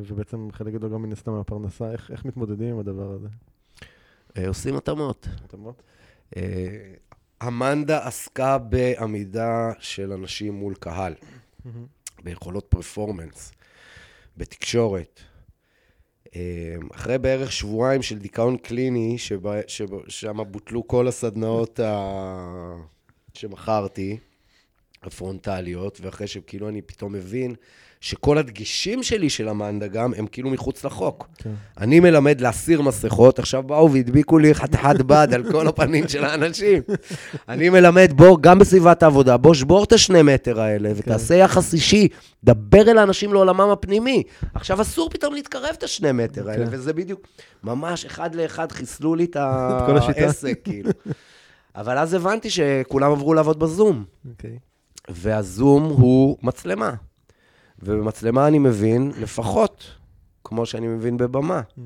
[0.07, 1.91] ובעצם חלק גדול גם מן הסתם מהפרנסה.
[1.91, 3.27] איך, איך מתמודדים עם הדבר הזה?
[4.47, 5.27] עושים התאמות.
[5.45, 5.83] התאמות?
[7.47, 11.13] אמנדה עסקה בעמידה של אנשים מול קהל,
[12.23, 13.51] ביכולות פרפורמנס.
[14.37, 15.19] בתקשורת.
[16.35, 16.39] אמ,
[16.93, 19.17] אחרי בערך שבועיים של דיכאון קליני,
[19.67, 22.75] ששם בוטלו כל הסדנאות ה...
[23.33, 24.17] שמכרתי,
[25.07, 27.55] הפרונטליות, ואחרי שכאילו אני פתאום מבין
[28.01, 31.27] שכל הדגשים שלי של המאנדה גם, הם כאילו מחוץ לחוק.
[31.37, 31.49] כן.
[31.77, 36.81] אני מלמד להסיר מסכות, עכשיו באו והדביקו לי חתיכת בד על כל הפנים של האנשים.
[37.49, 40.95] אני מלמד, בוא, גם בסביבת העבודה, בוא שבור את השני מטר האלה כן.
[40.99, 42.07] ותעשה יחס אישי,
[42.43, 44.23] דבר אל האנשים לעולמם הפנימי.
[44.53, 46.71] עכשיו אסור פתאום להתקרב את השני מטר האלה, כן.
[46.71, 47.27] וזה בדיוק,
[47.63, 49.35] ממש אחד לאחד חיסלו לי את
[50.17, 50.89] העסק, כאילו.
[51.75, 54.03] אבל אז הבנתי שכולם עברו לעבוד בזום.
[54.29, 54.57] אוקיי.
[55.09, 56.93] והזום הוא מצלמה.
[57.79, 59.85] ובמצלמה אני מבין לפחות
[60.43, 61.61] כמו שאני מבין בבמה.
[61.61, 61.81] Mm.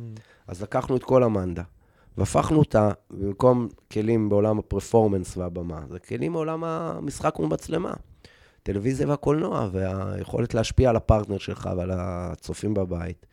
[0.47, 1.63] אז לקחנו את כל המנדה,
[2.17, 7.93] והפכנו אותה, במקום כלים בעולם הפרפורמנס והבמה, זה כלים מעולם המשחק ומצלמה.
[8.63, 13.25] טלוויזיה והקולנוע, והיכולת להשפיע על הפרטנר שלך ועל הצופים בבית.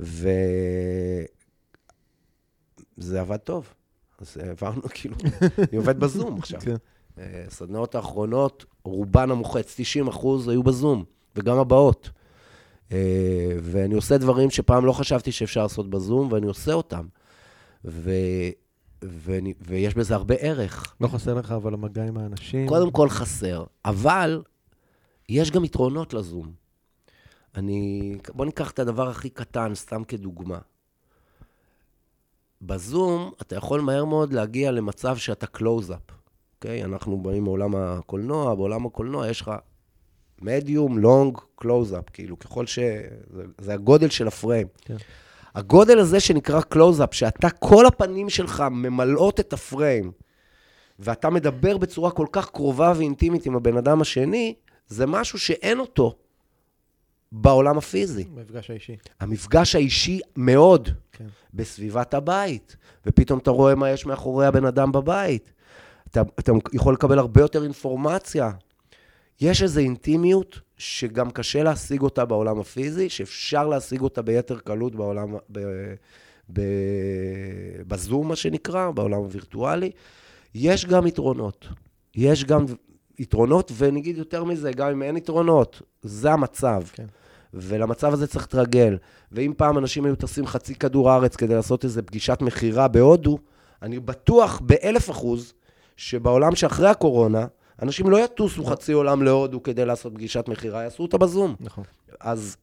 [0.00, 1.26] וזה
[3.20, 3.74] עבד טוב.
[4.18, 5.16] אז העברנו, כאילו,
[5.68, 6.60] אני עובד בזום עכשיו.
[7.18, 11.04] הסדנאות האחרונות, רובן המוחץ, 90 אחוז, היו בזום.
[11.36, 12.10] וגם הבאות.
[12.92, 17.06] אה, ואני עושה דברים שפעם לא חשבתי שאפשר לעשות בזום, ואני עושה אותם.
[17.84, 18.10] ו...
[19.02, 20.94] ואני, ויש בזה הרבה ערך.
[21.00, 22.68] לא חסר לך אבל המגע עם האנשים?
[22.68, 24.42] קודם כל חסר, אבל
[25.28, 26.52] יש גם יתרונות לזום.
[27.54, 30.58] אני, בוא ניקח את הדבר הכי קטן, סתם כדוגמה.
[32.62, 36.00] בזום אתה יכול מהר מאוד להגיע למצב שאתה קלוז-אפ,
[36.64, 36.84] אוקיי?
[36.84, 39.52] אנחנו באים מעולם הקולנוע, בעולם הקולנוע יש לך
[40.42, 42.78] medium, long, close-up, כאילו, ככל ש...
[43.30, 44.66] זה, זה הגודל של הפריים.
[44.80, 44.96] כן.
[45.54, 50.12] הגודל הזה שנקרא קלוז-אפ, שאתה, כל הפנים שלך ממלאות את הפריים,
[50.98, 54.54] ואתה מדבר בצורה כל כך קרובה ואינטימית עם הבן אדם השני,
[54.86, 56.14] זה משהו שאין אותו
[57.32, 58.24] בעולם הפיזי.
[58.36, 58.96] המפגש האישי.
[59.20, 61.26] המפגש האישי מאוד, כן.
[61.54, 62.76] בסביבת הבית.
[63.06, 65.52] ופתאום אתה רואה מה יש מאחורי הבן אדם בבית.
[66.14, 68.50] אתה, אתה יכול לקבל הרבה יותר אינפורמציה
[69.40, 75.34] יש איזו אינטימיות שגם קשה להשיג אותה בעולם הפיזי, שאפשר להשיג אותה ביתר קלות בעולם,
[75.52, 75.60] ב,
[76.52, 76.60] ב,
[77.88, 79.90] בזום, מה שנקרא, בעולם הווירטואלי.
[80.54, 81.68] יש גם יתרונות.
[82.14, 82.64] יש גם
[83.18, 86.82] יתרונות, ונגיד יותר מזה, גם אם אין יתרונות, זה המצב.
[86.92, 87.06] כן.
[87.54, 88.96] ולמצב הזה צריך להתרגל.
[89.32, 93.38] ואם פעם אנשים היו טסים חצי כדור הארץ כדי לעשות איזו פגישת מכירה בהודו,
[93.82, 95.54] אני בטוח באלף אחוז
[95.96, 97.46] שבעולם שאחרי הקורונה,
[97.82, 101.54] אנשים לא יטוסו חצי עולם להודו כדי לעשות פגישת מכירה, יעשו אותה בזום.
[101.60, 101.84] נכון.
[102.20, 102.56] אז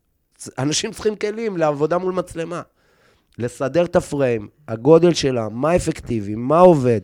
[0.58, 2.62] אנשים צריכים כלים לעבודה מול מצלמה.
[3.38, 7.02] לסדר את הפריים, הגודל שלה, מה אפקטיבי, מה עובד,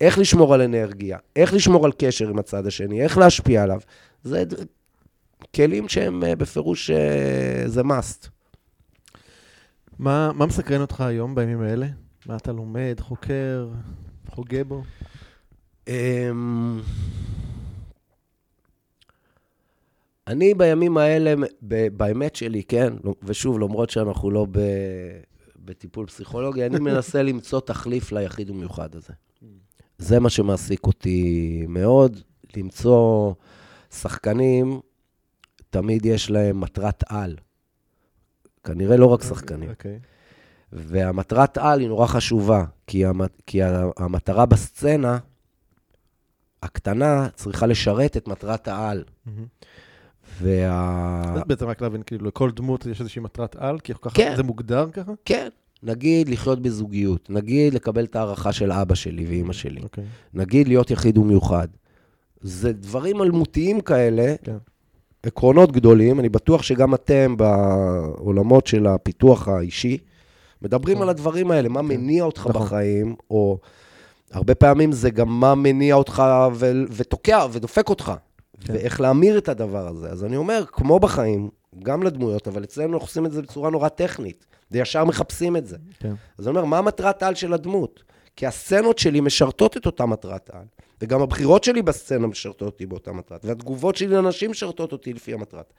[0.00, 3.80] איך לשמור על אנרגיה, איך לשמור על קשר עם הצד השני, איך להשפיע עליו.
[4.22, 4.44] זה
[5.54, 8.28] כלים שהם אה, בפירוש, אה, זה must.
[9.98, 11.86] מה, מה מסקרן אותך היום, בימים האלה?
[12.26, 13.68] מה אתה לומד, חוקר,
[14.28, 14.82] חוגה בו?
[15.88, 16.80] אמ,
[20.26, 21.34] אני בימים האלה,
[21.92, 22.92] באמת שלי, כן,
[23.22, 24.60] ושוב, למרות שאנחנו לא ב,
[25.56, 29.12] בטיפול פסיכולוגי, אני מנסה למצוא תחליף ליחיד ומיוחד הזה.
[29.98, 32.20] זה מה שמעסיק אותי מאוד,
[32.56, 33.32] למצוא
[33.90, 34.80] שחקנים,
[35.70, 37.36] תמיד יש להם מטרת על.
[38.64, 39.70] כנראה לא רק שחקנים.
[39.70, 39.98] אוקיי.
[40.72, 43.60] והמטרת על היא נורא חשובה, כי, המת, כי
[43.96, 45.18] המטרה בסצנה,
[46.62, 49.04] הקטנה, צריכה לשרת את מטרת העל.
[50.42, 51.22] וה...
[51.34, 54.32] אז בעצם רק להבין, כאילו, לכל דמות יש איזושהי מטרת על, כי ככה כן.
[54.36, 55.12] זה מוגדר ככה?
[55.24, 55.48] כן,
[55.82, 60.04] נגיד לחיות בזוגיות, נגיד לקבל את ההערכה של אבא שלי ואימא שלי, אוקיי.
[60.34, 61.68] נגיד להיות יחיד ומיוחד.
[62.40, 64.56] זה דברים אלמותיים כאלה, כן.
[65.22, 69.98] עקרונות גדולים, אני בטוח שגם אתם בעולמות של הפיתוח האישי,
[70.62, 71.08] מדברים נכון.
[71.08, 71.86] על הדברים האלה, מה כן.
[71.86, 72.62] מניע אותך נכון.
[72.62, 73.58] בחיים, או
[74.32, 76.22] הרבה פעמים זה גם מה מניע אותך
[76.54, 78.12] ו- ותוקע ודופק אותך,
[78.60, 78.72] כן.
[78.72, 80.10] ואיך להמיר את הדבר הזה.
[80.10, 81.50] אז אני אומר, כמו בחיים,
[81.82, 85.76] גם לדמויות, אבל אצלנו אנחנו עושים את זה בצורה נורא טכנית, וישר מחפשים את זה.
[85.98, 86.14] כן.
[86.38, 88.02] אז אני אומר, מה מטרת העל של הדמות?
[88.36, 90.64] כי הסצנות שלי משרתות את אותה מטרת העל,
[91.00, 95.72] וגם הבחירות שלי בסצנה משרתות אותי באותה מטרת, והתגובות שלי לאנשים משרתות אותי לפי המטרת.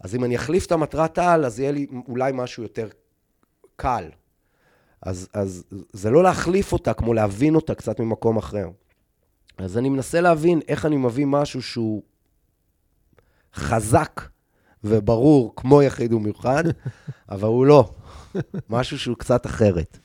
[0.00, 2.88] אז אם אני אחליף את המטרת העל, אז יהיה לי אולי משהו יותר
[3.76, 4.04] קל.
[5.02, 8.68] אז, אז זה לא להחליף אותה, כמו להבין אותה קצת ממקום אחר.
[9.58, 12.02] אז אני מנסה להבין איך אני מביא משהו שהוא
[13.54, 14.20] חזק
[14.84, 16.64] וברור, כמו יחיד ומיוחד,
[17.30, 17.90] אבל הוא לא.
[18.70, 19.98] משהו שהוא קצת אחרת.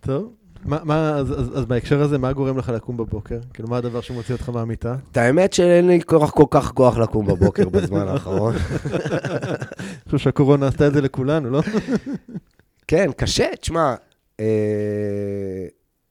[0.00, 0.32] טוב.
[0.64, 3.38] מה, מה, אז, אז, אז בהקשר הזה, מה גורם לך לקום בבוקר?
[3.54, 4.96] כאילו, מה הדבר שמוציא אותך מהמיטה?
[5.12, 8.54] את האמת שאין לי כל כך, כל כך כוח לקום בבוקר בזמן האחרון.
[8.54, 11.60] אני חושב שהקורונה עשתה את זה לכולנו, לא?
[12.90, 13.94] כן, קשה, תשמע,
[14.40, 15.66] אה,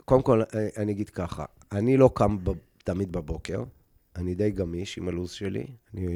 [0.06, 2.51] קודם כל, אה, אני אגיד ככה, אני לא קם ב,
[2.84, 3.64] תמיד בבוקר,
[4.15, 5.65] אני די גמיש עם הלו"ז שלי.
[5.93, 6.11] אני אה,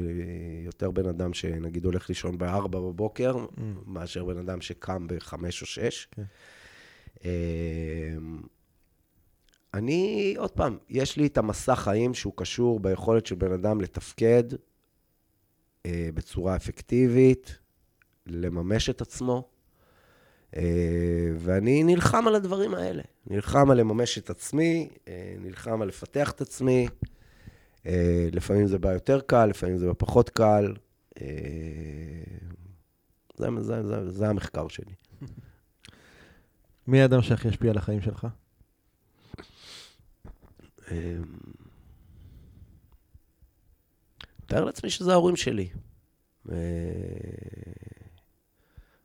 [0.64, 3.36] יותר בן אדם שנגיד הולך לישון ב-4 בבוקר,
[3.86, 6.08] מאשר בן אדם שקם ב-5 או 6.
[6.10, 6.22] כן.
[7.24, 7.30] אה,
[9.74, 14.44] אני, עוד פעם, יש לי את המסע חיים שהוא קשור ביכולת של בן אדם לתפקד
[15.86, 17.58] אה, בצורה אפקטיבית,
[18.26, 19.53] לממש את עצמו,
[21.38, 23.02] ואני נלחם על הדברים האלה.
[23.26, 26.88] נלחם על לממש את עצמי, אה, נלחם על לפתח את עצמי.
[27.86, 30.74] אה, לפעמים זה בא יותר קל, לפעמים זה בא פחות קל.
[31.20, 31.26] אה,
[33.36, 34.94] זה, זה, זה, זה המחקר שלי.
[36.86, 38.26] מי האדם שהכי השפיע על החיים שלך?
[44.42, 45.68] מתאר לעצמי שזה ההורים שלי.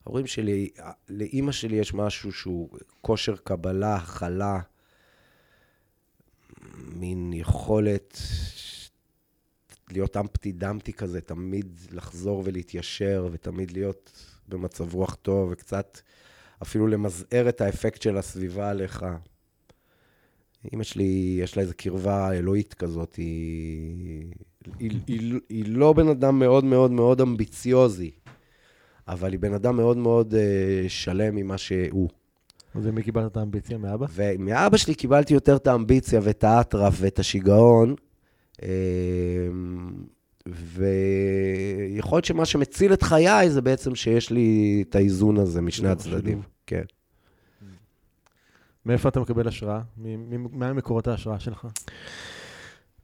[0.10, 0.70] אה, ההורים שלי,
[1.10, 2.70] לאימא שלי יש משהו שהוא
[3.02, 4.60] כושר קבלה, הכלה,
[6.78, 8.22] מין יכולת
[9.92, 14.12] להיות אמפטי דמפטי כזה, תמיד לחזור ולהתיישר, ותמיד להיות
[14.48, 16.00] במצב רוח טוב, וקצת
[16.62, 19.06] אפילו למזער את האפקט של הסביבה עליך.
[20.74, 24.34] אמא שלי, יש לה איזו קרבה אלוהית כזאת, היא,
[24.80, 28.12] היא, היא, היא לא בן אדם מאוד מאוד מאוד אמביציוזי,
[29.10, 32.10] אבל היא בן אדם מאוד מאוד uh, שלם ממה שהוא.
[32.76, 34.06] אז מי קיבלת את האמביציה מאבא?
[34.14, 37.96] ומאבא שלי קיבלתי יותר את האמביציה ואת האטרף ואת השיגעון,
[38.64, 38.68] אמ,
[40.48, 46.42] ויכול להיות שמה שמציל את חיי זה בעצם שיש לי את האיזון הזה משני הצדדים.
[46.68, 46.84] כן.
[48.86, 49.82] מאיפה אתה מקבל השראה?
[50.52, 51.68] מה מקורות ההשראה שלך?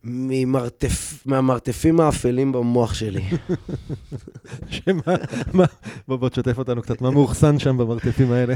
[0.05, 3.23] ממרתף, מהמרתפים האפלים במוח שלי.
[4.69, 5.15] שמה,
[5.53, 5.65] מה,
[6.07, 8.53] בוא בוא תשתף אותנו קצת, מה מאוחסן שם במרתפים האלה?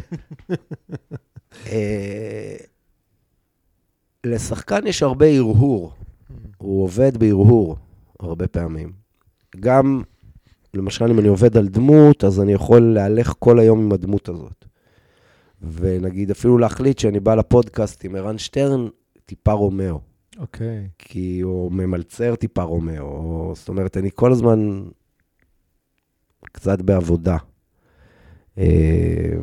[1.67, 2.55] אה,
[4.23, 5.93] לשחקן יש הרבה הרהור.
[6.57, 7.77] הוא עובד בהרהור
[8.19, 8.91] הרבה פעמים.
[9.59, 10.01] גם,
[10.73, 14.65] למשל, אם אני עובד על דמות, אז אני יכול להלך כל היום עם הדמות הזאת.
[15.61, 18.87] ונגיד, אפילו להחליט שאני בא לפודקאסט עם ערן שטרן,
[19.25, 20.08] טיפה רומאו.
[20.39, 20.87] אוקיי.
[20.97, 23.03] כי הוא ממלצר טיפה רומאו.
[23.03, 24.83] או- זאת אומרת, אני כל הזמן
[26.51, 27.37] קצת בעבודה.
[28.57, 29.33] אה,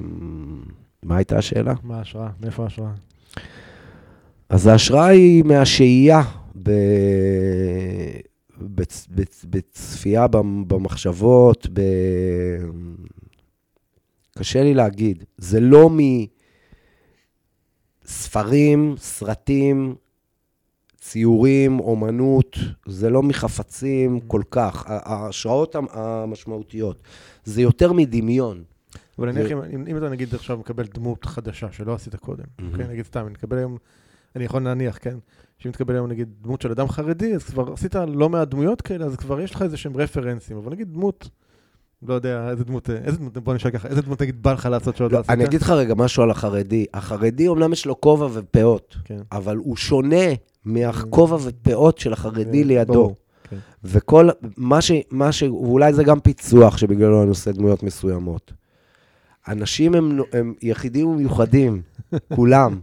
[1.03, 1.75] מה הייתה השאלה?
[1.83, 2.31] מה ההשראה?
[2.41, 2.93] מאיפה ההשראה?
[4.49, 6.23] אז ההשראה היא מהשהייה
[6.63, 6.71] ב...
[8.61, 9.07] בצ...
[9.11, 9.45] בצ...
[9.51, 10.27] בצפייה
[10.67, 11.81] במחשבות, ב...
[14.39, 15.25] קשה לי להגיד.
[15.39, 15.91] זה לא
[18.05, 19.95] מספרים, סרטים,
[21.07, 22.57] ציורים, אומנות,
[22.87, 24.85] זה לא מחפצים כל כך.
[24.87, 27.03] ההשראות המשמעותיות.
[27.45, 28.63] זה יותר מדמיון.
[29.19, 32.77] אבל נניח אם, אם אתה נגיד עכשיו מקבל דמות חדשה שלא עשית קודם, mm-hmm.
[32.77, 33.77] כן, נגיד סתם, אני מקבל היום,
[34.37, 35.17] אני יכול להניח, כן,
[35.59, 39.07] שאם תקבל היום נגיד דמות של אדם חרדי, אז כבר עשית לא מעט דמויות כאלה,
[39.07, 41.29] אז כבר יש לך איזה שהם רפרנסים, אבל נגיד דמות,
[42.03, 44.97] לא יודע, איזה דמות, איזה דמות, בוא נשאל ככה, איזה דמות נגיד בא לך לעשות
[44.97, 45.31] שעוד לא עשית?
[45.31, 46.87] אני אגיד לך רגע משהו על החרדי.
[46.95, 49.19] החרדי אומנם יש לו כובע ופאות, כן.
[49.33, 50.27] אבל הוא שונה
[50.65, 53.15] מהכובע ופאות של החרדי כן, לידו.
[53.51, 53.57] כן.
[53.85, 54.93] וכל, מה ש...
[55.11, 55.43] מה ש...
[55.43, 58.53] ואולי זה גם פיצוח שבגללו אני עושה דמויות מסוימות.
[59.49, 61.83] אנשים הם, הם יחידים ומיוחדים,
[62.37, 62.81] כולם,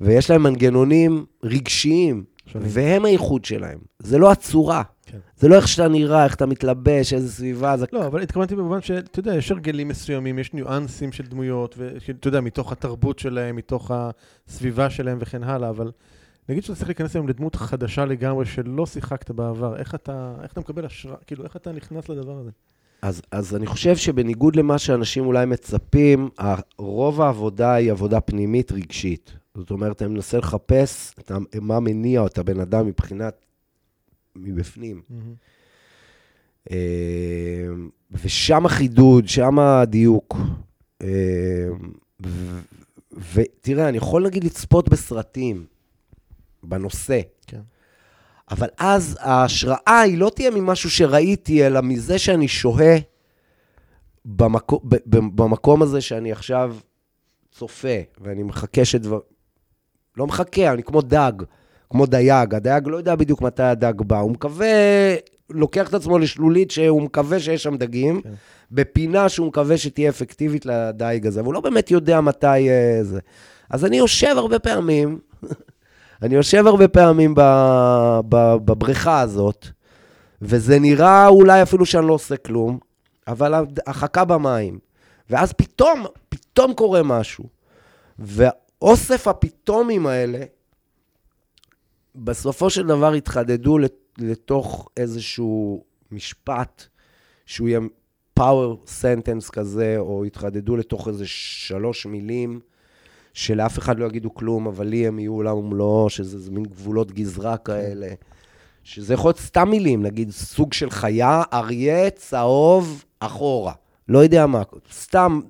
[0.00, 2.68] ויש להם מנגנונים רגשיים, שונים.
[2.70, 3.78] והם הייחוד שלהם.
[3.98, 4.82] זה לא הצורה.
[5.06, 5.18] כן.
[5.36, 7.76] זה לא איך שאתה נראה, איך אתה מתלבש, איזה סביבה.
[7.76, 7.86] זה...
[7.92, 12.40] לא, אבל התכוונתי במובן שאתה יודע, יש הרגלים מסוימים, יש ניואנסים של דמויות, ואתה יודע,
[12.40, 15.90] מתוך התרבות שלהם, מתוך הסביבה שלהם וכן הלאה, אבל
[16.48, 20.60] נגיד שאתה צריך להיכנס היום לדמות חדשה לגמרי שלא שיחקת בעבר, איך אתה, איך אתה
[20.60, 22.50] מקבל השראה, כאילו, איך אתה נכנס לדבר הזה?
[23.02, 26.28] אז, אז אני חושב שבניגוד למה שאנשים אולי מצפים,
[26.78, 29.32] רוב העבודה היא עבודה פנימית רגשית.
[29.56, 33.34] זאת אומרת, אני מנסה לחפש את מה מניע את הבן אדם מבחינת,
[34.36, 35.02] מבפנים.
[35.10, 36.74] Mm-hmm.
[38.10, 40.36] ושם החידוד, שם הדיוק.
[41.02, 41.68] אה,
[43.34, 45.66] ותראה, אני יכול נגיד לצפות בסרטים,
[46.62, 47.20] בנושא.
[47.46, 47.60] כן.
[48.50, 52.96] אבל אז ההשראה היא לא תהיה ממשהו שראיתי, אלא מזה שאני שוהה
[54.24, 56.76] במקום, במקום הזה שאני עכשיו
[57.52, 59.18] צופה, ואני מחכה שדבר...
[60.16, 61.32] לא מחכה, אני כמו דג,
[61.90, 62.54] כמו דייג.
[62.54, 64.66] הדייג לא יודע בדיוק מתי הדג בא, הוא מקווה,
[65.50, 68.30] לוקח את עצמו לשלולית שהוא מקווה שיש שם דגים, כן.
[68.72, 73.20] בפינה שהוא מקווה שתהיה אפקטיבית לדייג הזה, והוא לא באמת יודע מתי uh, זה.
[73.70, 75.18] אז אני יושב הרבה פעמים,
[76.22, 77.34] אני יושב הרבה פעמים
[78.28, 79.66] בבריכה הזאת,
[80.42, 82.78] וזה נראה אולי אפילו שאני לא עושה כלום,
[83.28, 84.78] אבל החכה במים.
[85.30, 87.44] ואז פתאום, פתאום קורה משהו.
[88.18, 90.38] ואוסף הפתאומים האלה,
[92.14, 93.78] בסופו של דבר התחדדו
[94.18, 96.84] לתוך איזשהו משפט,
[97.46, 97.80] שהוא יהיה
[98.40, 102.60] power sentence כזה, או התחדדו לתוך איזה שלוש מילים.
[103.34, 107.56] שלאף אחד לא יגידו כלום, אבל לי הם יהיו עולם ומלואו, שזה מין גבולות גזרה
[107.56, 108.08] כאלה.
[108.84, 113.72] שזה יכול להיות סתם מילים, נגיד סוג של חיה, אריה, צהוב, אחורה.
[114.08, 114.62] לא יודע מה,
[114.92, 115.40] סתם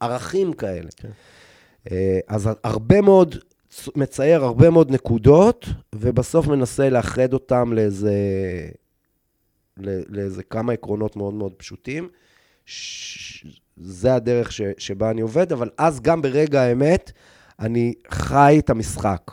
[0.00, 0.88] ערכים כאלה.
[0.96, 1.10] כן.
[1.90, 3.36] אה, אז הרבה מאוד,
[3.96, 8.14] מצייר הרבה מאוד נקודות, ובסוף מנסה לאחד אותם לאיזה,
[10.08, 12.08] לאיזה כמה עקרונות מאוד מאוד פשוטים.
[13.76, 17.12] זה הדרך ש, שבה אני עובד, אבל אז גם ברגע האמת,
[17.60, 19.30] אני חי את המשחק.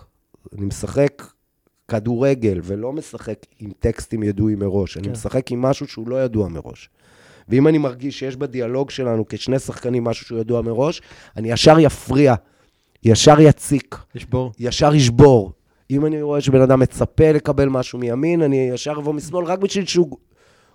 [0.54, 1.24] אני משחק
[1.88, 4.94] כדורגל, ולא משחק עם טקסטים ידועים מראש.
[4.94, 5.00] כן.
[5.00, 6.90] אני משחק עם משהו שהוא לא ידוע מראש.
[7.50, 11.02] ואם אני מרגיש שיש בדיאלוג שלנו כשני שחקנים משהו שהוא ידוע מראש,
[11.38, 12.36] אני ישר יפריע,
[13.04, 13.96] ישר יציק.
[14.16, 14.52] ישבור.
[14.60, 15.54] ישר ישבור.
[15.92, 19.86] אם אני רואה שבן אדם מצפה לקבל משהו מימין, אני ישר אבוא משמאל, רק בשביל
[19.86, 20.18] שהוא,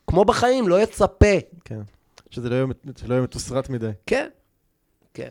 [0.07, 1.37] כמו בחיים, לא יצפה.
[1.65, 1.81] כן.
[2.31, 2.67] שזה לא יהיה,
[3.07, 3.91] לא יהיה מתוסרט מדי.
[4.07, 4.29] כן,
[5.15, 5.31] כן.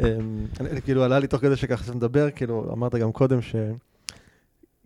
[0.00, 0.46] אמ,
[0.84, 3.56] כאילו, עלה לי תוך כדי שככה שאתה מדבר, כאילו, אמרת גם קודם ש...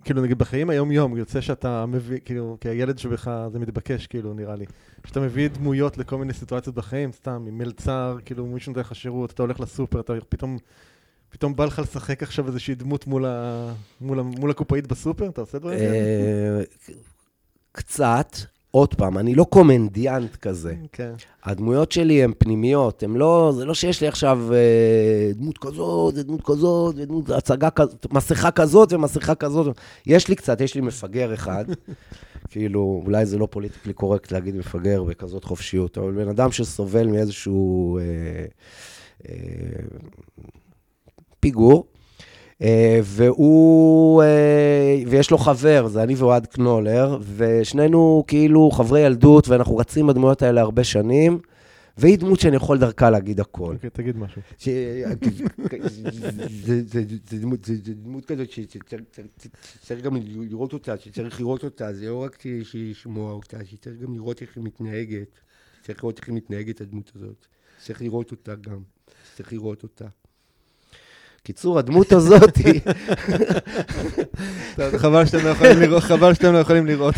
[0.09, 4.56] כאילו, נגיד, בחיים היום-יום, יוצא שאתה מביא, כאילו, כי הילד שבך, זה מתבקש, כאילו, נראה
[4.56, 4.64] לי.
[5.06, 9.30] שאתה מביא דמויות לכל מיני סיטואציות בחיים, סתם, עם מלצר, כאילו, מישהו נותן לך שירות,
[9.30, 10.59] אתה הולך לסופר, אתה פתאום,
[11.28, 15.28] פתאום בא לך לשחק עכשיו איזושהי דמות מול, ה, מול, מול הקופאית בסופר?
[15.28, 16.64] אתה עושה דברים כאלה?
[17.72, 18.36] קצת.
[18.70, 20.74] עוד פעם, אני לא קומנדיאנט כזה.
[20.92, 21.12] כן.
[21.44, 26.40] הדמויות שלי הן פנימיות, הן לא, זה לא שיש לי עכשיו אה, דמות כזאת, ודמות
[26.44, 29.76] כזאת, ודמות, הצגה כזאת, מסכה כזאת ומסכה כזאת.
[30.06, 31.64] יש לי קצת, יש לי מפגר אחד.
[32.50, 37.98] כאילו, אולי זה לא פוליטיקלי קורקט להגיד מפגר בכזאת חופשיות, אבל בן אדם שסובל מאיזשהו
[37.98, 38.02] אה,
[39.28, 39.34] אה,
[41.40, 41.86] פיגור,
[43.02, 50.06] והוא, אה, ויש לו חבר, זה אני ואוהד קנולר, ושנינו כאילו חברי ילדות, ואנחנו רצים
[50.06, 51.39] בדמויות האלה הרבה שנים.
[51.98, 53.74] והיא דמות שאני יכול דרכה להגיד הכל.
[53.74, 54.43] אוקיי, תגיד משהו.
[57.24, 62.43] זה דמות כזאת שצריך גם לראות אותה, שצריך לראות אותה, זה לא רק
[62.74, 65.39] לשמוע אותה, שצריך גם לראות איך היא מתנהגת.
[65.82, 67.47] צריך לראות איך היא מתנהגת, הדמות הזאת.
[67.85, 68.78] צריך לראות אותה גם.
[69.36, 70.06] צריך לראות אותה.
[71.48, 72.80] קיצור, הדמות הזאת היא...
[74.96, 77.14] חבל שאתם לא יכולים לראות, חבל שאתם לא יכולים לראות.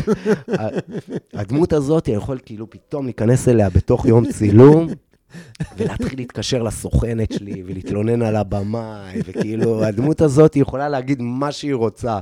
[1.35, 4.89] הדמות הזאת, אני יכול כאילו פתאום להיכנס אליה בתוך יום צילום,
[5.77, 11.74] ולהתחיל להתקשר לסוכנת שלי ולהתלונן על הבמאי, וכאילו, הדמות הזאת היא יכולה להגיד מה שהיא
[11.74, 12.19] רוצה,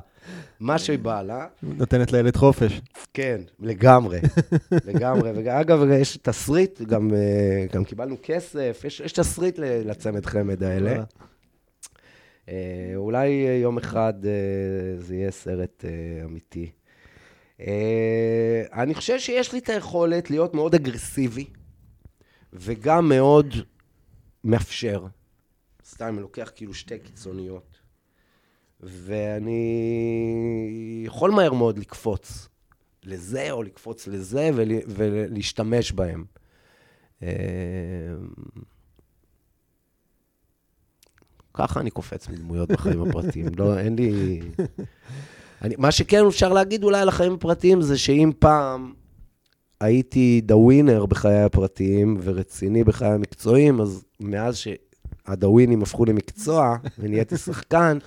[0.60, 1.46] מה שהיא באה לה.
[1.62, 2.80] נותנת לילד חופש.
[3.14, 4.20] כן, לגמרי,
[4.84, 5.30] לגמרי.
[5.34, 11.02] ואגב, יש תסריט, גם, אה, גם קיבלנו כסף, יש, יש תסריט לצמד חמד האלה.
[12.48, 13.28] אה, אולי
[13.62, 16.70] יום אחד אה, זה יהיה סרט אה, אמיתי.
[17.60, 21.46] אה, אני חושב שיש לי את היכולת להיות מאוד אגרסיבי,
[22.52, 23.54] וגם מאוד
[24.44, 25.06] מאפשר.
[25.84, 27.78] סתם, אני לוקח כאילו שתי קיצוניות.
[28.80, 29.62] ואני
[31.06, 32.48] יכול מהר מאוד לקפוץ
[33.04, 36.24] לזה, או לקפוץ לזה, ול, ולהשתמש בהם.
[41.58, 43.46] ככה אני קופץ מדמויות בחיים הפרטיים.
[43.56, 44.40] לא, אין לי...
[45.62, 48.92] אני, מה שכן אפשר להגיד אולי על החיים הפרטיים זה שאם פעם
[49.80, 57.98] הייתי דה ווינר בחיי הפרטיים ורציני בחיי המקצועיים, אז מאז שהדאווינים הפכו למקצוע ונהייתי שחקן,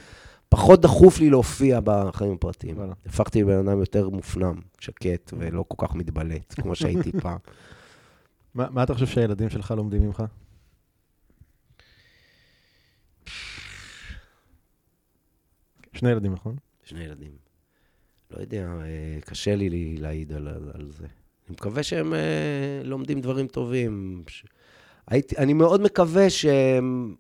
[0.50, 2.76] פחות דחוף לי להופיע בחיים הפרטיים.
[3.06, 7.38] הפכתי לבן אדם יותר מופנם, שקט ולא כל כך מתבלט, כמו שהייתי פעם.
[8.56, 10.24] מה מה אתה חושב שהילדים שלך לומדים ממך?
[15.94, 16.56] שני ילדים, נכון?
[16.84, 17.32] שני ילדים.
[18.32, 21.06] לא יודע, אה, קשה לי להעיד על, על, זה.
[21.48, 24.24] אני מקווה שהם אה, לומדים דברים טובים.
[24.28, 24.46] ש...
[25.08, 27.16] הייתי, אני מאוד מקווה שהם...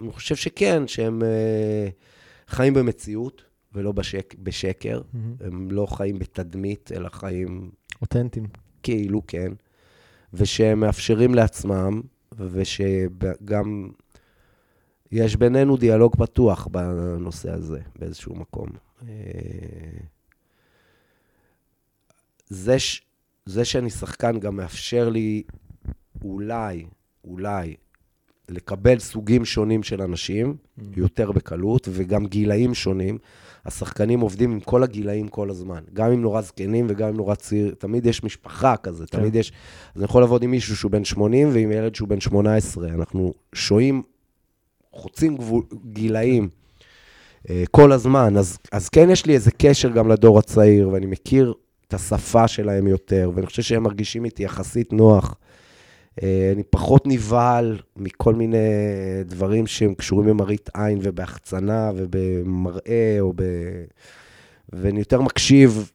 [0.00, 1.88] אני חושב שכן, שהם אה,
[2.48, 5.02] חיים במציאות ולא בשק, בשקר.
[5.40, 7.70] הם לא חיים בתדמית, אלא חיים
[8.02, 8.46] אותנטיים.
[8.82, 9.52] כאילו כן,
[10.34, 12.00] ושהם מאפשרים לעצמם,
[12.38, 13.90] ושגם
[15.12, 18.68] יש בינינו דיאלוג פתוח בנושא הזה, באיזשהו מקום.
[19.08, 19.08] אה,
[22.48, 23.02] זה, ש...
[23.46, 25.42] זה שאני שחקן גם מאפשר לי
[26.24, 26.86] אולי,
[27.24, 27.74] אולי,
[28.48, 30.56] לקבל סוגים שונים של אנשים,
[30.96, 33.18] יותר בקלות, וגם גילאים שונים.
[33.64, 37.74] השחקנים עובדים עם כל הגילאים כל הזמן, גם עם נורא זקנים וגם עם נורא צעיר,
[37.78, 39.18] תמיד יש משפחה כזה, כן.
[39.18, 39.52] תמיד יש...
[39.94, 42.88] אז אני יכול לעבוד עם מישהו שהוא בן 80 ועם ילד שהוא בן 18.
[42.88, 44.02] אנחנו שוהים,
[44.96, 45.62] חוצים גבול,
[45.92, 46.48] גילאים
[47.50, 51.54] אה, כל הזמן, אז, אז כן יש לי איזה קשר גם לדור הצעיר, ואני מכיר
[51.88, 55.34] את השפה שלהם יותר, ואני חושב שהם מרגישים איתי יחסית נוח.
[56.22, 58.58] אה, אני פחות נבהל מכל מיני
[59.24, 63.42] דברים שהם קשורים במראית עין ובהחצנה ובמראה, או ב...
[64.72, 65.90] ואני יותר מקשיב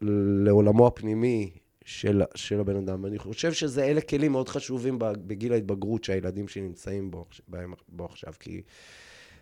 [0.00, 1.50] לעולמו הפנימי
[1.84, 3.06] של, של הבן אדם.
[3.06, 8.04] אני חושב שזה, אלה כלים מאוד חשובים בגיל ההתבגרות שהילדים שלי נמצאים בו, בהם, בו
[8.04, 8.62] עכשיו, כי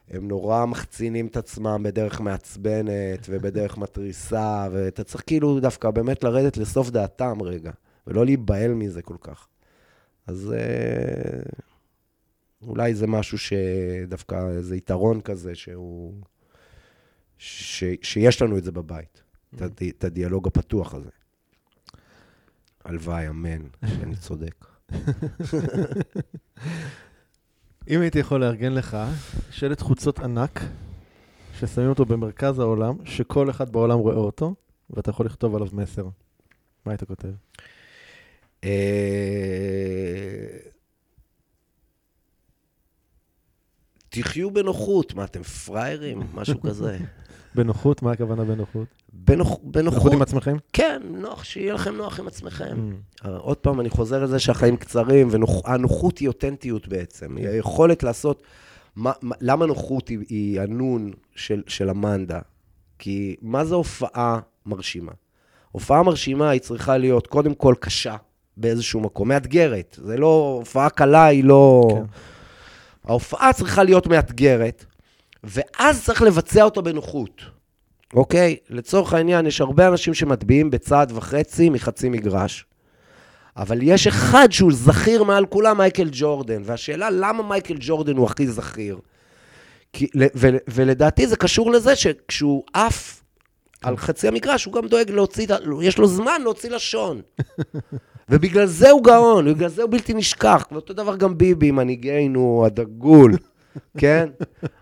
[0.08, 6.56] הם נורא מחצינים את עצמם בדרך מעצבנת ובדרך מתריסה, ואתה צריך כאילו דווקא באמת לרדת
[6.56, 7.70] לסוף דעתם רגע.
[8.06, 9.48] ולא להיבהל מזה כל כך.
[10.26, 11.42] אז אה,
[12.66, 16.14] אולי זה משהו שדווקא, איזה יתרון כזה, שהוא...
[17.38, 19.22] ש, שיש לנו את זה בבית,
[19.54, 21.10] את, את הדיאלוג הפתוח הזה.
[22.84, 24.66] הלוואי, אמן, שאני צודק.
[27.88, 28.96] אם הייתי יכול לארגן לך
[29.50, 30.60] שלט חוצות ענק,
[31.58, 34.54] ששמים אותו במרכז העולם, שכל אחד בעולם רואה אותו,
[34.90, 36.08] ואתה יכול לכתוב עליו מסר,
[36.86, 37.28] מה היית כותב?
[38.64, 38.70] אה,
[44.08, 46.22] תחיו בנוחות, מה, אתם פראיירים?
[46.34, 46.98] משהו כזה.
[47.54, 48.02] בנוחות?
[48.02, 48.86] מה הכוונה בנוחות?
[49.12, 50.56] בנוח, בנוחות, בנוחות עם עצמכם?
[50.72, 52.76] כן, נוח, שיהיה לכם נוח עם עצמכם.
[52.76, 53.26] Mm.
[53.26, 57.36] אה, עוד פעם, אני חוזר לזה שהחיים קצרים, והנוחות היא אותנטיות בעצם.
[57.36, 58.42] היא היכולת לעשות...
[58.96, 62.40] מה, מה, למה נוחות היא, היא הנון של, של המנדה?
[62.98, 65.12] כי מה זה הופעה מרשימה?
[65.72, 68.16] הופעה מרשימה היא צריכה להיות קודם כל קשה
[68.56, 69.98] באיזשהו מקום, מאתגרת.
[70.02, 70.54] זה לא...
[70.58, 71.88] הופעה קלה היא לא...
[71.90, 72.02] כן.
[73.04, 74.84] ההופעה צריכה להיות מאתגרת,
[75.44, 77.42] ואז צריך לבצע אותה בנוחות.
[78.14, 78.56] אוקיי?
[78.70, 82.66] לצורך העניין, יש הרבה אנשים שמטביעים בצעד וחצי מחצי מגרש,
[83.56, 88.46] אבל יש אחד שהוא זכיר מעל כולם, מייקל ג'ורדן, והשאלה למה מייקל ג'ורדן הוא הכי
[88.46, 88.98] זכיר?
[89.92, 90.06] כי,
[90.36, 93.22] ו, ולדעתי זה קשור לזה שכשהוא עף
[93.82, 95.46] על חצי המגרש, הוא גם דואג להוציא,
[95.82, 97.20] יש לו זמן להוציא לשון.
[98.28, 100.66] ובגלל זה הוא גאון, בגלל זה הוא בלתי נשכח.
[100.72, 103.36] ואותו דבר גם ביבי, מנהיגנו הדגול,
[103.98, 104.28] כן?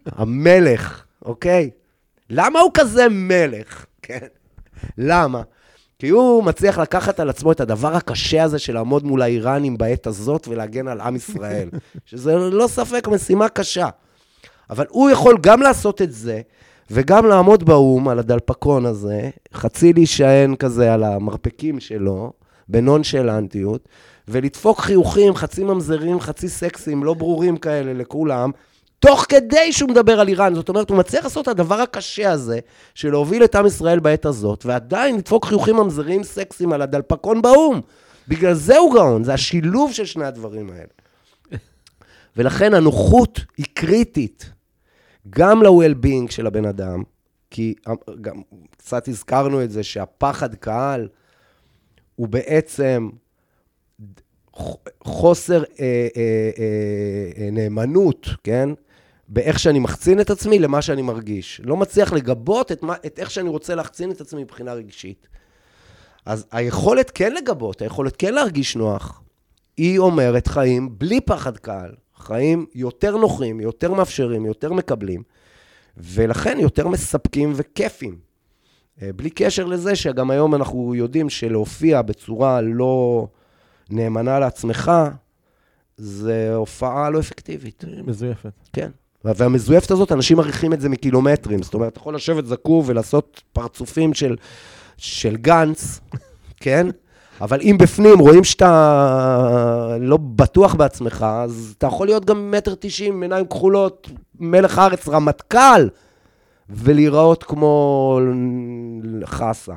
[0.06, 1.70] המלך, אוקיי?
[2.30, 3.86] למה הוא כזה מלך?
[4.02, 4.26] כן.
[4.98, 5.42] למה?
[5.98, 10.06] כי הוא מצליח לקחת על עצמו את הדבר הקשה הזה של לעמוד מול האיראנים בעת
[10.06, 11.68] הזאת ולהגן על עם ישראל,
[12.06, 13.88] שזה לא ספק משימה קשה.
[14.70, 16.40] אבל הוא יכול גם לעשות את זה,
[16.90, 22.32] וגם לעמוד באו"ם על הדלפקון הזה, חצי להישען כזה על המרפקים שלו,
[22.68, 23.88] בנונשלנטיות,
[24.28, 28.50] ולדפוק חיוכים, חצי ממזרים, חצי סקסים, לא ברורים כאלה לכולם,
[29.00, 30.54] תוך כדי שהוא מדבר על איראן.
[30.54, 32.58] זאת אומרת, הוא מצליח לעשות את הדבר הקשה הזה,
[32.94, 37.80] של להוביל את עם ישראל בעת הזאת, ועדיין לדפוק חיוכים ממזרים סקסים על הדלפקון באו"ם.
[38.28, 40.86] בגלל זה הוא גאון, זה השילוב של שני הדברים האלה.
[42.36, 44.50] ולכן הנוחות היא קריטית,
[45.30, 47.02] גם ל-well-being של הבן אדם,
[47.50, 47.74] כי
[48.20, 48.42] גם
[48.76, 51.08] קצת הזכרנו את זה שהפחד קהל
[52.16, 53.08] הוא בעצם
[55.04, 55.84] חוסר אה,
[56.16, 58.68] אה, אה, אה, נאמנות, כן?
[59.30, 61.60] באיך שאני מחצין את עצמי למה שאני מרגיש.
[61.64, 65.28] לא מצליח לגבות את, מה, את איך שאני רוצה להחצין את עצמי מבחינה רגשית.
[66.26, 69.22] אז היכולת כן לגבות, היכולת כן להרגיש נוח,
[69.76, 75.22] היא אומרת חיים בלי פחד קהל, חיים יותר נוחים, יותר מאפשרים, יותר מקבלים,
[75.96, 78.18] ולכן יותר מספקים וכיפים.
[79.02, 83.26] אה, בלי קשר לזה שגם היום אנחנו יודעים שלהופיע בצורה לא
[83.90, 84.92] נאמנה לעצמך,
[85.96, 87.84] זה הופעה לא אפקטיבית.
[88.06, 88.52] מזויפת.
[88.72, 88.90] כן.
[89.24, 91.62] והמזויפת הזאת, אנשים מעריכים את זה מקילומטרים.
[91.62, 94.36] זאת אומרת, אתה יכול לשבת זקוף ולעשות פרצופים של,
[94.96, 96.00] של גנץ,
[96.62, 96.86] כן?
[97.40, 103.22] אבל אם בפנים רואים שאתה לא בטוח בעצמך, אז אתה יכול להיות גם מטר תשעים,
[103.22, 104.10] עיניים כחולות,
[104.40, 105.88] מלך הארץ, רמטכ"ל,
[106.70, 108.20] ולהיראות כמו
[109.24, 109.74] חסה.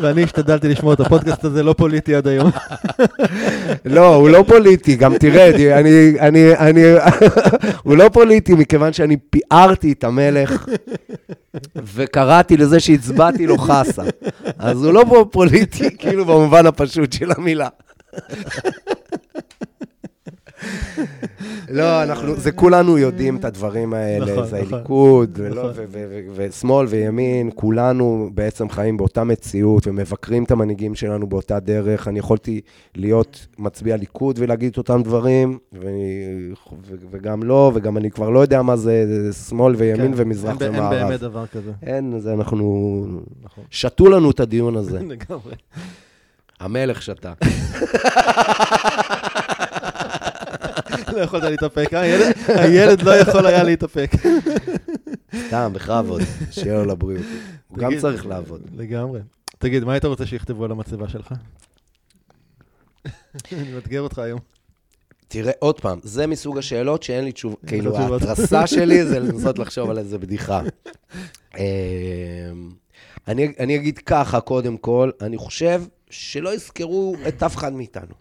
[0.03, 2.51] ואני השתדלתי לשמוע את הפודקאסט הזה לא פוליטי עד היום.
[3.85, 6.83] לא, הוא לא פוליטי, גם תראה, אני, אני, אני,
[7.83, 10.67] הוא לא פוליטי מכיוון שאני פיארתי את המלך
[11.95, 14.03] וקראתי לזה שהצבעתי לו חסה.
[14.59, 17.69] אז הוא לא פוליטי, כאילו במובן הפשוט של המילה.
[21.69, 25.71] לא, אנחנו, זה כולנו יודעים את הדברים האלה, נכון, זה נכון, הליכוד, נכון.
[26.35, 32.09] ושמאל וימין, כולנו בעצם חיים באותה מציאות ומבקרים את המנהיגים שלנו באותה דרך.
[32.09, 32.61] אני יכולתי
[32.95, 35.59] להיות מצביע ליכוד ולהגיד את אותם דברים,
[37.11, 39.05] וגם לא, וגם אני כבר לא יודע מה זה
[39.49, 40.93] שמאל וימין כן, ומזרח ומערב.
[40.93, 41.73] אין באמת דבר כזה.
[41.83, 43.07] אין, זה אנחנו...
[43.71, 44.99] שתו לנו את הדיון הזה.
[45.09, 45.55] לגמרי.
[46.61, 47.33] המלך שתה.
[51.13, 52.31] לא יכולת להתאפק, אה?
[52.49, 54.11] הילד לא יכול היה להתאפק.
[55.47, 57.27] סתם, בכבוד, שיהיה לו לבריאות.
[57.69, 58.61] הוא גם צריך לעבוד.
[58.77, 59.21] לגמרי.
[59.59, 61.35] תגיד, מה היית רוצה שיכתבו על המצבה שלך?
[63.53, 64.41] אני מאתגר אותך היום.
[65.29, 69.91] תראה, עוד פעם, זה מסוג השאלות שאין לי תשובה, כאילו, ההתרסה שלי זה לנסות לחשוב
[69.91, 70.63] על איזה בדיחה.
[71.59, 72.71] אמ,
[73.29, 78.15] אני אגיד ככה, קודם כל, אני חושב שלא יזכרו את אף אחד מאיתנו.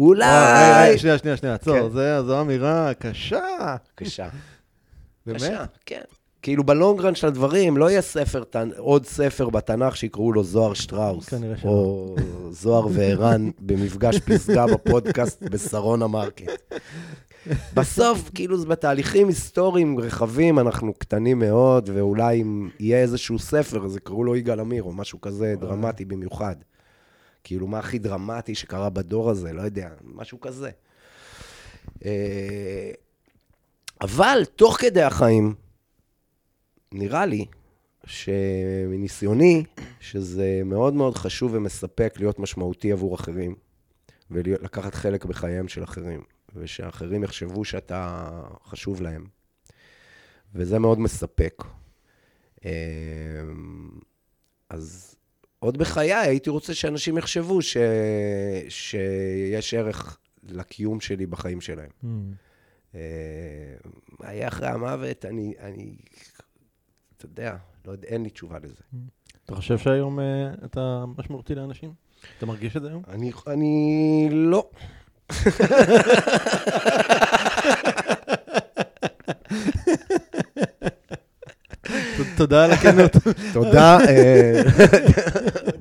[0.00, 0.98] אולי...
[0.98, 1.90] שנייה, שנייה, שנייה, עצור, כן.
[2.26, 3.76] זו אמירה קשה.
[3.94, 4.28] קשה.
[5.26, 5.40] באמת?
[5.40, 6.00] קשה, כן.
[6.42, 8.42] כאילו ב long run של הדברים, לא יהיה ספר,
[8.76, 11.28] עוד ספר בתנ"ך שיקראו לו זוהר שטראוס.
[11.28, 11.70] כנראה שלא.
[11.70, 12.16] או
[12.50, 16.74] זוהר וערן במפגש פסגה בפודקאסט בשרונה מרקט.
[17.74, 23.96] בסוף, כאילו זה בתהליכים היסטוריים רחבים, אנחנו קטנים מאוד, ואולי אם יהיה איזשהו ספר, אז
[23.96, 26.56] יקראו לו יגאל עמיר, או משהו כזה דרמטי במיוחד.
[27.44, 29.52] כאילו, מה הכי דרמטי שקרה בדור הזה?
[29.52, 30.70] לא יודע, משהו כזה.
[32.04, 32.90] אה,
[34.00, 35.54] אבל תוך כדי החיים,
[36.92, 37.46] נראה לי
[38.06, 39.64] שמניסיוני,
[40.00, 43.54] שזה מאוד מאוד חשוב ומספק להיות משמעותי עבור אחרים,
[44.30, 46.22] ולקחת חלק בחייהם של אחרים,
[46.54, 48.30] ושאחרים יחשבו שאתה
[48.64, 49.26] חשוב להם.
[50.54, 51.64] וזה מאוד מספק.
[52.64, 52.70] אה,
[54.68, 55.14] אז
[55.60, 57.76] עוד בחיי הייתי רוצה שאנשים יחשבו ש...
[58.68, 60.18] שיש ערך
[60.48, 61.90] לקיום שלי בחיים שלהם.
[62.04, 62.06] Mm.
[62.94, 63.00] אה,
[64.20, 65.24] מה יהיה אחרי המוות?
[65.24, 65.96] אני, אני,
[67.16, 67.56] אתה יודע,
[67.86, 68.82] לא יודע, אין לי תשובה לזה.
[68.94, 68.96] Mm.
[69.44, 70.22] אתה חושב שהיום uh,
[70.64, 71.92] אתה משמעותי לאנשים?
[72.38, 73.02] אתה מרגיש את זה היום?
[73.08, 74.70] אני, אני לא.
[82.40, 83.12] תודה על הכנות.
[83.52, 83.98] תודה.
[84.08, 84.62] אה,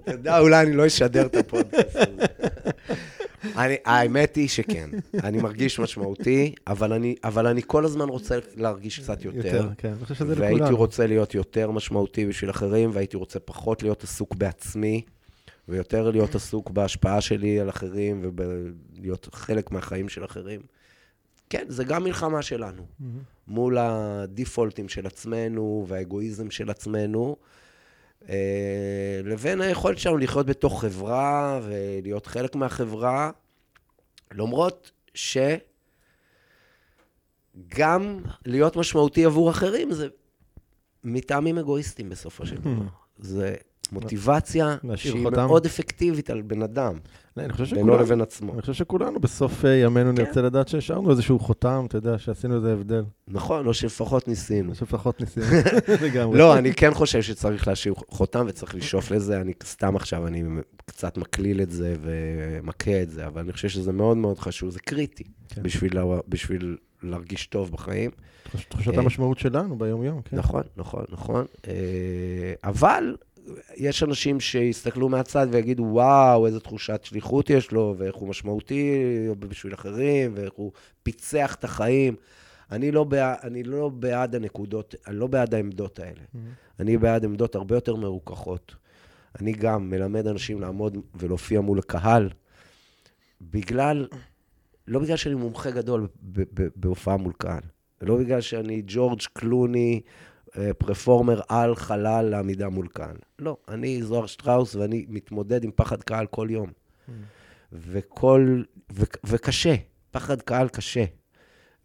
[0.11, 2.26] תודה, אולי אני לא אשדר את הפודקאסט הזה.
[3.86, 4.90] האמת היא שכן,
[5.23, 9.38] אני מרגיש משמעותי, אבל אני, אבל אני כל הזמן רוצה להרגיש קצת יותר.
[9.38, 10.53] יותר, כן, אני חושב שזה לכולם.
[10.53, 15.02] והייתי רוצה להיות יותר משמעותי בשביל אחרים, והייתי רוצה פחות להיות עסוק בעצמי,
[15.68, 20.60] ויותר להיות עסוק בהשפעה שלי על אחרים, ולהיות חלק מהחיים של אחרים.
[21.49, 22.85] כן, זה גם מלחמה שלנו.
[23.47, 27.35] מול הדיפולטים של עצמנו והאגואיזם של עצמנו,
[28.30, 33.31] אה, לבין היכולת שלנו לחיות בתוך חברה ולהיות חלק מהחברה,
[34.31, 35.43] למרות שגם
[38.45, 40.07] להיות משמעותי עבור אחרים זה
[41.03, 42.85] מטעמים אגואיסטיים בסופו של דבר.
[43.17, 43.55] זה
[43.91, 45.45] מוטיבציה שהיא חותם.
[45.48, 46.94] מאוד אפקטיבית על בן אדם,
[47.38, 47.44] לא,
[47.76, 48.53] בינו לבין עצמו.
[48.53, 50.22] אני חושב שכולנו בסוף אה, ימינו כן.
[50.22, 53.03] נרצה לדעת שהשארנו איזשהו חותם, אתה יודע, שעשינו איזה הבדל.
[53.28, 54.76] נכון, או שלפחות ניסינו.
[54.76, 55.45] שלפחות ניסינו.
[56.06, 56.38] לגמרי.
[56.38, 59.41] לא, אני כן חושב שצריך להשאיר חותם וצריך לשאוף לזה.
[59.41, 60.44] אני סתם עכשיו, אני
[60.86, 64.80] קצת מקליל את זה ומכה את זה, אבל אני חושב שזה מאוד מאוד חשוב, זה
[64.80, 65.64] קריטי כן.
[65.64, 68.11] בשביל, לה- בשביל להרגיש טוב בחיים.
[68.44, 70.38] תחוש- תחושת אה, המשמעות שלנו ביום-יום, כן.
[70.38, 71.45] נכון, נכון, נכון.
[71.68, 71.74] אה,
[72.64, 73.16] אבל
[73.76, 78.94] יש אנשים שיסתכלו מהצד ויגידו, וואו, איזו תחושת שליחות יש לו, ואיך הוא משמעותי
[79.40, 80.72] בשביל אחרים, ואיך הוא
[81.03, 82.16] פיצח את החיים.
[82.72, 86.22] אני לא, בעד, אני לא בעד הנקודות, אני לא בעד העמדות האלה.
[86.80, 88.76] אני בעד עמדות הרבה יותר מרוככות.
[89.40, 92.30] אני גם מלמד אנשים לעמוד ולהופיע מול הקהל,
[93.41, 94.07] בגלל,
[94.88, 96.07] לא בגלל שאני מומחה גדול
[96.76, 97.61] בהופעה מול קהל,
[98.02, 100.02] לא בגלל שאני ג'ורג' קלוני,
[100.77, 103.15] פרפורמר על חלל לעמידה מול קהל.
[103.40, 106.69] לא, אני זוהר שטראוס ואני מתמודד עם פחד קהל כל יום.
[107.73, 109.76] וכל, ו, וקשה,
[110.11, 111.06] פחד קהל קשה,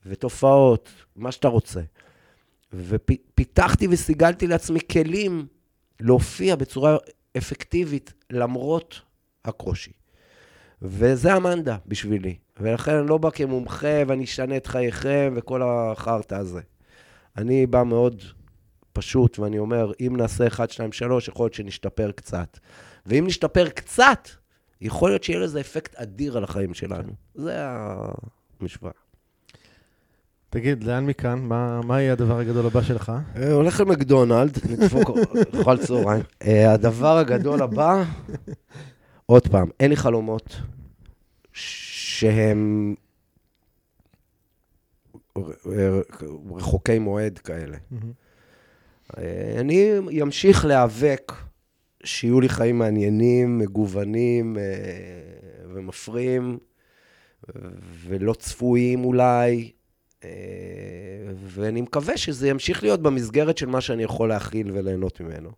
[0.06, 1.80] ותופעות, מה שאתה רוצה.
[2.72, 5.46] ופיתחתי וסיגלתי לעצמי כלים
[6.00, 6.96] להופיע בצורה
[7.36, 9.00] אפקטיבית למרות
[9.44, 9.92] הקושי.
[10.82, 12.36] וזה המנדה בשבילי.
[12.60, 16.60] ולכן אני לא בא כמומחה ואני אשנה את חייכם וכל החרטא הזה.
[17.36, 18.22] אני בא מאוד
[18.94, 22.58] פשוט, ואני אומר, אם נעשה 1, 2, 3, יכול להיות שנשתפר קצת.
[23.06, 24.28] ואם נשתפר קצת,
[24.80, 27.12] יכול להיות שיהיה לזה אפקט אדיר על החיים שלנו.
[27.34, 27.56] זה
[28.60, 28.92] המשוואה.
[30.50, 31.38] תגיד, לאן מכאן?
[31.38, 33.12] מה מה יהיה הדבר הגדול הבא שלך?
[33.36, 35.10] אה, הולך למקדונלד, לדפוק
[35.58, 36.22] אוכל צהריים.
[36.42, 38.04] אה, הדבר הגדול הבא,
[39.26, 40.60] עוד פעם, אין לי חלומות
[41.52, 42.94] שהם
[46.56, 47.76] רחוקי מועד כאלה.
[49.60, 51.32] אני אמשיך להיאבק
[52.04, 54.62] שיהיו לי חיים מעניינים, מגוונים אה,
[55.74, 56.58] ומפרים,
[58.06, 59.70] ולא צפויים אולי,
[60.24, 60.30] אה,
[61.46, 65.50] ואני מקווה שזה ימשיך להיות במסגרת של מה שאני יכול להכיל וליהנות ממנו.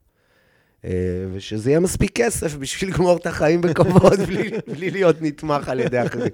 [0.85, 0.90] אה,
[1.32, 6.02] ושזה יהיה מספיק כסף בשביל לגמור את החיים בכבוד, בלי, בלי להיות נתמך על ידי
[6.02, 6.32] אחרים.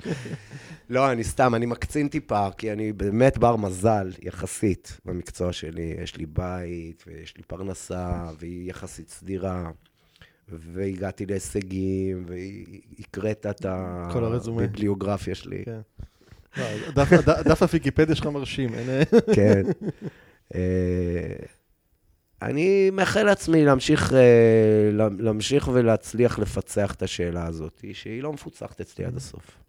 [0.92, 5.94] לא, אני סתם, אני מקצין טיפה, כי אני באמת בר מזל, יחסית, במקצוע שלי.
[6.02, 9.70] יש לי בית, ויש לי פרנסה, והיא יחסית סדירה,
[10.48, 13.66] והגעתי להישגים, והקראת את.
[14.64, 15.64] הביבליוגרפיה שלי.
[15.64, 15.80] כן.
[16.56, 16.64] לא,
[17.44, 19.02] דף- הוויקיפדיה שלך מרשים, אין...
[19.34, 19.62] כן.
[20.54, 20.60] אה,
[22.42, 29.04] אני מאחל לעצמי להמשיך, אה, להמשיך ולהצליח לפצח את השאלה הזאת, שהיא לא מפוצחת אצלי
[29.04, 29.61] עד הסוף.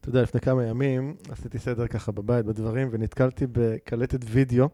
[0.00, 4.68] אתה יודע, לפני כמה ימים עשיתי סדר ככה בבית בדברים, ונתקלתי בקלטת וידאו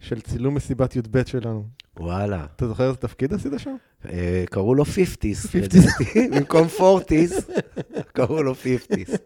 [0.00, 1.64] של צילום מסיבת י"ב שלנו.
[2.00, 2.46] וואלה.
[2.56, 3.76] אתה זוכר איזה תפקיד עשית שם?
[4.08, 5.58] אה, קראו לו 50's, 50s.
[5.58, 7.52] לדעתי, במקום 40's,
[8.16, 9.16] קראו לו 50's.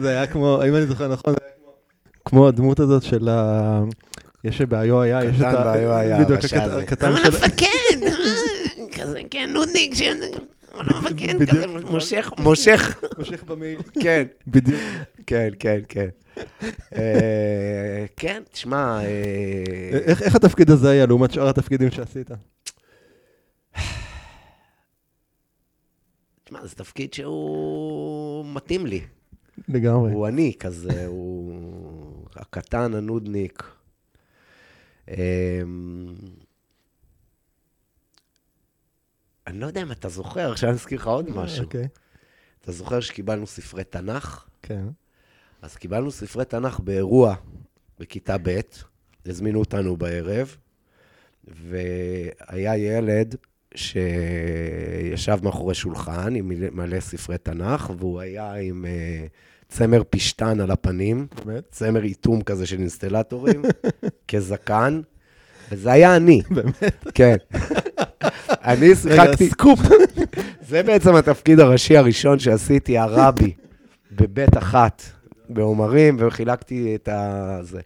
[0.00, 1.54] זה היה כמו, אם אני זוכר נכון, זה היה
[2.24, 3.80] כמו הדמות הזאת של ה...
[4.44, 6.40] יש ב-IO היה, יש את קטן ב-IO היה, בדיוק.
[6.82, 7.26] הקטן אבל של...
[7.26, 8.10] המפקד,
[8.92, 10.02] כזה, כן, נודניק, ש...
[10.02, 13.78] כזה, מושך, מושך, מושך במעיל.
[14.02, 14.80] כן, בדיוק.
[15.26, 16.08] כן, כן, כן.
[16.96, 22.30] אה, כן, תשמע, אה, איך איך התפקיד הזה היה לעומת שאר התפקידים שעשית?
[26.44, 29.00] תשמע, זה תפקיד שהוא מתאים לי.
[29.68, 30.12] לגמרי.
[30.12, 31.52] הוא אני כזה, הוא
[32.36, 33.73] הקטן, הנודניק.
[35.08, 36.14] אמ,
[39.46, 41.64] אני לא יודע אם אתה זוכר, עכשיו אני אזכיר לך עוד משהו.
[41.64, 41.88] אוקיי,
[42.60, 44.44] אתה זוכר שקיבלנו ספרי תנ"ך?
[44.62, 44.84] כן.
[45.62, 47.34] אז קיבלנו ספרי תנ"ך באירוע
[47.98, 48.60] בכיתה ב',
[49.26, 50.56] הזמינו אותנו בערב,
[51.44, 53.34] והיה ילד
[53.74, 59.26] שישב מאחורי שולחן עם מלא- ספרי תנ"ך, והוא היה עם אה,
[59.74, 61.62] צמר פשטן על הפנים, באמת?
[61.70, 63.62] צמר איתום כזה של אינסטלטורים,
[64.28, 65.00] כזקן,
[65.72, 66.42] וזה היה אני.
[66.50, 66.82] באמת?
[67.14, 67.36] כן.
[68.50, 69.48] אני רגע, שיחקתי...
[69.50, 69.78] סקופ.
[70.68, 73.52] זה בעצם התפקיד הראשי הראשון שעשיתי, הרבי,
[74.12, 75.02] בבית אחת,
[75.48, 77.58] בעומרים, וחילקתי את ה...
[77.62, 77.80] זה.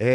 [0.00, 0.06] אה,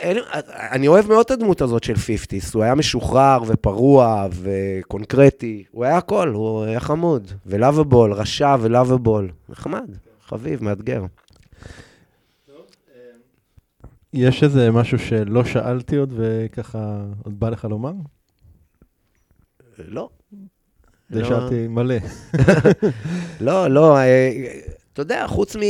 [0.00, 0.42] אין- אין-
[0.72, 5.96] אני אוהב מאוד את הדמות הזאת של פיפטיס, הוא היה משוחרר ופרוע וקונקרטי, הוא היה
[5.96, 9.88] הכל, הוא היה חמוד, ולאביבול, רשע ו lovable, נחמד,
[10.30, 11.04] חביב, מאתגר.
[14.12, 17.92] יש איזה משהו שלא שאלתי עוד וככה עוד בא לך לומר?
[19.78, 20.08] לא.
[21.10, 21.28] זה לא.
[21.28, 21.94] שאלתי מלא.
[23.46, 24.30] לא, לא, אה,
[24.92, 25.60] אתה יודע, חוץ, מ,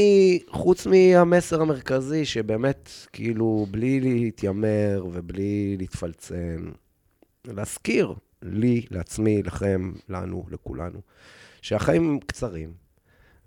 [0.49, 6.71] חוץ מהמסר המרכזי, שבאמת, כאילו, בלי להתיימר ובלי להתפלצן,
[7.45, 11.01] להזכיר לי, לעצמי, לכם, לנו, לכולנו,
[11.63, 12.73] שהחיים קצרים,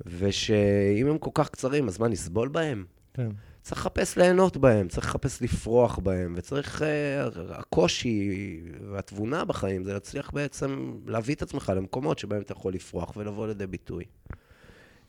[0.05, 2.85] ושאם הם כל כך קצרים, אז מה, נסבול בהם?
[3.13, 3.29] כן.
[3.61, 6.81] צריך לחפש ליהנות בהם, צריך לחפש לפרוח בהם, וצריך...
[6.81, 8.61] אה, הקושי
[8.91, 13.67] והתבונה בחיים זה להצליח בעצם להביא את עצמך למקומות שבהם אתה יכול לפרוח ולבוא לידי
[13.67, 14.03] ביטוי.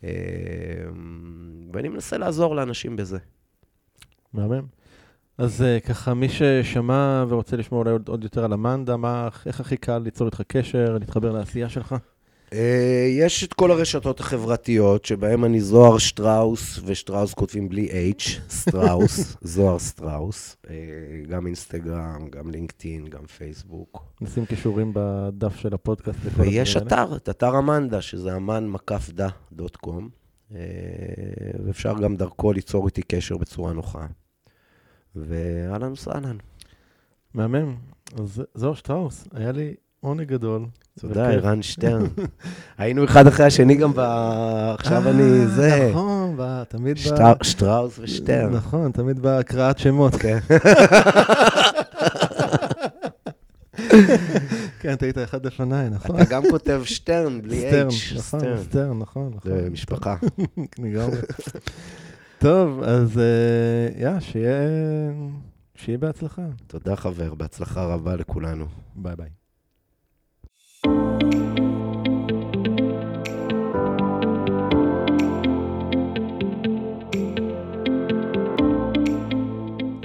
[0.04, 0.10] אה,
[1.72, 3.18] ואני מנסה לעזור לאנשים בזה.
[4.32, 4.66] מהמם.
[5.38, 9.60] אז אה, ככה, מי ששמע ורוצה לשמוע אולי עוד, עוד יותר על אמנדה, מה, איך
[9.60, 11.94] הכי קל ליצור איתך קשר, להתחבר לעשייה שלך?
[12.54, 19.36] אה, יש את כל הרשתות החברתיות, שבהן אני זוהר שטראוס, ושטראוס כותבים בלי H, סטראוס,
[19.54, 20.56] זוהר סטראוס.
[20.70, 20.74] אה,
[21.28, 24.04] גם אינסטגרם, גם לינקדאין, גם פייסבוק.
[24.20, 26.18] נשים קישורים בדף של הפודקאסט.
[26.36, 26.76] ויש.
[26.76, 30.08] אתר, את אתר אמנדה, שזה אמן מקף דה dot com,
[30.54, 30.60] אה,
[31.64, 34.06] ואפשר גם דרכו ליצור איתי קשר בצורה נוחה.
[35.16, 36.36] ואהלן וסהלן.
[37.34, 37.76] מהמם.
[38.16, 40.66] אז זוהר שטראוס, היה לי עונג גדול.
[41.00, 41.44] תודה, וכיף.
[41.44, 42.04] ערן שטרן.
[42.78, 43.98] היינו אחד אחרי השני גם ב...
[44.78, 45.88] עכשיו אני אה, זה...
[45.90, 46.36] נכון,
[46.68, 47.00] תמיד ב...
[47.00, 48.52] שטר- שטראוס ושטרן.
[48.52, 50.14] נכון, תמיד בהקראת שמות.
[50.14, 50.38] כן.
[54.80, 56.16] כן, אתה היית אחד לפניי, נכון?
[56.20, 57.74] אתה גם כותב שטרן, בלי H.
[57.74, 57.90] נכון,
[58.20, 58.62] סטרן.
[58.62, 59.52] סטרן, נכון, נכון.
[59.52, 60.16] זה משפחה.
[60.84, 61.16] לגמרי.
[62.38, 64.20] טוב, אז אה, יא,
[65.76, 66.42] שיהיה בהצלחה.
[66.66, 68.66] תודה, חבר, בהצלחה רבה לכולנו.
[68.96, 69.43] ביי ביי.